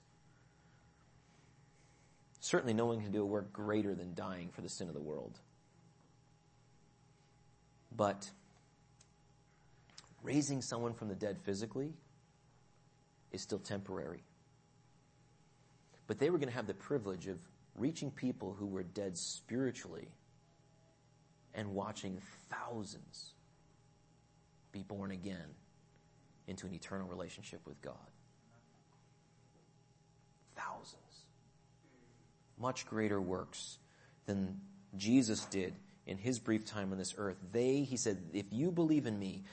Certainly 2.39 2.73
no 2.75 2.85
one 2.85 3.01
can 3.01 3.11
do 3.11 3.21
a 3.21 3.25
work 3.25 3.51
greater 3.53 3.95
than 3.95 4.13
dying 4.13 4.49
for 4.49 4.61
the 4.61 4.69
sin 4.69 4.87
of 4.87 4.93
the 4.93 5.01
world. 5.01 5.39
But 7.95 8.29
raising 10.23 10.61
someone 10.61 10.93
from 10.93 11.07
the 11.07 11.15
dead 11.15 11.37
physically 11.43 11.93
is 13.31 13.41
still 13.41 13.59
temporary. 13.59 14.23
but 16.11 16.19
they 16.19 16.29
were 16.29 16.37
going 16.37 16.49
to 16.49 16.55
have 16.55 16.67
the 16.67 16.73
privilege 16.73 17.27
of 17.27 17.39
reaching 17.77 18.11
people 18.11 18.53
who 18.59 18.65
were 18.65 18.83
dead 18.83 19.17
spiritually 19.17 20.09
and 21.53 21.73
watching 21.73 22.17
thousands 22.49 23.31
be 24.71 24.83
born 24.83 25.11
again 25.11 25.55
into 26.47 26.65
an 26.65 26.73
eternal 26.73 27.07
relationship 27.07 27.61
with 27.65 27.81
God. 27.81 27.95
Thousands. 30.55 30.97
Much 32.59 32.85
greater 32.85 33.19
works 33.19 33.77
than 34.25 34.59
Jesus 34.97 35.45
did 35.45 35.73
in 36.05 36.17
his 36.17 36.39
brief 36.39 36.65
time 36.65 36.91
on 36.91 36.97
this 36.97 37.15
earth. 37.17 37.37
They, 37.51 37.79
he 37.79 37.97
said, 37.97 38.17
if 38.33 38.45
you 38.51 38.71
believe 38.71 39.05
in 39.05 39.17
me, 39.17 39.43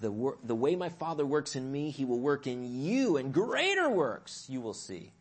the, 0.00 0.10
wor- 0.10 0.38
the 0.44 0.54
way 0.54 0.76
my 0.76 0.88
Father 0.88 1.24
works 1.24 1.56
in 1.56 1.70
me, 1.70 1.90
he 1.90 2.04
will 2.04 2.18
work 2.18 2.46
in 2.46 2.82
you, 2.82 3.16
and 3.16 3.32
greater 3.32 3.88
works 3.88 4.46
you 4.48 4.60
will 4.60 4.74
see 4.74 5.12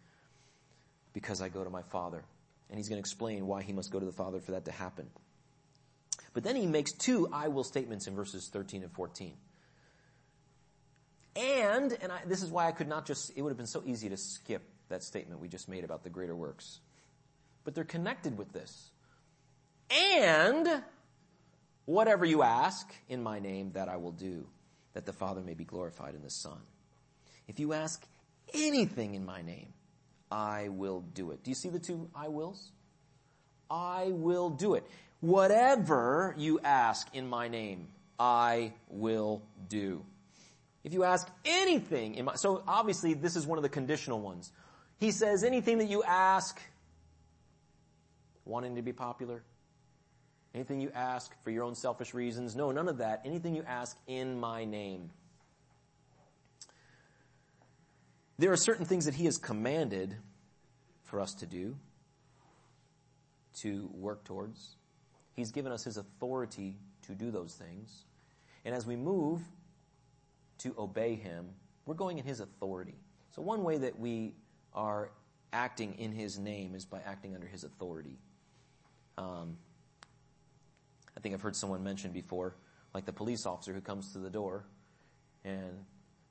because 1.14 1.42
I 1.42 1.50
go 1.50 1.64
to 1.64 1.70
my 1.70 1.82
Father. 1.84 2.24
And 2.70 2.78
he's 2.78 2.90
going 2.90 2.98
to 2.98 3.00
explain 3.00 3.48
why 3.48 3.62
he 3.62 3.72
must 3.74 3.92
go 3.92 4.00
to 4.00 4.06
the 4.06 4.12
Father 4.12 4.40
for 4.40 4.52
that 4.52 4.66
to 4.66 4.72
happen. 4.72 5.08
But 6.38 6.44
then 6.44 6.56
he 6.56 6.68
makes 6.68 6.92
two 6.92 7.28
I 7.34 7.48
will 7.48 7.64
statements 7.64 8.06
in 8.06 8.14
verses 8.14 8.48
13 8.54 8.84
and 8.84 8.92
14. 8.92 9.34
And, 11.36 11.98
and 12.00 12.12
I, 12.12 12.20
this 12.28 12.44
is 12.44 12.52
why 12.52 12.68
I 12.68 12.74
could 12.74 12.88
not 12.88 13.08
just, 13.08 13.32
it 13.36 13.42
would 13.42 13.50
have 13.50 13.58
been 13.58 13.66
so 13.66 13.82
easy 13.88 14.08
to 14.10 14.18
skip 14.18 14.62
that 14.90 15.02
statement 15.02 15.42
we 15.42 15.48
just 15.48 15.68
made 15.68 15.84
about 15.84 16.04
the 16.04 16.12
greater 16.12 16.36
works. 16.36 16.80
But 17.64 17.74
they're 17.74 17.84
connected 17.84 18.38
with 18.38 18.54
this. 18.54 18.92
And, 19.90 20.84
whatever 21.86 22.24
you 22.24 22.44
ask 22.44 22.88
in 23.10 23.24
my 23.24 23.40
name, 23.40 23.72
that 23.72 23.90
I 23.90 23.98
will 23.98 24.12
do, 24.12 24.46
that 24.94 25.08
the 25.08 25.14
Father 25.14 25.42
may 25.42 25.56
be 25.56 25.66
glorified 25.66 26.14
in 26.14 26.22
the 26.22 26.30
Son. 26.30 26.60
If 27.48 27.60
you 27.60 27.74
ask 27.74 28.06
anything 28.54 29.16
in 29.16 29.26
my 29.26 29.42
name, 29.42 29.74
I 30.30 30.68
will 30.70 31.02
do 31.02 31.32
it. 31.32 31.44
Do 31.44 31.50
you 31.50 31.56
see 31.56 31.70
the 31.70 31.80
two 31.80 32.12
I 32.14 32.28
wills? 32.28 32.74
I 33.72 34.12
will 34.12 34.52
do 34.52 34.76
it. 34.76 34.86
Whatever 35.20 36.36
you 36.38 36.60
ask 36.60 37.08
in 37.14 37.28
my 37.28 37.48
name, 37.48 37.88
I 38.20 38.74
will 38.90 39.42
do. 39.68 40.06
If 40.84 40.94
you 40.94 41.04
ask 41.04 41.28
anything 41.44 42.16
in 42.16 42.26
my, 42.26 42.36
so 42.36 42.64
obviously 42.68 43.14
this 43.14 43.36
is 43.36 43.46
one 43.46 43.58
of 43.58 43.64
the 43.64 43.70
conditional 43.70 44.22
ones. 44.22 44.52
He 45.00 45.12
says 45.12 45.44
anything 45.44 45.80
that 45.80 45.90
you 45.90 46.02
ask, 46.04 46.62
wanting 48.46 48.76
to 48.76 48.82
be 48.82 48.94
popular, 48.94 49.44
anything 50.56 50.80
you 50.80 50.92
ask 50.96 51.32
for 51.44 51.52
your 51.52 51.64
own 51.64 51.76
selfish 51.76 52.14
reasons, 52.14 52.56
no, 52.56 52.72
none 52.72 52.88
of 52.88 53.00
that. 53.00 53.22
Anything 53.26 53.54
you 53.54 53.64
ask 53.68 53.98
in 54.08 54.40
my 54.40 54.66
name. 54.66 55.10
There 58.40 58.52
are 58.52 58.58
certain 58.58 58.86
things 58.86 59.06
that 59.06 59.16
he 59.16 59.26
has 59.26 59.38
commanded 59.38 60.16
for 61.04 61.20
us 61.20 61.34
to 61.40 61.46
do, 61.46 61.76
to 63.62 63.90
work 63.94 64.24
towards. 64.24 64.77
He's 65.38 65.52
given 65.52 65.72
us 65.72 65.84
his 65.84 65.98
authority 65.98 66.76
to 67.04 67.14
do 67.14 67.30
those 67.30 67.54
things. 67.54 68.06
And 68.66 68.74
as 68.74 68.88
we 68.88 68.96
move 68.96 69.42
to 70.58 70.74
obey 70.80 71.14
him, 71.14 71.46
we're 71.86 71.94
going 71.94 72.18
in 72.18 72.26
his 72.26 72.40
authority. 72.40 72.96
So 73.36 73.44
one 73.44 73.64
way 73.64 73.78
that 73.78 74.00
we 74.00 74.34
are 74.74 75.12
acting 75.54 75.94
in 76.00 76.12
his 76.12 76.40
name 76.40 76.74
is 76.74 76.86
by 76.86 77.02
acting 77.06 77.36
under 77.36 77.46
his 77.46 77.64
authority. 77.64 78.18
Um, 79.20 79.58
I 81.16 81.20
think 81.20 81.36
I've 81.36 81.42
heard 81.42 81.56
someone 81.56 81.84
mention 81.84 82.12
before, 82.12 82.56
like 82.96 83.06
the 83.06 83.14
police 83.14 83.46
officer 83.46 83.74
who 83.74 83.82
comes 83.82 84.14
to 84.14 84.18
the 84.18 84.32
door 84.32 84.66
and 85.46 85.86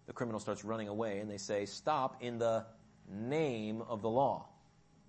the 0.06 0.12
criminal 0.12 0.40
starts 0.40 0.64
running 0.64 0.88
away 0.88 1.20
and 1.20 1.30
they 1.30 1.38
say, 1.38 1.64
stop 1.64 2.24
in 2.24 2.38
the 2.38 2.66
name 3.08 3.82
of 3.82 4.02
the 4.02 4.10
law, 4.10 4.46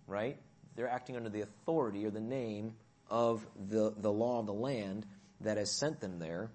right? 0.06 0.38
They're 0.76 0.88
acting 0.88 1.16
under 1.16 1.30
the 1.30 1.42
authority 1.42 2.06
or 2.06 2.12
the 2.12 2.20
name 2.20 2.76
of 3.10 3.46
the, 3.70 3.94
the 3.98 4.12
law 4.12 4.40
of 4.40 4.46
the 4.46 4.54
land 4.54 5.06
that 5.42 5.58
has 5.58 5.72
sent 5.72 6.00
them 6.00 6.20
there. 6.20 6.52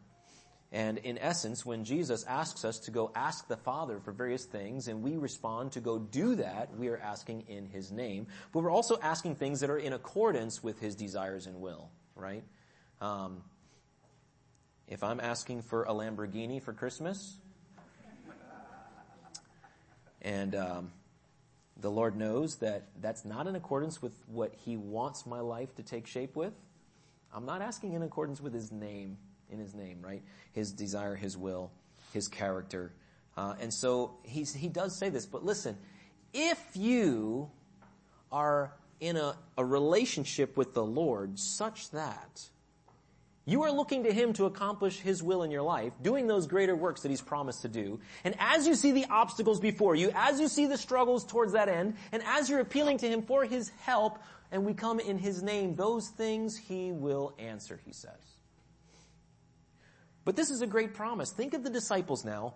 And 0.72 0.96
in 0.98 1.18
essence, 1.18 1.66
when 1.66 1.84
Jesus 1.84 2.24
asks 2.24 2.64
us 2.64 2.78
to 2.80 2.90
go 2.90 3.12
ask 3.14 3.46
the 3.46 3.58
Father 3.58 4.00
for 4.00 4.10
various 4.10 4.46
things 4.46 4.88
and 4.88 5.02
we 5.02 5.16
respond 5.16 5.72
to 5.72 5.80
go 5.80 5.98
do 5.98 6.36
that, 6.36 6.74
we 6.78 6.88
are 6.88 6.96
asking 6.96 7.44
in 7.48 7.66
His 7.66 7.92
name. 7.92 8.26
But 8.52 8.62
we're 8.62 8.70
also 8.70 8.98
asking 9.02 9.34
things 9.34 9.60
that 9.60 9.68
are 9.68 9.78
in 9.78 9.92
accordance 9.92 10.62
with 10.62 10.80
His 10.80 10.94
desires 10.94 11.46
and 11.46 11.60
will, 11.60 11.90
right? 12.16 12.42
Um, 13.02 13.42
if 14.88 15.04
I'm 15.04 15.20
asking 15.20 15.62
for 15.62 15.84
a 15.84 15.90
Lamborghini 15.90 16.62
for 16.62 16.72
Christmas, 16.72 17.36
and 20.22 20.54
um, 20.54 20.92
the 21.80 21.90
Lord 21.90 22.16
knows 22.16 22.56
that 22.56 22.84
that's 23.00 23.24
not 23.24 23.46
in 23.46 23.56
accordance 23.56 24.00
with 24.00 24.12
what 24.26 24.54
He 24.64 24.76
wants 24.76 25.26
my 25.26 25.40
life 25.40 25.74
to 25.76 25.82
take 25.82 26.06
shape 26.06 26.36
with. 26.36 26.52
I'm 27.34 27.46
not 27.46 27.62
asking 27.62 27.94
in 27.94 28.02
accordance 28.02 28.40
with 28.40 28.52
His 28.52 28.70
name, 28.70 29.16
in 29.50 29.58
His 29.58 29.74
name, 29.74 29.98
right? 30.02 30.22
His 30.52 30.72
desire, 30.72 31.16
His 31.16 31.36
will, 31.36 31.70
His 32.12 32.28
character. 32.28 32.92
Uh, 33.36 33.54
and 33.60 33.72
so 33.72 34.18
he's, 34.24 34.54
He 34.54 34.68
does 34.68 34.96
say 34.96 35.08
this, 35.08 35.26
but 35.26 35.44
listen, 35.44 35.76
if 36.32 36.60
you 36.74 37.50
are 38.30 38.72
in 39.00 39.16
a, 39.16 39.34
a 39.58 39.64
relationship 39.64 40.56
with 40.56 40.74
the 40.74 40.84
Lord 40.84 41.38
such 41.38 41.90
that 41.90 42.48
you 43.44 43.64
are 43.64 43.72
looking 43.72 44.04
to 44.04 44.12
Him 44.12 44.32
to 44.34 44.44
accomplish 44.44 45.00
His 45.00 45.22
will 45.22 45.42
in 45.42 45.50
your 45.50 45.62
life, 45.62 45.92
doing 46.00 46.26
those 46.26 46.46
greater 46.46 46.76
works 46.76 47.02
that 47.02 47.08
He's 47.08 47.20
promised 47.20 47.62
to 47.62 47.68
do. 47.68 47.98
And 48.24 48.36
as 48.38 48.66
you 48.66 48.74
see 48.74 48.92
the 48.92 49.06
obstacles 49.10 49.58
before 49.58 49.96
you, 49.96 50.12
as 50.14 50.40
you 50.40 50.48
see 50.48 50.66
the 50.66 50.78
struggles 50.78 51.24
towards 51.24 51.52
that 51.52 51.68
end, 51.68 51.96
and 52.12 52.22
as 52.24 52.48
you're 52.48 52.60
appealing 52.60 52.98
to 52.98 53.08
Him 53.08 53.22
for 53.22 53.44
His 53.44 53.70
help, 53.80 54.18
and 54.52 54.64
we 54.64 54.74
come 54.74 55.00
in 55.00 55.18
His 55.18 55.42
name, 55.42 55.74
those 55.74 56.08
things 56.08 56.56
He 56.56 56.92
will 56.92 57.34
answer, 57.38 57.80
He 57.84 57.92
says. 57.92 58.36
But 60.24 60.36
this 60.36 60.50
is 60.50 60.62
a 60.62 60.66
great 60.66 60.94
promise. 60.94 61.32
Think 61.32 61.54
of 61.54 61.64
the 61.64 61.70
disciples 61.70 62.24
now. 62.24 62.54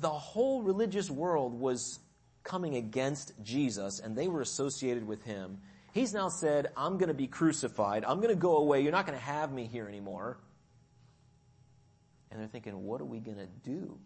The 0.00 0.10
whole 0.10 0.62
religious 0.62 1.10
world 1.10 1.58
was 1.58 1.98
coming 2.44 2.76
against 2.76 3.32
Jesus, 3.42 3.98
and 3.98 4.14
they 4.14 4.28
were 4.28 4.42
associated 4.42 5.04
with 5.04 5.24
Him 5.24 5.58
He's 5.94 6.12
now 6.12 6.28
said, 6.28 6.72
I'm 6.76 6.98
going 6.98 7.06
to 7.06 7.14
be 7.14 7.28
crucified. 7.28 8.04
I'm 8.04 8.16
going 8.16 8.34
to 8.34 8.40
go 8.40 8.56
away. 8.56 8.80
You're 8.80 8.90
not 8.90 9.06
going 9.06 9.16
to 9.16 9.24
have 9.24 9.52
me 9.52 9.68
here 9.68 9.86
anymore. 9.86 10.38
And 12.32 12.40
they're 12.40 12.48
thinking, 12.48 12.82
what 12.82 13.00
are 13.00 13.04
we 13.04 13.20
going 13.20 13.36
to 13.36 13.46
do? 13.62 13.96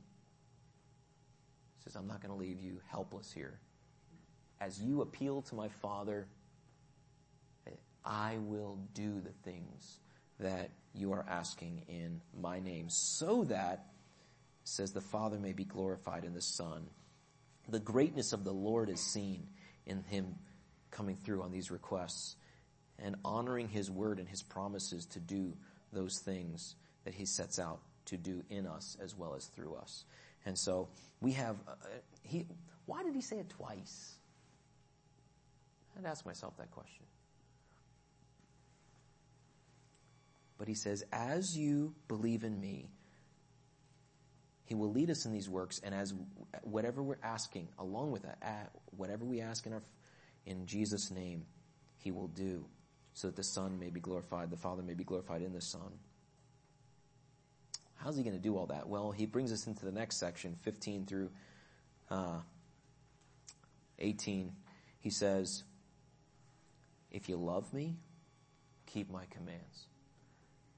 He 1.78 1.84
says, 1.84 1.96
I'm 1.96 2.06
not 2.06 2.20
going 2.20 2.30
to 2.30 2.38
leave 2.38 2.60
you 2.60 2.82
helpless 2.90 3.32
here. 3.32 3.58
As 4.60 4.78
you 4.78 5.00
appeal 5.00 5.40
to 5.40 5.54
my 5.54 5.68
Father, 5.68 6.28
I 8.04 8.36
will 8.36 8.78
do 8.92 9.22
the 9.22 9.50
things 9.50 9.98
that 10.40 10.68
you 10.94 11.14
are 11.14 11.24
asking 11.26 11.84
in 11.88 12.20
my 12.38 12.60
name 12.60 12.90
so 12.90 13.44
that, 13.44 13.86
says 14.62 14.92
the 14.92 15.00
Father 15.00 15.38
may 15.38 15.54
be 15.54 15.64
glorified 15.64 16.24
in 16.24 16.34
the 16.34 16.42
Son. 16.42 16.86
The 17.66 17.80
greatness 17.80 18.34
of 18.34 18.44
the 18.44 18.52
Lord 18.52 18.90
is 18.90 19.00
seen 19.00 19.46
in 19.86 20.02
him 20.02 20.34
coming 20.90 21.16
through 21.16 21.42
on 21.42 21.50
these 21.50 21.70
requests 21.70 22.36
and 22.98 23.16
honoring 23.24 23.68
his 23.68 23.90
word 23.90 24.18
and 24.18 24.28
his 24.28 24.42
promises 24.42 25.06
to 25.06 25.20
do 25.20 25.54
those 25.92 26.18
things 26.18 26.74
that 27.04 27.14
he 27.14 27.24
sets 27.24 27.58
out 27.58 27.80
to 28.06 28.16
do 28.16 28.42
in 28.50 28.66
us 28.66 28.96
as 29.02 29.16
well 29.16 29.34
as 29.34 29.46
through 29.46 29.74
us. 29.74 30.04
And 30.44 30.58
so 30.58 30.88
we 31.20 31.32
have, 31.32 31.56
uh, 31.66 31.74
he, 32.22 32.46
why 32.86 33.02
did 33.02 33.14
he 33.14 33.20
say 33.20 33.36
it 33.38 33.48
twice? 33.50 34.14
I'd 35.96 36.06
ask 36.06 36.24
myself 36.24 36.56
that 36.58 36.70
question. 36.70 37.04
But 40.58 40.68
he 40.68 40.74
says, 40.74 41.04
as 41.12 41.56
you 41.56 41.94
believe 42.08 42.44
in 42.44 42.60
me, 42.60 42.90
he 44.64 44.74
will 44.74 44.92
lead 44.92 45.08
us 45.08 45.24
in 45.24 45.32
these 45.32 45.48
works, 45.48 45.80
and 45.82 45.94
as 45.94 46.12
whatever 46.62 47.02
we're 47.02 47.16
asking, 47.22 47.68
along 47.78 48.10
with 48.10 48.22
that, 48.22 48.72
whatever 48.96 49.24
we 49.24 49.40
ask 49.40 49.64
in 49.66 49.72
our 49.72 49.82
in 50.48 50.66
Jesus' 50.66 51.10
name 51.10 51.44
he 51.98 52.10
will 52.10 52.28
do 52.28 52.64
so 53.12 53.28
that 53.28 53.36
the 53.36 53.44
Son 53.44 53.78
may 53.78 53.90
be 53.90 54.00
glorified, 54.00 54.50
the 54.50 54.56
Father 54.56 54.82
may 54.82 54.94
be 54.94 55.04
glorified 55.04 55.42
in 55.42 55.52
the 55.52 55.60
Son. 55.60 55.98
How's 57.96 58.16
he 58.16 58.22
going 58.22 58.36
to 58.36 58.42
do 58.42 58.56
all 58.56 58.66
that? 58.66 58.88
Well, 58.88 59.10
he 59.10 59.26
brings 59.26 59.52
us 59.52 59.66
into 59.66 59.84
the 59.84 59.92
next 59.92 60.16
section, 60.16 60.56
15 60.62 61.04
through 61.04 61.30
uh, 62.10 62.38
18. 63.98 64.52
He 65.00 65.10
says, 65.10 65.64
If 67.10 67.28
you 67.28 67.36
love 67.36 67.72
me, 67.74 67.96
keep 68.86 69.10
my 69.10 69.24
commands. 69.30 69.88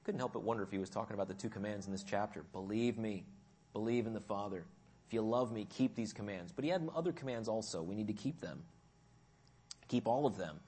Couldn't 0.04 0.18
help 0.18 0.32
but 0.32 0.42
wonder 0.42 0.62
if 0.62 0.70
he 0.70 0.78
was 0.78 0.88
talking 0.88 1.14
about 1.14 1.28
the 1.28 1.34
two 1.34 1.50
commands 1.50 1.86
in 1.86 1.92
this 1.92 2.02
chapter. 2.02 2.42
Believe 2.52 2.96
me, 2.96 3.26
believe 3.74 4.06
in 4.06 4.14
the 4.14 4.20
Father. 4.20 4.64
If 5.06 5.12
you 5.12 5.20
love 5.20 5.52
me, 5.52 5.66
keep 5.68 5.94
these 5.94 6.14
commands. 6.14 6.52
But 6.52 6.64
he 6.64 6.70
had 6.70 6.88
other 6.96 7.12
commands 7.12 7.48
also. 7.48 7.82
We 7.82 7.94
need 7.94 8.06
to 8.06 8.14
keep 8.14 8.40
them. 8.40 8.62
Keep 9.90 10.06
all 10.06 10.24
of 10.24 10.36
them. 10.38 10.60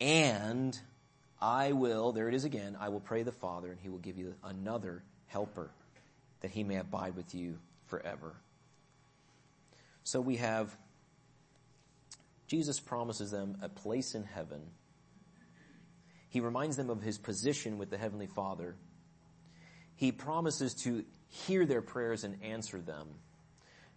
And 0.00 0.78
I 1.40 1.72
will, 1.72 2.10
there 2.10 2.28
it 2.28 2.34
is 2.34 2.44
again, 2.44 2.76
I 2.78 2.88
will 2.88 3.00
pray 3.00 3.22
the 3.22 3.32
Father 3.32 3.70
and 3.70 3.80
he 3.80 3.88
will 3.88 3.98
give 3.98 4.18
you 4.18 4.34
another 4.42 5.04
helper 5.28 5.70
that 6.40 6.50
he 6.50 6.64
may 6.64 6.76
abide 6.76 7.14
with 7.14 7.32
you 7.34 7.58
forever. 7.86 8.34
So 10.02 10.20
we 10.20 10.36
have 10.36 10.76
Jesus 12.48 12.80
promises 12.80 13.30
them 13.30 13.58
a 13.62 13.68
place 13.68 14.14
in 14.14 14.24
heaven. 14.24 14.60
He 16.28 16.40
reminds 16.40 16.76
them 16.76 16.90
of 16.90 17.02
his 17.02 17.18
position 17.18 17.78
with 17.78 17.90
the 17.90 17.98
Heavenly 17.98 18.26
Father. 18.26 18.74
He 19.94 20.12
promises 20.12 20.74
to 20.82 21.04
hear 21.28 21.66
their 21.66 21.82
prayers 21.82 22.24
and 22.24 22.42
answer 22.42 22.80
them. 22.80 23.08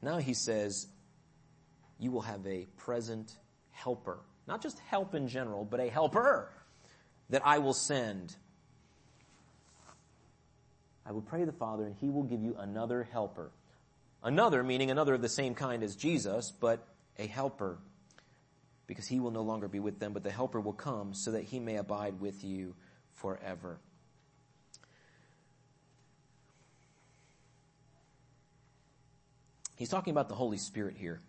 Now 0.02 0.18
he 0.18 0.34
says, 0.34 0.88
you 2.00 2.12
will 2.12 2.22
have 2.22 2.46
a 2.48 2.66
present 2.78 3.36
helper. 3.84 4.20
Not 4.48 4.62
just 4.62 4.80
help 4.80 5.16
in 5.16 5.28
general, 5.28 5.66
but 5.66 5.80
a 5.80 5.90
helper 5.90 6.50
that 7.30 7.42
I 7.46 7.60
will 7.60 7.74
send. 7.74 8.36
I 11.06 11.12
will 11.12 11.22
pray 11.22 11.44
the 11.44 11.52
Father 11.52 11.86
and 11.86 11.96
he 12.00 12.10
will 12.10 12.24
give 12.24 12.42
you 12.42 12.56
another 12.58 13.08
helper. 13.12 13.52
Another, 14.24 14.64
meaning 14.64 14.92
another 14.92 15.14
of 15.14 15.22
the 15.22 15.30
same 15.30 15.56
kind 15.56 15.84
as 15.84 15.96
Jesus, 15.96 16.52
but 16.52 16.86
a 17.18 17.26
helper. 17.26 17.78
Because 18.88 19.08
he 19.08 19.20
will 19.20 19.32
no 19.32 19.42
longer 19.42 19.68
be 19.68 19.80
with 19.80 20.00
them, 20.00 20.14
but 20.14 20.24
the 20.24 20.32
helper 20.32 20.60
will 20.60 20.74
come 20.74 21.14
so 21.14 21.32
that 21.32 21.44
he 21.44 21.60
may 21.60 21.78
abide 21.78 22.20
with 22.20 22.44
you 22.44 22.76
forever. 23.14 23.80
He's 29.76 29.90
talking 29.90 30.12
about 30.12 30.28
the 30.28 30.36
Holy 30.36 30.58
Spirit 30.58 30.98
here. 30.98 31.22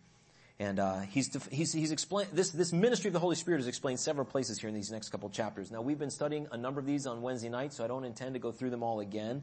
And 0.61 0.79
uh, 0.79 1.01
he's 1.01 1.35
he's 1.51 1.73
he's 1.73 1.91
explained 1.91 2.29
this 2.35 2.51
this 2.51 2.71
ministry 2.71 3.09
of 3.09 3.15
the 3.15 3.19
Holy 3.19 3.35
Spirit 3.35 3.61
is 3.61 3.67
explained 3.67 3.99
several 3.99 4.27
places 4.27 4.61
here 4.61 4.69
in 4.69 4.75
these 4.75 4.91
next 4.91 5.09
couple 5.09 5.31
chapters. 5.31 5.71
Now 5.71 5.81
we've 5.81 5.99
been 5.99 6.11
studying 6.11 6.49
a 6.53 6.59
number 6.59 6.79
of 6.79 6.85
these 6.85 7.07
on 7.07 7.23
Wednesday 7.23 7.49
night, 7.49 7.73
so 7.73 7.83
I 7.83 7.87
don't 7.87 8.05
intend 8.05 8.35
to 8.35 8.41
go 8.41 8.53
through 8.53 8.69
them 8.69 8.83
all 8.83 9.01
again. 9.01 9.43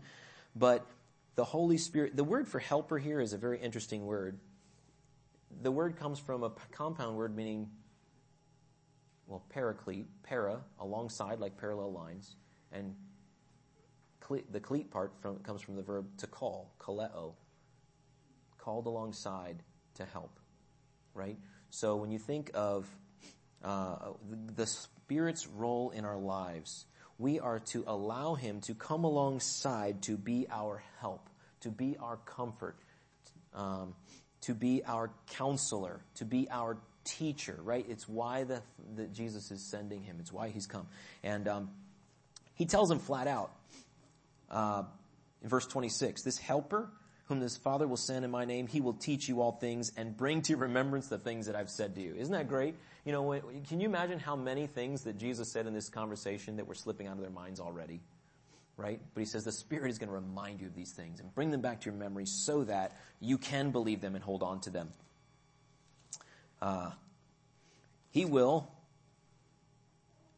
But 0.55 0.85
the 1.33 1.43
Holy 1.43 1.79
Spirit, 1.79 2.15
the 2.15 2.23
word 2.23 2.47
for 2.47 2.59
helper 2.59 2.99
here 2.99 3.19
is 3.19 3.33
a 3.33 3.37
very 3.39 3.59
interesting 3.59 4.05
word. 4.05 4.37
The 5.63 5.71
word 5.71 5.97
comes 5.97 6.19
from 6.19 6.43
a 6.43 6.51
compound 6.71 7.17
word 7.17 7.35
meaning, 7.35 7.71
well, 9.25 9.43
paraclete, 9.49 10.05
para, 10.21 10.59
alongside, 10.79 11.39
like 11.39 11.57
parallel 11.57 11.93
lines, 11.93 12.35
and 12.71 12.93
the 14.51 14.59
cleat 14.59 14.91
part 14.91 15.13
from, 15.19 15.39
comes 15.39 15.63
from 15.63 15.77
the 15.77 15.81
verb 15.81 16.05
to 16.17 16.27
call, 16.27 16.75
kaleo, 16.79 17.33
called 18.59 18.85
alongside 18.85 19.63
to 19.95 20.05
help 20.05 20.39
right? 21.17 21.37
So 21.69 21.97
when 21.97 22.11
you 22.11 22.19
think 22.19 22.51
of 22.53 22.87
uh, 23.63 23.95
the 24.55 24.67
Spirit's 24.67 25.47
role 25.47 25.89
in 25.89 26.05
our 26.05 26.17
lives, 26.17 26.85
we 27.17 27.39
are 27.39 27.59
to 27.71 27.83
allow 27.87 28.35
Him 28.35 28.61
to 28.61 28.75
come 28.75 29.03
alongside 29.03 30.03
to 30.03 30.15
be 30.15 30.47
our 30.51 30.83
help, 30.99 31.29
to 31.61 31.69
be 31.69 31.97
our 31.99 32.17
comfort, 32.17 32.77
um, 33.53 33.95
to 34.41 34.53
be 34.53 34.83
our 34.85 35.09
counselor, 35.31 35.99
to 36.15 36.25
be 36.25 36.47
our 36.51 36.77
teacher, 37.03 37.57
right? 37.63 37.85
It's 37.89 38.07
why 38.07 38.43
the, 38.43 38.61
that 38.95 39.13
Jesus 39.13 39.51
is 39.51 39.61
sending 39.61 40.03
Him. 40.03 40.17
It's 40.19 40.31
why 40.31 40.49
He's 40.49 40.67
come. 40.67 40.87
And 41.23 41.47
um, 41.47 41.71
He 42.53 42.65
tells 42.65 42.91
him 42.91 42.99
flat 42.99 43.27
out 43.27 43.51
uh, 44.49 44.83
in 45.41 45.49
verse 45.49 45.65
26, 45.65 46.23
this 46.23 46.37
helper 46.37 46.89
whom 47.27 47.39
this 47.39 47.57
Father 47.57 47.87
will 47.87 47.97
send 47.97 48.23
in 48.23 48.31
my 48.31 48.45
name, 48.45 48.67
he 48.67 48.79
will 48.79 48.93
teach 48.93 49.27
you 49.27 49.41
all 49.41 49.51
things 49.51 49.91
and 49.97 50.15
bring 50.15 50.41
to 50.41 50.53
your 50.53 50.59
remembrance 50.59 51.07
the 51.07 51.17
things 51.17 51.47
that 51.47 51.55
I've 51.55 51.69
said 51.69 51.95
to 51.95 52.01
you. 52.01 52.15
Isn't 52.15 52.33
that 52.33 52.47
great? 52.47 52.75
You 53.05 53.11
know, 53.11 53.41
can 53.67 53.79
you 53.79 53.87
imagine 53.87 54.19
how 54.19 54.35
many 54.35 54.67
things 54.67 55.03
that 55.03 55.17
Jesus 55.17 55.51
said 55.51 55.67
in 55.67 55.73
this 55.73 55.89
conversation 55.89 56.57
that 56.57 56.67
were 56.67 56.75
slipping 56.75 57.07
out 57.07 57.13
of 57.13 57.21
their 57.21 57.29
minds 57.29 57.59
already? 57.59 58.01
Right? 58.77 59.01
But 59.13 59.19
he 59.19 59.25
says 59.25 59.43
the 59.43 59.51
Spirit 59.51 59.89
is 59.89 59.97
going 59.97 60.09
to 60.09 60.15
remind 60.15 60.61
you 60.61 60.67
of 60.67 60.75
these 60.75 60.91
things 60.91 61.19
and 61.19 61.33
bring 61.33 61.51
them 61.51 61.61
back 61.61 61.81
to 61.81 61.85
your 61.89 61.97
memory 61.97 62.25
so 62.25 62.63
that 62.63 62.95
you 63.19 63.37
can 63.37 63.71
believe 63.71 64.01
them 64.01 64.15
and 64.15 64.23
hold 64.23 64.43
on 64.43 64.61
to 64.61 64.69
them. 64.69 64.93
Uh, 66.61 66.91
he 68.11 68.23
will 68.23 68.71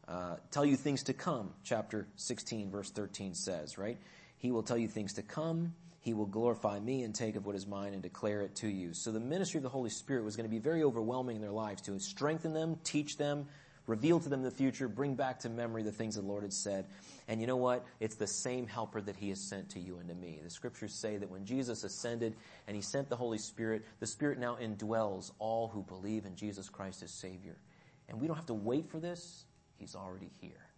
uh, 0.08 0.36
tell 0.50 0.64
you 0.64 0.76
things 0.76 1.04
to 1.04 1.12
come, 1.12 1.50
chapter 1.62 2.08
16, 2.16 2.70
verse 2.70 2.90
13 2.90 3.34
says, 3.34 3.78
right? 3.78 3.98
He 4.38 4.50
will 4.50 4.62
tell 4.62 4.78
you 4.78 4.88
things 4.88 5.14
to 5.14 5.22
come. 5.22 5.74
He 6.00 6.14
will 6.14 6.26
glorify 6.26 6.80
me 6.80 7.02
and 7.02 7.14
take 7.14 7.36
of 7.36 7.44
what 7.44 7.54
is 7.54 7.66
mine 7.66 7.92
and 7.92 8.02
declare 8.02 8.40
it 8.40 8.56
to 8.56 8.68
you. 8.68 8.94
So 8.94 9.12
the 9.12 9.20
ministry 9.20 9.58
of 9.58 9.62
the 9.62 9.68
Holy 9.68 9.90
Spirit 9.90 10.24
was 10.24 10.34
going 10.34 10.48
to 10.48 10.50
be 10.50 10.58
very 10.58 10.82
overwhelming 10.82 11.36
in 11.36 11.42
their 11.42 11.50
lives 11.50 11.82
to 11.82 11.98
strengthen 12.00 12.54
them, 12.54 12.78
teach 12.84 13.18
them, 13.18 13.46
reveal 13.86 14.18
to 14.20 14.28
them 14.30 14.42
the 14.42 14.50
future, 14.50 14.88
bring 14.88 15.14
back 15.14 15.40
to 15.40 15.50
memory 15.50 15.82
the 15.82 15.92
things 15.92 16.14
the 16.14 16.22
Lord 16.22 16.42
had 16.42 16.54
said. 16.54 16.86
And 17.28 17.40
you 17.40 17.46
know 17.46 17.56
what? 17.56 17.84
It's 18.00 18.14
the 18.16 18.26
same 18.26 18.66
helper 18.66 19.02
that 19.02 19.16
he 19.16 19.28
has 19.28 19.40
sent 19.40 19.70
to 19.70 19.80
you 19.80 19.98
and 19.98 20.08
to 20.08 20.14
me. 20.14 20.40
The 20.42 20.48
scriptures 20.48 20.94
say 20.94 21.18
that 21.18 21.30
when 21.30 21.44
Jesus 21.44 21.84
ascended 21.84 22.34
and 22.66 22.74
he 22.74 22.82
sent 22.82 23.10
the 23.10 23.16
Holy 23.16 23.38
Spirit, 23.38 23.84
the 23.98 24.06
Spirit 24.06 24.38
now 24.38 24.56
indwells 24.56 25.32
all 25.38 25.68
who 25.68 25.82
believe 25.82 26.24
in 26.24 26.34
Jesus 26.34 26.70
Christ 26.70 27.02
as 27.02 27.10
Savior. 27.10 27.58
And 28.08 28.20
we 28.20 28.26
don't 28.26 28.36
have 28.36 28.46
to 28.46 28.54
wait 28.54 28.88
for 28.90 29.00
this. 29.00 29.44
He's 29.76 29.94
already 29.94 30.30
here. 30.40 30.69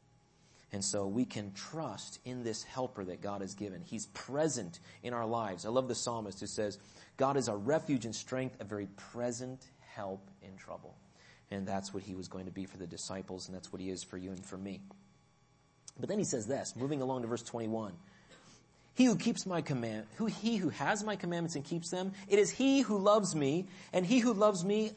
And 0.72 0.82
so 0.82 1.06
we 1.06 1.26
can 1.26 1.52
trust 1.52 2.18
in 2.24 2.42
this 2.42 2.62
helper 2.62 3.04
that 3.04 3.20
God 3.20 3.42
has 3.42 3.54
given. 3.54 3.82
He's 3.82 4.06
present 4.06 4.80
in 5.02 5.12
our 5.12 5.26
lives. 5.26 5.66
I 5.66 5.68
love 5.68 5.86
the 5.86 5.94
psalmist 5.94 6.40
who 6.40 6.46
says, 6.46 6.78
God 7.18 7.36
is 7.36 7.48
our 7.48 7.58
refuge 7.58 8.06
and 8.06 8.14
strength, 8.14 8.56
a 8.58 8.64
very 8.64 8.86
present 9.12 9.62
help 9.80 10.30
in 10.40 10.56
trouble. 10.56 10.96
And 11.50 11.68
that's 11.68 11.92
what 11.92 12.02
he 12.02 12.14
was 12.14 12.28
going 12.28 12.46
to 12.46 12.50
be 12.50 12.64
for 12.64 12.78
the 12.78 12.86
disciples, 12.86 13.48
and 13.48 13.54
that's 13.54 13.70
what 13.70 13.82
he 13.82 13.90
is 13.90 14.02
for 14.02 14.16
you 14.16 14.30
and 14.30 14.44
for 14.44 14.56
me. 14.56 14.80
But 16.00 16.08
then 16.08 16.18
he 16.18 16.24
says 16.24 16.46
this, 16.46 16.74
moving 16.74 17.02
along 17.02 17.22
to 17.22 17.28
verse 17.28 17.42
21. 17.42 17.92
He 18.94 19.04
who 19.04 19.16
keeps 19.16 19.44
my 19.44 19.60
command, 19.60 20.06
who 20.16 20.26
he 20.26 20.56
who 20.56 20.70
has 20.70 21.04
my 21.04 21.16
commandments 21.16 21.54
and 21.54 21.64
keeps 21.64 21.90
them, 21.90 22.12
it 22.28 22.38
is 22.38 22.50
he 22.50 22.80
who 22.80 22.98
loves 22.98 23.34
me, 23.34 23.66
and 23.92 24.06
he 24.06 24.18
who 24.18 24.32
loves 24.32 24.64
me 24.64 24.92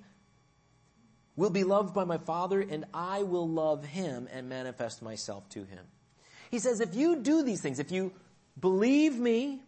will 1.36 1.50
be 1.50 1.64
loved 1.64 1.94
by 1.94 2.04
my 2.04 2.18
Father, 2.18 2.62
and 2.62 2.86
I 2.94 3.24
will 3.24 3.48
love 3.48 3.86
him 3.86 4.28
and 4.32 4.48
manifest 4.48 5.02
myself 5.02 5.48
to 5.50 5.64
him. 5.64 5.86
He 6.52 6.60
says, 6.60 6.80
if 6.80 6.96
you 6.96 7.18
do 7.18 7.44
these 7.44 7.62
things, 7.62 7.80
if 7.80 7.92
you 7.92 8.14
believe 8.60 9.18
me, 9.18 9.62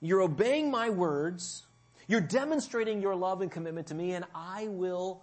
you're 0.00 0.22
obeying 0.22 0.70
my 0.70 0.90
words, 0.90 1.64
you're 2.08 2.20
demonstrating 2.20 3.00
your 3.00 3.14
love 3.14 3.40
and 3.42 3.50
commitment 3.50 3.88
to 3.88 3.94
me, 3.94 4.12
and 4.12 4.24
I 4.34 4.66
will 4.68 5.22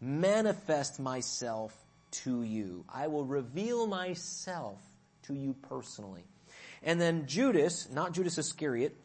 manifest 0.00 0.98
myself 0.98 1.72
to 2.10 2.42
you. 2.42 2.84
I 2.92 3.06
will 3.06 3.24
reveal 3.24 3.86
myself 3.86 4.80
to 5.24 5.34
you 5.34 5.54
personally. 5.68 6.24
And 6.82 7.00
then 7.00 7.26
Judas, 7.26 7.88
not 7.90 8.12
Judas 8.12 8.38
Iscariot, 8.38 8.96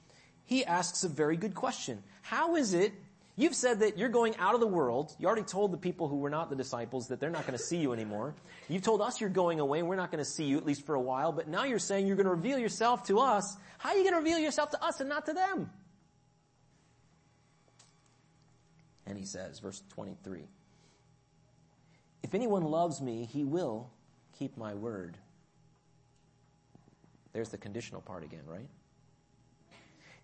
he 0.46 0.66
asks 0.66 1.04
a 1.04 1.10
very 1.10 1.38
good 1.38 1.54
question. 1.54 2.02
How 2.24 2.56
is 2.56 2.74
it 2.74 2.94
You've 3.40 3.54
said 3.54 3.82
that 3.82 4.00
you're 4.00 4.10
going 4.10 4.36
out 4.38 4.56
of 4.56 4.60
the 4.60 4.68
world. 4.68 5.16
You 5.20 5.28
already 5.28 5.44
told 5.44 5.72
the 5.72 5.78
people 5.78 6.08
who 6.08 6.18
were 6.18 6.30
not 6.32 6.50
the 6.50 6.56
disciples 6.56 7.10
that 7.10 7.20
they're 7.20 7.30
not 7.30 7.46
going 7.46 7.56
to 7.58 7.64
see 7.64 7.78
you 7.78 7.94
anymore. 7.94 8.34
You've 8.68 8.82
told 8.82 9.00
us 9.00 9.22
you're 9.22 9.30
going 9.30 9.60
away 9.60 9.78
and 9.78 9.88
we're 9.88 9.96
not 9.96 10.12
going 10.12 10.24
to 10.24 10.30
see 10.30 10.46
you 10.46 10.58
at 10.58 10.66
least 10.66 10.88
for 10.88 10.96
a 10.96 11.02
while, 11.02 11.32
but 11.32 11.48
now 11.48 11.64
you're 11.64 11.78
saying 11.78 12.08
you're 12.08 12.16
going 12.16 12.26
to 12.26 12.34
reveal 12.34 12.58
yourself 12.58 13.04
to 13.08 13.20
us. 13.20 13.56
How 13.78 13.90
are 13.90 13.96
you 13.96 14.02
going 14.02 14.16
to 14.16 14.20
reveal 14.20 14.40
yourself 14.40 14.72
to 14.72 14.84
us 14.84 15.00
and 15.02 15.08
not 15.08 15.28
to 15.28 15.34
them? 15.34 15.70
And 19.06 19.20
he 19.20 19.24
says, 19.24 19.60
verse 19.60 19.84
23, 19.90 20.42
If 22.24 22.34
anyone 22.34 22.64
loves 22.64 23.04
me, 23.04 23.30
he 23.32 23.44
will 23.44 23.92
keep 24.38 24.58
my 24.58 24.74
word. 24.74 25.16
There's 27.34 27.50
the 27.50 27.58
conditional 27.60 28.02
part 28.02 28.24
again, 28.24 28.44
right? 28.48 28.68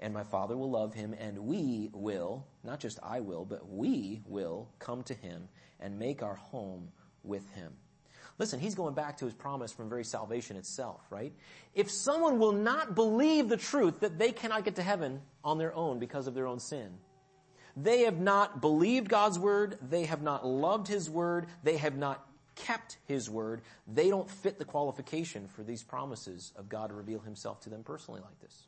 And 0.04 0.14
my 0.14 0.24
Father 0.24 0.58
will 0.58 0.70
love 0.70 0.94
him, 0.94 1.16
and 1.18 1.38
we 1.40 1.90
will, 1.94 2.46
not 2.62 2.82
just 2.82 3.00
I 3.02 3.22
will, 3.22 3.46
but 3.46 3.70
we 3.70 4.22
will 4.28 4.68
come 4.78 5.02
to 5.04 5.14
him 5.14 5.48
and 5.80 5.98
make 5.98 6.22
our 6.22 6.36
home 6.36 6.90
with 7.24 7.50
him. 7.54 7.72
Listen, 8.38 8.60
he's 8.60 8.76
going 8.76 8.96
back 8.96 9.18
to 9.18 9.26
his 9.26 9.34
promise 9.34 9.72
from 9.72 9.88
very 9.88 10.04
salvation 10.04 10.58
itself, 10.58 11.02
right? 11.10 11.32
If 11.74 11.90
someone 11.90 12.38
will 12.38 12.52
not 12.52 12.96
believe 12.96 13.48
the 13.48 13.56
truth 13.56 14.02
that 14.02 14.20
they 14.20 14.34
cannot 14.34 14.66
get 14.66 14.76
to 14.76 14.84
heaven 14.84 15.22
on 15.42 15.58
their 15.58 15.74
own 15.74 16.00
because 16.00 16.28
of 16.28 16.34
their 16.34 16.48
own 16.48 16.60
sin, 16.60 16.98
they 17.78 18.02
have 18.02 18.20
not 18.20 18.60
believed 18.60 19.08
God's 19.08 19.40
word, 19.40 19.78
they 19.90 20.04
have 20.04 20.22
not 20.22 20.46
loved 20.46 20.90
his 20.90 21.10
word, 21.10 21.48
they 21.64 21.78
have 21.78 21.96
not 21.96 22.28
kept 22.56 22.98
his 23.06 23.30
word, 23.30 23.62
they 23.88 24.10
don't 24.10 24.30
fit 24.30 24.60
the 24.60 24.66
qualification 24.66 25.48
for 25.48 25.64
these 25.64 25.82
promises 25.82 26.52
of 26.58 26.68
God 26.68 26.88
to 26.88 26.94
reveal 26.94 27.20
himself 27.20 27.62
to 27.62 27.70
them 27.70 27.84
personally 27.84 28.20
like 28.20 28.40
this. 28.42 28.68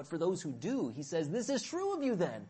But 0.00 0.06
for 0.06 0.16
those 0.16 0.40
who 0.40 0.50
do, 0.50 0.90
he 0.96 1.02
says, 1.02 1.28
this 1.28 1.50
is 1.50 1.62
true 1.62 1.94
of 1.94 2.02
you 2.02 2.16
then. 2.16 2.46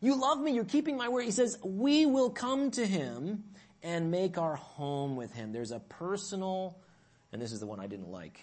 You 0.00 0.20
love 0.20 0.40
me, 0.40 0.50
you're 0.50 0.64
keeping 0.64 0.96
my 0.96 1.08
word. 1.08 1.24
He 1.24 1.30
says, 1.30 1.56
we 1.62 2.04
will 2.04 2.30
come 2.30 2.72
to 2.72 2.84
him 2.84 3.44
and 3.80 4.10
make 4.10 4.38
our 4.38 4.56
home 4.56 5.14
with 5.14 5.32
him. 5.32 5.52
There's 5.52 5.70
a 5.70 5.78
personal, 5.78 6.76
and 7.32 7.40
this 7.40 7.52
is 7.52 7.60
the 7.60 7.66
one 7.66 7.78
I 7.78 7.86
didn't 7.86 8.10
like, 8.10 8.40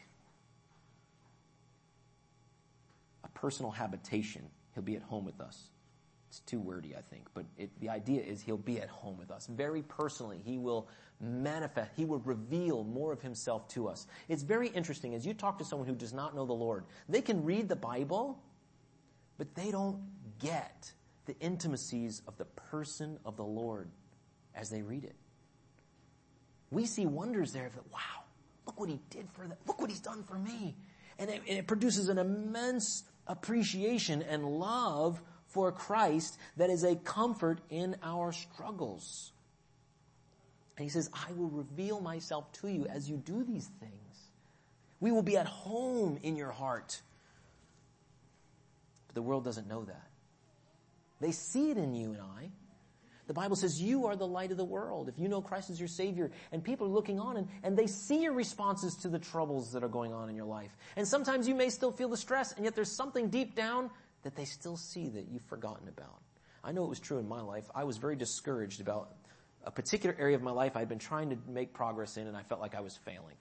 a 3.25 3.29
personal 3.37 3.69
habitation. 3.69 4.43
He'll 4.75 4.81
be 4.81 4.95
at 4.95 5.03
home 5.03 5.25
with 5.25 5.41
us. 5.41 5.67
It's 6.29 6.39
too 6.39 6.61
wordy, 6.61 6.95
I 6.95 7.01
think, 7.01 7.27
but 7.33 7.43
it, 7.57 7.69
the 7.81 7.89
idea 7.89 8.21
is 8.21 8.41
he'll 8.41 8.55
be 8.55 8.79
at 8.79 8.87
home 8.87 9.17
with 9.17 9.29
us. 9.29 9.45
Very 9.47 9.81
personally, 9.81 10.39
he 10.45 10.57
will 10.57 10.87
manifest, 11.19 11.91
he 11.95 12.05
will 12.05 12.19
reveal 12.19 12.83
more 12.83 13.11
of 13.11 13.21
himself 13.21 13.67
to 13.69 13.87
us. 13.87 14.07
It's 14.29 14.43
very 14.43 14.67
interesting 14.69 15.15
as 15.15 15.25
you 15.25 15.33
talk 15.33 15.57
to 15.59 15.65
someone 15.65 15.87
who 15.87 15.95
does 15.95 16.13
not 16.13 16.35
know 16.35 16.45
the 16.45 16.53
Lord. 16.53 16.85
They 17.09 17.21
can 17.21 17.43
read 17.43 17.69
the 17.69 17.75
Bible, 17.75 18.41
but 19.37 19.55
they 19.55 19.71
don't 19.71 20.01
get 20.39 20.93
the 21.25 21.37
intimacies 21.39 22.21
of 22.27 22.37
the 22.37 22.45
person 22.45 23.19
of 23.25 23.35
the 23.35 23.43
Lord. 23.43 23.89
as 24.57 24.69
they 24.69 24.81
read 24.81 25.03
it. 25.03 25.15
We 26.71 26.85
see 26.85 27.05
wonders 27.05 27.53
there 27.53 27.69
that, 27.73 27.91
wow, 27.93 28.23
look 28.65 28.79
what 28.79 28.89
he 28.89 28.99
did 29.09 29.29
for 29.31 29.47
them. 29.47 29.57
Look 29.67 29.79
what 29.79 29.89
he's 29.89 30.01
done 30.01 30.23
for 30.23 30.37
me. 30.37 30.75
And 31.19 31.29
it, 31.29 31.41
and 31.47 31.57
it 31.59 31.67
produces 31.67 32.09
an 32.09 32.17
immense 32.17 33.03
appreciation 33.27 34.21
and 34.23 34.45
love 34.45 35.21
for 35.45 35.71
Christ 35.71 36.37
that 36.57 36.69
is 36.69 36.83
a 36.83 36.95
comfort 36.95 37.61
in 37.69 37.95
our 38.03 38.31
struggles. 38.33 39.31
And 40.77 40.83
he 40.83 40.89
says, 40.89 41.09
I 41.13 41.31
will 41.33 41.49
reveal 41.49 41.99
myself 41.99 42.51
to 42.61 42.67
you 42.67 42.85
as 42.85 43.09
you 43.09 43.17
do 43.17 43.43
these 43.43 43.69
things. 43.79 43.93
We 44.99 45.11
will 45.11 45.23
be 45.23 45.37
at 45.37 45.47
home 45.47 46.19
in 46.21 46.35
your 46.35 46.51
heart. 46.51 47.01
But 49.07 49.15
the 49.15 49.21
world 49.21 49.43
doesn't 49.43 49.67
know 49.67 49.83
that. 49.85 50.07
They 51.19 51.31
see 51.31 51.71
it 51.71 51.77
in 51.77 51.95
you 51.95 52.11
and 52.11 52.21
I. 52.21 52.51
The 53.25 53.33
Bible 53.33 53.55
says 53.55 53.81
you 53.81 54.05
are 54.05 54.15
the 54.15 54.27
light 54.27 54.51
of 54.51 54.57
the 54.57 54.63
world. 54.65 55.09
If 55.09 55.19
you 55.19 55.27
know 55.27 55.41
Christ 55.41 55.69
as 55.69 55.79
your 55.79 55.89
Savior, 55.89 56.31
and 56.51 56.63
people 56.63 56.87
are 56.87 56.91
looking 56.91 57.19
on 57.19 57.37
and, 57.37 57.47
and 57.63 57.75
they 57.75 57.87
see 57.87 58.21
your 58.21 58.33
responses 58.33 58.95
to 58.97 59.09
the 59.09 59.19
troubles 59.19 59.73
that 59.73 59.83
are 59.83 59.89
going 59.89 60.13
on 60.13 60.29
in 60.29 60.35
your 60.35 60.45
life. 60.45 60.77
And 60.95 61.07
sometimes 61.07 61.47
you 61.47 61.55
may 61.55 61.69
still 61.69 61.91
feel 61.91 62.07
the 62.07 62.17
stress, 62.17 62.53
and 62.53 62.63
yet 62.63 62.75
there's 62.75 62.91
something 62.91 63.29
deep 63.29 63.55
down 63.55 63.89
that 64.23 64.35
they 64.35 64.45
still 64.45 64.77
see 64.77 65.09
that 65.09 65.27
you've 65.29 65.43
forgotten 65.43 65.87
about. 65.89 66.21
I 66.63 66.71
know 66.71 66.85
it 66.85 66.89
was 66.89 66.99
true 66.99 67.17
in 67.17 67.27
my 67.27 67.41
life. 67.41 67.65
I 67.75 67.83
was 67.83 67.97
very 67.97 68.15
discouraged 68.15 68.79
about 68.79 69.11
a 69.67 69.71
particular 69.71 70.15
area 70.17 70.35
of 70.35 70.41
my 70.41 70.51
life 70.51 70.77
I'd 70.77 70.87
been 70.87 70.97
trying 70.97 71.29
to 71.29 71.37
make 71.45 71.73
progress 71.73 72.15
in, 72.15 72.25
and 72.25 72.37
I 72.37 72.41
felt 72.43 72.61
like 72.61 72.73
I 72.73 72.79
was 72.79 72.95
failing. 72.95 73.35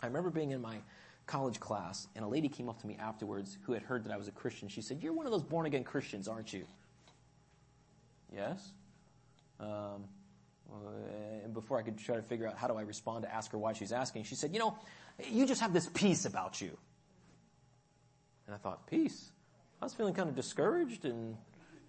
I 0.00 0.06
remember 0.06 0.30
being 0.30 0.52
in 0.52 0.62
my 0.62 0.76
college 1.26 1.58
class, 1.58 2.06
and 2.14 2.24
a 2.24 2.28
lady 2.28 2.48
came 2.48 2.68
up 2.68 2.80
to 2.80 2.86
me 2.86 2.96
afterwards 3.00 3.58
who 3.62 3.72
had 3.72 3.82
heard 3.82 4.04
that 4.04 4.12
I 4.12 4.16
was 4.16 4.28
a 4.28 4.32
Christian. 4.32 4.68
She 4.68 4.80
said, 4.80 5.02
You're 5.02 5.12
one 5.12 5.26
of 5.26 5.32
those 5.32 5.42
born 5.42 5.66
again 5.66 5.82
Christians, 5.82 6.28
aren't 6.28 6.52
you? 6.52 6.66
Yes. 8.32 8.70
Um, 9.58 10.04
and 11.44 11.52
before 11.52 11.78
I 11.78 11.82
could 11.82 11.98
try 11.98 12.16
to 12.16 12.22
figure 12.22 12.46
out 12.46 12.56
how 12.56 12.68
do 12.68 12.74
I 12.74 12.82
respond 12.82 13.24
to 13.24 13.34
ask 13.34 13.50
her 13.52 13.58
why 13.58 13.72
she's 13.72 13.92
asking, 13.92 14.24
she 14.24 14.36
said, 14.36 14.54
you 14.54 14.58
know, 14.58 14.78
you 15.30 15.46
just 15.46 15.60
have 15.60 15.72
this 15.72 15.88
peace 15.92 16.24
about 16.24 16.60
you. 16.60 16.76
And 18.46 18.54
I 18.54 18.58
thought, 18.58 18.86
peace? 18.86 19.30
I 19.80 19.84
was 19.84 19.92
feeling 19.92 20.14
kind 20.14 20.28
of 20.28 20.34
discouraged 20.34 21.04
and, 21.04 21.36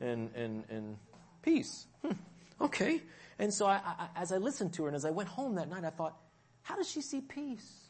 and, 0.01 0.30
and, 0.36 0.64
and 0.70 0.97
peace. 1.41 1.86
Hmm, 2.03 2.11
okay. 2.62 3.01
And 3.39 3.54
so 3.54 3.66
I, 3.66 3.82
I, 3.84 4.08
as 4.16 4.32
I 4.32 4.38
listened 4.38 4.74
to 4.74 4.84
her 4.84 4.89
and 4.89 4.95
as 4.95 5.06
I 5.06 5.10
went 5.10 5.30
home 5.30 5.56
that 5.56 5.70
night, 5.70 5.84
I 5.84 5.89
thought, 5.89 6.18
how 6.62 6.76
does 6.76 6.89
she 6.89 7.01
see 7.01 7.22
peace? 7.22 7.89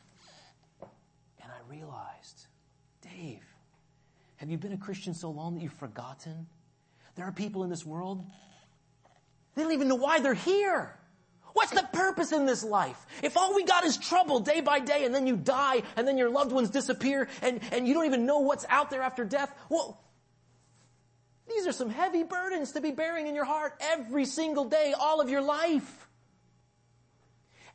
And 0.81 1.51
I 1.51 1.69
realized, 1.69 2.47
Dave, 3.01 3.43
have 4.37 4.49
you 4.49 4.57
been 4.57 4.73
a 4.73 4.77
Christian 4.77 5.13
so 5.13 5.29
long 5.29 5.55
that 5.55 5.61
you've 5.61 5.73
forgotten 5.73 6.47
there 7.15 7.25
are 7.25 7.31
people 7.31 7.63
in 7.63 7.69
this 7.69 7.85
world, 7.85 8.25
they 9.55 9.61
don't 9.61 9.73
even 9.73 9.87
know 9.87 9.95
why 9.95 10.19
they're 10.19 10.33
here. 10.33 10.97
What's 11.53 11.71
the 11.71 11.87
purpose 11.93 12.31
in 12.31 12.47
this 12.47 12.63
life? 12.63 13.05
If 13.21 13.37
all 13.37 13.53
we 13.53 13.63
got 13.63 13.85
is 13.85 13.97
trouble 13.97 14.39
day 14.39 14.61
by 14.61 14.79
day 14.79 15.05
and 15.05 15.13
then 15.13 15.27
you 15.27 15.37
die 15.37 15.83
and 15.95 16.07
then 16.07 16.17
your 16.17 16.29
loved 16.29 16.51
ones 16.51 16.71
disappear 16.71 17.27
and, 17.43 17.59
and 17.71 17.87
you 17.87 17.93
don't 17.93 18.05
even 18.05 18.25
know 18.25 18.39
what's 18.39 18.65
out 18.69 18.89
there 18.89 19.03
after 19.03 19.23
death, 19.23 19.53
well, 19.69 20.02
these 21.47 21.67
are 21.67 21.71
some 21.71 21.89
heavy 21.89 22.23
burdens 22.23 22.71
to 22.73 22.81
be 22.81 22.91
bearing 22.91 23.27
in 23.27 23.35
your 23.35 23.45
heart 23.45 23.73
every 23.81 24.25
single 24.25 24.65
day, 24.65 24.93
all 24.97 25.21
of 25.21 25.29
your 25.29 25.41
life. 25.41 26.07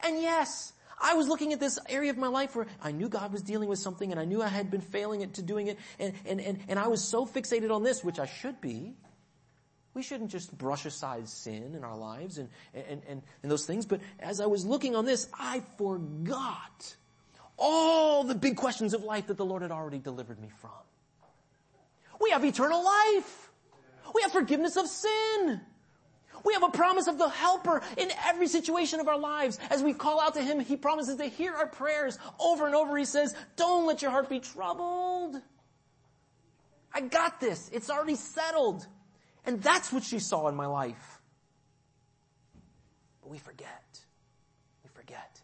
And 0.01 0.21
yes, 0.21 0.73
I 1.01 1.15
was 1.15 1.29
looking 1.29 1.53
at 1.53 1.61
this 1.61 1.79
area 1.89 2.11
of 2.11 2.17
my 2.17 2.29
life 2.29 2.57
where 2.57 2.67
I 2.83 2.93
knew 2.93 3.09
God 3.09 3.33
was 3.33 3.43
dealing 3.43 3.69
with 3.69 3.79
something 3.79 4.11
and 4.11 4.21
I 4.21 4.25
knew 4.25 4.43
I 4.43 4.49
had 4.49 4.71
been 4.71 4.81
failing 4.81 5.23
at 5.23 5.35
to 5.35 5.43
doing 5.43 5.69
it 5.69 5.79
and, 5.99 6.13
and, 6.27 6.41
and, 6.41 6.59
and 6.69 6.79
I 6.79 6.89
was 6.89 7.03
so 7.03 7.27
fixated 7.27 7.75
on 7.75 7.83
this, 7.83 8.03
which 8.03 8.19
I 8.19 8.27
should 8.27 8.61
be, 8.61 8.95
we 9.95 10.03
shouldn't 10.03 10.31
just 10.31 10.57
brush 10.57 10.87
aside 10.87 11.29
sin 11.29 11.75
in 11.75 11.83
our 11.83 11.97
lives 11.97 12.39
and, 12.39 12.49
and, 12.73 13.03
and, 13.09 13.23
and 13.43 13.51
those 13.51 13.67
things. 13.67 13.85
But 13.85 14.01
as 14.21 14.41
I 14.41 14.47
was 14.47 14.65
looking 14.65 14.95
on 14.95 15.05
this, 15.05 15.29
I 15.35 15.63
forgot 15.77 16.95
all 17.57 18.23
the 18.23 18.37
big 18.37 18.57
questions 18.57 18.95
of 18.95 19.03
life 19.03 19.27
that 19.27 19.37
the 19.37 19.45
Lord 19.45 19.63
had 19.63 19.73
already 19.73 19.99
delivered 19.99 20.41
me 20.41 20.51
from. 20.61 20.71
We 22.21 22.31
have 22.31 22.45
eternal 22.45 22.85
life. 22.85 23.48
We 24.15 24.23
have 24.23 24.33
forgiveness 24.33 24.77
of 24.77 24.87
sin. 24.87 25.61
We 26.45 26.55
have 26.55 26.63
a 26.63 26.71
promise 26.71 27.09
of 27.09 27.19
the 27.19 27.29
helper 27.29 27.83
in 27.97 28.11
every 28.27 28.47
situation 28.47 29.01
of 29.01 29.09
our 29.09 29.19
lives. 29.19 29.59
As 29.71 29.83
we 29.83 29.93
call 29.93 30.21
out 30.21 30.35
to 30.35 30.43
him, 30.43 30.61
he 30.61 30.77
promises 30.77 31.17
to 31.17 31.27
hear 31.27 31.53
our 31.53 31.67
prayers. 31.67 32.19
Over 32.39 32.67
and 32.67 32.75
over 32.75 32.97
he 32.97 33.05
says, 33.05 33.35
don't 33.57 33.87
let 33.87 34.03
your 34.03 34.11
heart 34.11 34.29
be 34.29 34.41
troubled. 34.41 35.37
I 36.93 37.01
got 37.01 37.41
this. 37.41 37.69
It's 37.73 37.91
already 37.91 38.15
settled. 38.15 38.87
And 39.45 39.63
that's 39.63 39.93
what 39.93 40.05
she 40.05 40.19
saw 40.19 40.49
in 40.49 40.55
my 40.55 40.67
life. 40.67 41.21
But 43.21 43.31
we 43.31 43.39
forget. 43.39 44.01
We 44.85 44.91
forget. 44.95 45.41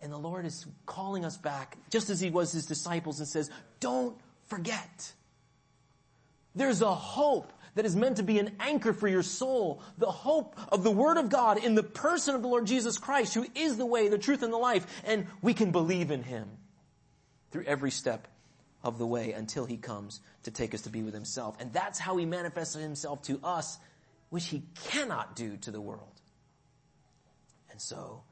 And 0.00 0.12
the 0.12 0.18
Lord 0.18 0.46
is 0.46 0.66
calling 0.86 1.24
us 1.24 1.36
back, 1.36 1.76
just 1.90 2.10
as 2.10 2.20
He 2.20 2.30
was 2.30 2.52
His 2.52 2.66
disciples, 2.66 3.18
and 3.18 3.28
says, 3.28 3.50
don't 3.80 4.16
forget. 4.46 5.12
There's 6.54 6.82
a 6.82 6.94
hope 6.94 7.52
that 7.78 7.86
is 7.86 7.94
meant 7.94 8.16
to 8.16 8.24
be 8.24 8.40
an 8.40 8.50
anchor 8.58 8.92
for 8.92 9.06
your 9.06 9.22
soul. 9.22 9.80
The 9.98 10.10
hope 10.10 10.58
of 10.72 10.82
the 10.82 10.90
Word 10.90 11.16
of 11.16 11.28
God 11.28 11.62
in 11.62 11.76
the 11.76 11.84
person 11.84 12.34
of 12.34 12.42
the 12.42 12.48
Lord 12.48 12.66
Jesus 12.66 12.98
Christ, 12.98 13.34
who 13.34 13.46
is 13.54 13.76
the 13.76 13.86
way, 13.86 14.08
the 14.08 14.18
truth, 14.18 14.42
and 14.42 14.52
the 14.52 14.58
life. 14.58 14.84
And 15.04 15.28
we 15.42 15.54
can 15.54 15.70
believe 15.70 16.10
in 16.10 16.24
Him 16.24 16.48
through 17.52 17.66
every 17.66 17.92
step 17.92 18.26
of 18.82 18.98
the 18.98 19.06
way 19.06 19.30
until 19.30 19.64
he 19.64 19.76
comes 19.76 20.18
to 20.42 20.50
take 20.50 20.74
us 20.74 20.82
to 20.82 20.90
be 20.90 21.04
with 21.04 21.14
himself. 21.14 21.56
And 21.60 21.72
that's 21.72 22.00
how 22.00 22.16
he 22.16 22.26
manifests 22.26 22.74
himself 22.74 23.22
to 23.22 23.38
us, 23.44 23.78
which 24.30 24.46
he 24.46 24.64
cannot 24.88 25.36
do 25.36 25.56
to 25.58 25.70
the 25.70 25.80
world. 25.80 26.20
And 27.70 27.80
so, 27.80 28.22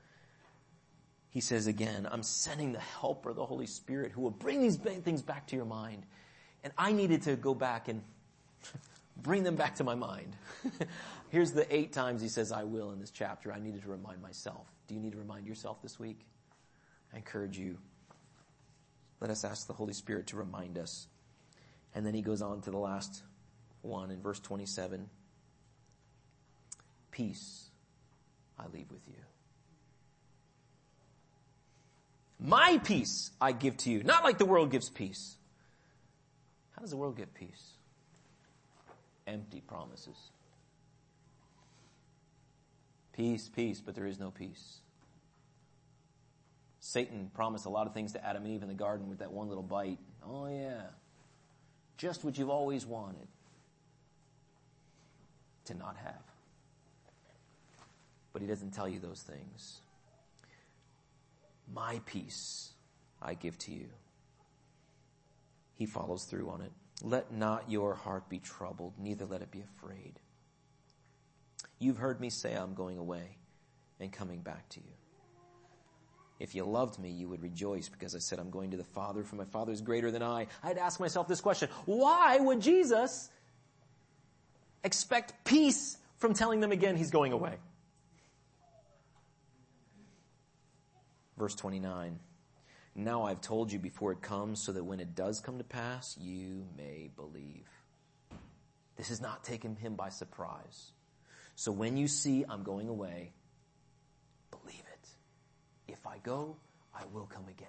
he 1.30 1.40
says 1.40 1.68
again, 1.68 2.08
I'm 2.10 2.24
sending 2.24 2.72
the 2.72 2.80
helper, 2.80 3.32
the 3.32 3.46
Holy 3.46 3.68
Spirit, 3.68 4.10
who 4.10 4.22
will 4.22 4.32
bring 4.32 4.60
these 4.60 4.74
things 4.74 5.22
back 5.22 5.46
to 5.46 5.56
your 5.56 5.66
mind. 5.66 6.04
And 6.64 6.72
I 6.76 6.90
needed 6.90 7.22
to 7.22 7.36
go 7.36 7.54
back 7.54 7.86
and 7.86 8.02
bring 9.26 9.42
them 9.42 9.56
back 9.56 9.74
to 9.74 9.84
my 9.84 9.96
mind. 9.96 10.36
Here's 11.30 11.52
the 11.52 11.66
eight 11.74 11.92
times 11.92 12.22
he 12.22 12.28
says, 12.28 12.52
I 12.52 12.62
will 12.62 12.92
in 12.92 13.00
this 13.00 13.10
chapter. 13.10 13.52
I 13.52 13.58
needed 13.58 13.82
to 13.82 13.88
remind 13.88 14.22
myself. 14.22 14.68
Do 14.86 14.94
you 14.94 15.00
need 15.00 15.12
to 15.12 15.18
remind 15.18 15.46
yourself 15.46 15.82
this 15.82 15.98
week? 15.98 16.20
I 17.12 17.16
encourage 17.16 17.58
you 17.58 17.76
let 19.20 19.30
us 19.30 19.44
ask 19.44 19.66
the 19.66 19.72
Holy 19.72 19.94
Spirit 19.94 20.28
to 20.28 20.36
remind 20.36 20.78
us. 20.78 21.08
And 21.94 22.06
then 22.06 22.14
he 22.14 22.22
goes 22.22 22.42
on 22.42 22.60
to 22.62 22.70
the 22.70 22.78
last 22.78 23.22
one 23.82 24.10
in 24.10 24.20
verse 24.20 24.38
27. 24.40 25.08
Peace 27.10 27.70
I 28.58 28.64
leave 28.72 28.90
with 28.90 29.08
you. 29.08 29.14
My 32.38 32.78
peace 32.84 33.32
I 33.40 33.52
give 33.52 33.78
to 33.78 33.90
you, 33.90 34.02
not 34.02 34.22
like 34.22 34.38
the 34.38 34.44
world 34.44 34.70
gives 34.70 34.90
peace. 34.90 35.36
How 36.72 36.82
does 36.82 36.90
the 36.90 36.96
world 36.96 37.16
get 37.16 37.32
peace? 37.34 37.75
Empty 39.26 39.60
promises. 39.60 40.16
Peace, 43.12 43.48
peace, 43.48 43.80
but 43.80 43.94
there 43.94 44.06
is 44.06 44.20
no 44.20 44.30
peace. 44.30 44.78
Satan 46.80 47.30
promised 47.34 47.66
a 47.66 47.68
lot 47.68 47.86
of 47.86 47.94
things 47.94 48.12
to 48.12 48.24
Adam 48.24 48.44
and 48.44 48.54
Eve 48.54 48.62
in 48.62 48.68
the 48.68 48.74
garden 48.74 49.08
with 49.08 49.18
that 49.18 49.32
one 49.32 49.48
little 49.48 49.62
bite. 49.62 49.98
Oh 50.24 50.46
yeah. 50.46 50.82
Just 51.96 52.24
what 52.24 52.38
you've 52.38 52.50
always 52.50 52.86
wanted 52.86 53.26
to 55.64 55.74
not 55.74 55.96
have. 55.96 56.22
But 58.32 58.42
he 58.42 58.48
doesn't 58.48 58.72
tell 58.72 58.88
you 58.88 59.00
those 59.00 59.22
things. 59.22 59.80
My 61.72 62.00
peace 62.06 62.70
I 63.20 63.34
give 63.34 63.58
to 63.60 63.72
you. 63.72 63.86
He 65.74 65.86
follows 65.86 66.24
through 66.24 66.48
on 66.50 66.60
it. 66.60 66.72
Let 67.02 67.32
not 67.32 67.70
your 67.70 67.94
heart 67.94 68.28
be 68.28 68.38
troubled, 68.38 68.94
neither 68.98 69.26
let 69.26 69.42
it 69.42 69.50
be 69.50 69.62
afraid. 69.62 70.18
You've 71.78 71.98
heard 71.98 72.20
me 72.20 72.30
say 72.30 72.54
I'm 72.54 72.74
going 72.74 72.98
away 72.98 73.36
and 74.00 74.12
coming 74.12 74.40
back 74.40 74.68
to 74.70 74.80
you. 74.80 74.92
If 76.38 76.54
you 76.54 76.64
loved 76.64 76.98
me, 76.98 77.10
you 77.10 77.28
would 77.28 77.42
rejoice 77.42 77.88
because 77.88 78.14
I 78.14 78.18
said, 78.18 78.38
I'm 78.38 78.50
going 78.50 78.70
to 78.72 78.76
the 78.76 78.84
Father, 78.84 79.22
for 79.22 79.36
my 79.36 79.44
Father 79.44 79.72
is 79.72 79.80
greater 79.80 80.10
than 80.10 80.22
I. 80.22 80.48
I'd 80.62 80.76
ask 80.76 81.00
myself 81.00 81.28
this 81.28 81.40
question. 81.40 81.70
Why 81.86 82.38
would 82.38 82.60
Jesus 82.60 83.30
expect 84.84 85.44
peace 85.44 85.96
from 86.18 86.34
telling 86.34 86.60
them 86.60 86.72
again 86.72 86.96
he's 86.96 87.10
going 87.10 87.32
away? 87.32 87.56
Verse 91.38 91.54
29. 91.54 92.18
Now 92.98 93.24
I've 93.24 93.42
told 93.42 93.70
you 93.70 93.78
before 93.78 94.12
it 94.12 94.22
comes 94.22 94.62
so 94.62 94.72
that 94.72 94.82
when 94.82 95.00
it 95.00 95.14
does 95.14 95.38
come 95.40 95.58
to 95.58 95.64
pass, 95.64 96.16
you 96.18 96.66
may 96.78 97.10
believe. 97.14 97.68
This 98.96 99.10
is 99.10 99.20
not 99.20 99.44
taking 99.44 99.76
him 99.76 99.96
by 99.96 100.08
surprise. 100.08 100.92
So 101.56 101.72
when 101.72 101.98
you 101.98 102.08
see 102.08 102.46
I'm 102.48 102.62
going 102.62 102.88
away, 102.88 103.34
believe 104.50 104.82
it. 104.92 105.92
if 105.92 106.06
I 106.06 106.18
go, 106.22 106.56
I 106.94 107.02
will 107.12 107.26
come 107.26 107.46
again. 107.48 107.68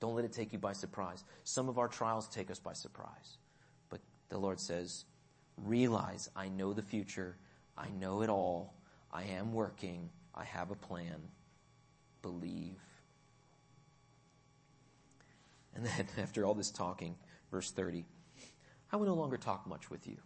Don't 0.00 0.14
let 0.14 0.24
it 0.24 0.32
take 0.32 0.54
you 0.54 0.58
by 0.58 0.72
surprise. 0.72 1.22
Some 1.44 1.68
of 1.68 1.78
our 1.78 1.88
trials 1.88 2.28
take 2.28 2.50
us 2.50 2.58
by 2.58 2.72
surprise. 2.72 3.36
But 3.90 4.00
the 4.30 4.38
Lord 4.38 4.58
says, 4.58 5.04
realize 5.58 6.30
I 6.34 6.48
know 6.48 6.72
the 6.72 6.82
future. 6.82 7.36
I 7.76 7.90
know 7.90 8.22
it 8.22 8.30
all. 8.30 8.72
I 9.12 9.24
am 9.24 9.52
working. 9.52 10.08
I 10.34 10.44
have 10.44 10.70
a 10.70 10.74
plan. 10.74 11.20
Believe. 12.22 12.78
And 15.80 15.88
then, 15.88 16.06
after 16.22 16.44
all 16.44 16.54
this 16.54 16.70
talking, 16.70 17.16
verse 17.50 17.70
30, 17.70 18.04
I 18.92 18.96
will 18.96 19.06
no 19.06 19.14
longer 19.14 19.36
talk 19.36 19.66
much 19.66 19.90
with 19.90 20.06
you. 20.06 20.16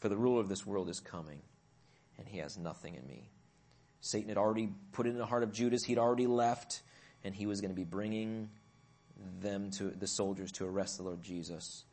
For 0.00 0.08
the 0.08 0.16
ruler 0.16 0.40
of 0.40 0.48
this 0.48 0.66
world 0.66 0.88
is 0.88 1.00
coming, 1.00 1.40
and 2.18 2.26
he 2.26 2.38
has 2.38 2.58
nothing 2.58 2.94
in 2.94 3.06
me. 3.06 3.30
Satan 4.00 4.28
had 4.28 4.38
already 4.38 4.70
put 4.92 5.06
it 5.06 5.10
in 5.10 5.18
the 5.18 5.26
heart 5.26 5.42
of 5.42 5.52
Judas. 5.52 5.84
He'd 5.84 5.98
already 5.98 6.26
left, 6.26 6.82
and 7.24 7.34
he 7.34 7.46
was 7.46 7.60
going 7.60 7.70
to 7.70 7.76
be 7.76 7.84
bringing 7.84 8.50
them 9.40 9.70
to 9.72 9.90
the 9.90 10.06
soldiers 10.06 10.52
to 10.52 10.66
arrest 10.66 10.98
the 10.98 11.04
Lord 11.04 11.22
Jesus. 11.22 11.84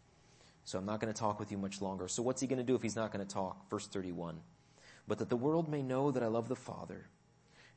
So 0.66 0.78
I'm 0.78 0.86
not 0.86 1.00
going 1.00 1.14
to 1.14 1.20
talk 1.20 1.40
with 1.40 1.52
you 1.52 1.58
much 1.58 1.82
longer. 1.82 2.08
So 2.08 2.24
what's 2.24 2.42
he 2.42 2.48
going 2.48 2.58
to 2.58 2.64
do 2.64 2.76
if 2.76 2.82
he's 2.82 2.96
not 2.96 3.12
going 3.12 3.26
to 3.26 3.34
talk? 3.34 3.70
Verse 3.70 3.88
31. 3.88 4.40
But 5.08 5.20
that 5.20 5.30
the 5.30 5.38
world 5.38 5.70
may 5.70 5.82
know 5.82 6.12
that 6.12 6.24
I 6.24 6.28
love 6.28 6.48
the 6.50 6.56
Father, 6.56 7.06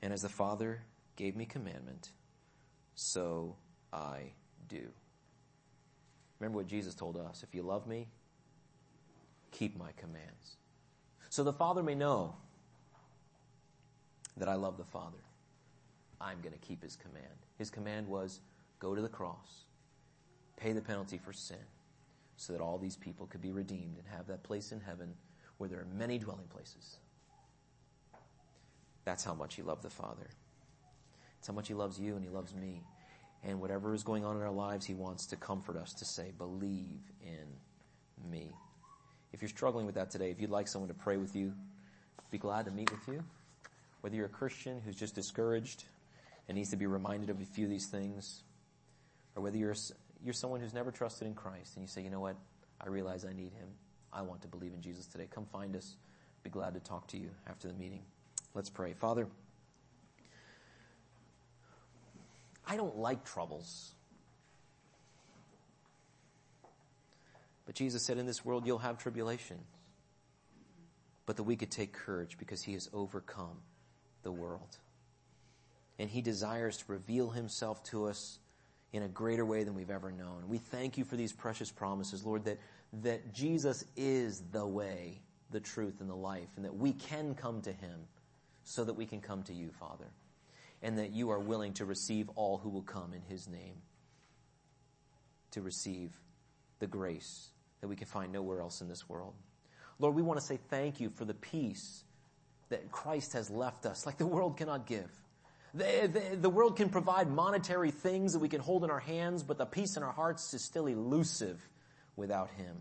and 0.01 0.13
as 0.13 0.23
the 0.23 0.29
Father 0.29 0.83
gave 1.17 1.37
me 1.37 1.45
commandment, 1.45 2.11
so 2.97 3.55
I 3.93 4.33
do. 4.69 4.89
Remember 6.41 6.59
what 6.59 6.67
Jesus 6.67 6.95
told 6.95 7.17
us. 7.17 7.45
If 7.47 7.55
you 7.55 7.63
love 7.63 7.87
me, 7.87 8.09
keep 9.53 9.79
my 9.79 9.93
commands. 9.97 10.57
So 11.29 11.45
the 11.45 11.53
Father 11.53 11.83
may 11.83 11.95
know 11.95 12.35
that 14.37 14.49
I 14.49 14.55
love 14.55 14.77
the 14.77 14.85
Father. 14.85 15.19
I'm 16.21 16.41
going 16.41 16.53
to 16.53 16.59
keep 16.59 16.83
his 16.83 16.97
command. 16.97 17.25
His 17.59 17.71
command 17.71 18.09
was 18.09 18.41
go 18.79 18.95
to 18.95 19.01
the 19.01 19.09
cross, 19.09 19.65
pay 20.57 20.73
the 20.73 20.81
penalty 20.81 21.19
for 21.19 21.33
sin, 21.33 21.57
so 22.37 22.53
that 22.53 22.63
all 22.63 22.79
these 22.79 22.97
people 22.97 23.27
could 23.27 23.41
be 23.41 23.53
redeemed 23.53 23.97
and 23.99 24.07
have 24.15 24.27
that 24.27 24.43
place 24.43 24.73
in 24.73 24.81
heaven 24.81 25.15
where 25.59 25.69
there 25.69 25.81
are 25.81 25.89
many 25.97 26.19
dwelling 26.19 26.47
places. 26.49 26.99
That's 29.05 29.25
how 29.25 29.35
much 29.35 29.55
he 29.55 29.63
loved 29.63 29.83
the 29.83 29.91
Father. 29.91 30.29
It's 31.47 31.49
how 31.53 31.55
much 31.55 31.69
he 31.69 31.75
loves 31.75 32.01
you 32.01 32.17
and 32.17 32.25
he 32.25 32.29
loves 32.29 32.53
me. 32.53 32.83
And 33.45 33.61
whatever 33.61 33.95
is 33.95 34.03
going 34.03 34.25
on 34.25 34.35
in 34.35 34.43
our 34.43 34.51
lives, 34.51 34.85
he 34.85 34.95
wants 34.95 35.27
to 35.27 35.37
comfort 35.37 35.77
us 35.77 35.95
to 35.95 36.05
say, 36.05 36.33
believe 36.37 36.99
in 37.23 38.29
me. 38.29 38.51
If 39.33 39.43
you're 39.43 39.49
struggling 39.49 39.87
with 39.87 39.95
that 39.95 40.11
today, 40.11 40.33
if 40.33 40.41
you'd 40.41 40.51
like 40.51 40.67
someone 40.67 40.89
to 40.89 40.95
pray 40.95 41.19
with 41.19 41.37
you, 41.37 41.53
be 42.33 42.39
glad 42.39 42.65
to 42.65 42.73
meet 42.73 42.91
with 42.91 43.07
you. 43.07 43.23
Whether 44.01 44.17
you're 44.17 44.27
a 44.27 44.29
Christian 44.29 44.83
who's 44.85 44.97
just 44.97 45.15
discouraged 45.15 45.85
and 46.49 46.57
needs 46.57 46.71
to 46.71 46.77
be 46.77 46.87
reminded 46.87 47.31
of 47.31 47.41
a 47.41 47.45
few 47.45 47.67
of 47.67 47.71
these 47.71 47.87
things, 47.87 48.43
or 49.37 49.45
whether 49.45 49.57
you're, 49.57 49.77
you're 50.25 50.35
someone 50.35 50.59
who's 50.59 50.75
never 50.75 50.91
trusted 50.91 51.29
in 51.29 51.35
Christ 51.35 51.77
and 51.77 51.85
you 51.85 51.89
say, 51.89 52.03
you 52.03 52.11
know 52.11 52.19
what, 52.19 52.35
I 52.81 52.89
realize 52.89 53.25
I 53.25 53.33
need 53.33 53.53
him. 53.53 53.69
I 54.13 54.23
want 54.23 54.43
to 54.43 54.49
believe 54.49 54.73
in 54.75 54.83
Jesus 54.83 55.07
today. 55.07 55.29
Come 55.31 55.47
find 55.53 55.77
us. 55.77 55.95
Be 56.43 56.51
glad 56.51 56.75
to 56.75 56.81
talk 56.81 57.07
to 57.09 57.17
you 57.17 57.31
after 57.47 57.69
the 57.69 57.75
meeting. 57.75 58.03
Let's 58.53 58.69
pray. 58.69 58.95
Father, 58.95 59.29
I 62.67 62.77
don't 62.77 62.97
like 62.97 63.25
troubles. 63.25 63.93
But 67.65 67.75
Jesus 67.75 68.05
said, 68.05 68.19
in 68.19 68.27
this 68.27 68.45
world 68.45 68.67
you'll 68.67 68.79
have 68.79 68.99
tribulation. 68.99 69.59
But 71.27 71.37
that 71.37 71.43
we 71.43 71.57
could 71.57 71.71
take 71.71 71.93
courage 71.93 72.39
because 72.39 72.63
he 72.63 72.73
has 72.75 72.89
overcome 72.93 73.59
the 74.23 74.31
world. 74.31 74.79
And 75.99 76.09
he 76.09 76.21
desires 76.21 76.79
to 76.79 76.85
reveal 76.89 77.31
himself 77.31 77.83
to 77.85 78.07
us 78.07 78.39
in 78.93 79.03
a 79.03 79.09
greater 79.09 79.45
way 79.45 79.65
than 79.65 79.75
we've 79.75 79.91
ever 79.91 80.13
known. 80.13 80.45
We 80.49 80.59
thank 80.59 80.97
you 80.97 81.05
for 81.05 81.17
these 81.17 81.33
precious 81.33 81.71
promises, 81.71 82.25
Lord, 82.25 82.45
that, 82.45 82.59
that 83.03 83.35
Jesus 83.35 83.85
is 83.97 84.43
the 84.53 84.67
way, 84.67 85.21
the 85.51 85.61
truth, 85.61 86.01
and 86.01 86.09
the 86.09 86.17
life, 86.17 86.49
and 86.57 86.65
that 86.65 86.77
we 86.77 86.93
can 86.93 87.35
come 87.35 87.61
to 87.63 87.73
him 87.73 88.01
so 88.63 88.85
that 88.85 88.95
we 88.95 89.07
can 89.07 89.21
come 89.21 89.43
to 89.45 89.53
you, 89.53 89.71
Father, 89.79 90.07
and 90.87 90.99
that 90.99 91.11
you 91.11 91.31
are 91.31 91.41
willing 91.41 91.73
to 91.73 91.85
receive 91.85 92.31
all 92.37 92.59
who 92.59 92.69
will 92.69 92.81
come 92.81 93.13
in 93.13 93.21
his 93.23 93.49
name, 93.49 93.75
to 95.51 95.61
receive 95.61 96.13
the 96.79 96.87
grace 96.87 97.49
that 97.81 97.89
we 97.89 97.97
can 97.97 98.07
find 98.07 98.33
nowhere 98.33 98.61
else 98.61 98.81
in 98.81 98.89
this 98.89 99.09
world. 99.09 99.35
Lord, 99.99 100.15
we 100.15 100.23
want 100.23 100.39
to 100.39 100.47
say 100.47 100.61
thank 100.71 101.01
you 101.01 101.11
for 101.11 101.25
the 101.25 101.35
peace 101.35 102.05
that 102.69 102.93
Christ 102.93 103.33
has 103.33 103.51
left 103.51 103.85
us, 103.85 104.07
like 104.07 104.17
the 104.17 104.27
world 104.27 104.59
cannot 104.59 104.87
give. 104.87 105.11
The, 105.75 106.09
the, 106.31 106.37
the, 106.37 106.51
world 106.51 106.77
can 106.77 106.89
provide 106.89 107.29
monetary 107.29 107.91
things 107.91 108.35
that 108.35 108.39
we 108.39 108.49
can 108.49 108.61
hold 108.61 108.85
in 108.85 108.91
our 108.91 109.01
hands, 109.01 109.43
but 109.43 109.59
the 109.59 109.67
peace 109.67 109.97
in 109.97 110.05
our 110.05 110.13
hearts 110.13 110.55
is 110.55 110.63
still 110.63 110.87
elusive 110.87 111.61
without 112.15 112.49
Him. 112.51 112.77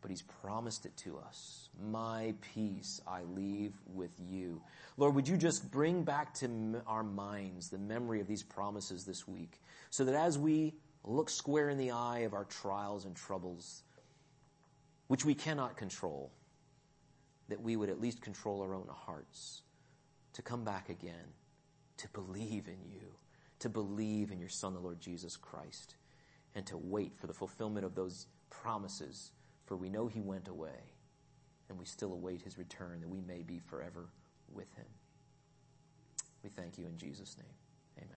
But 0.00 0.10
He's 0.10 0.22
promised 0.22 0.86
it 0.86 0.96
to 0.98 1.18
us. 1.18 1.68
My 1.90 2.34
peace 2.54 3.00
I 3.06 3.22
leave 3.22 3.74
with 3.86 4.12
you. 4.18 4.62
Lord, 4.96 5.14
would 5.14 5.28
you 5.28 5.36
just 5.36 5.70
bring 5.70 6.02
back 6.04 6.34
to 6.34 6.82
our 6.86 7.02
minds 7.02 7.68
the 7.68 7.78
memory 7.78 8.20
of 8.20 8.26
these 8.26 8.42
promises 8.42 9.04
this 9.04 9.28
week 9.28 9.60
so 9.90 10.04
that 10.04 10.14
as 10.14 10.38
we 10.38 10.74
look 11.04 11.30
square 11.30 11.70
in 11.70 11.78
the 11.78 11.90
eye 11.90 12.20
of 12.20 12.34
our 12.34 12.44
trials 12.44 13.04
and 13.04 13.16
troubles, 13.16 13.82
which 15.08 15.24
we 15.24 15.34
cannot 15.34 15.76
control, 15.76 16.30
that 17.48 17.60
we 17.60 17.76
would 17.76 17.90
at 17.90 18.00
least 18.00 18.22
control 18.22 18.62
our 18.62 18.74
own 18.74 18.88
hearts 18.88 19.62
to 20.32 20.42
come 20.42 20.64
back 20.64 20.88
again 20.88 21.34
to 22.00 22.08
believe 22.08 22.66
in 22.66 22.78
you, 22.90 23.14
to 23.58 23.68
believe 23.68 24.30
in 24.30 24.40
your 24.40 24.48
Son, 24.48 24.72
the 24.72 24.80
Lord 24.80 25.00
Jesus 25.00 25.36
Christ, 25.36 25.96
and 26.54 26.64
to 26.66 26.78
wait 26.78 27.12
for 27.18 27.26
the 27.26 27.34
fulfillment 27.34 27.84
of 27.84 27.94
those 27.94 28.26
promises, 28.48 29.32
for 29.70 29.76
we 29.76 29.88
know 29.88 30.08
he 30.08 30.20
went 30.20 30.48
away, 30.48 30.82
and 31.68 31.78
we 31.78 31.84
still 31.84 32.12
await 32.12 32.42
his 32.42 32.58
return 32.58 33.00
that 33.00 33.08
we 33.08 33.20
may 33.20 33.44
be 33.44 33.60
forever 33.60 34.08
with 34.52 34.66
him. 34.74 34.86
We 36.42 36.50
thank 36.50 36.76
you 36.76 36.86
in 36.86 36.98
Jesus' 36.98 37.36
name. 37.38 37.59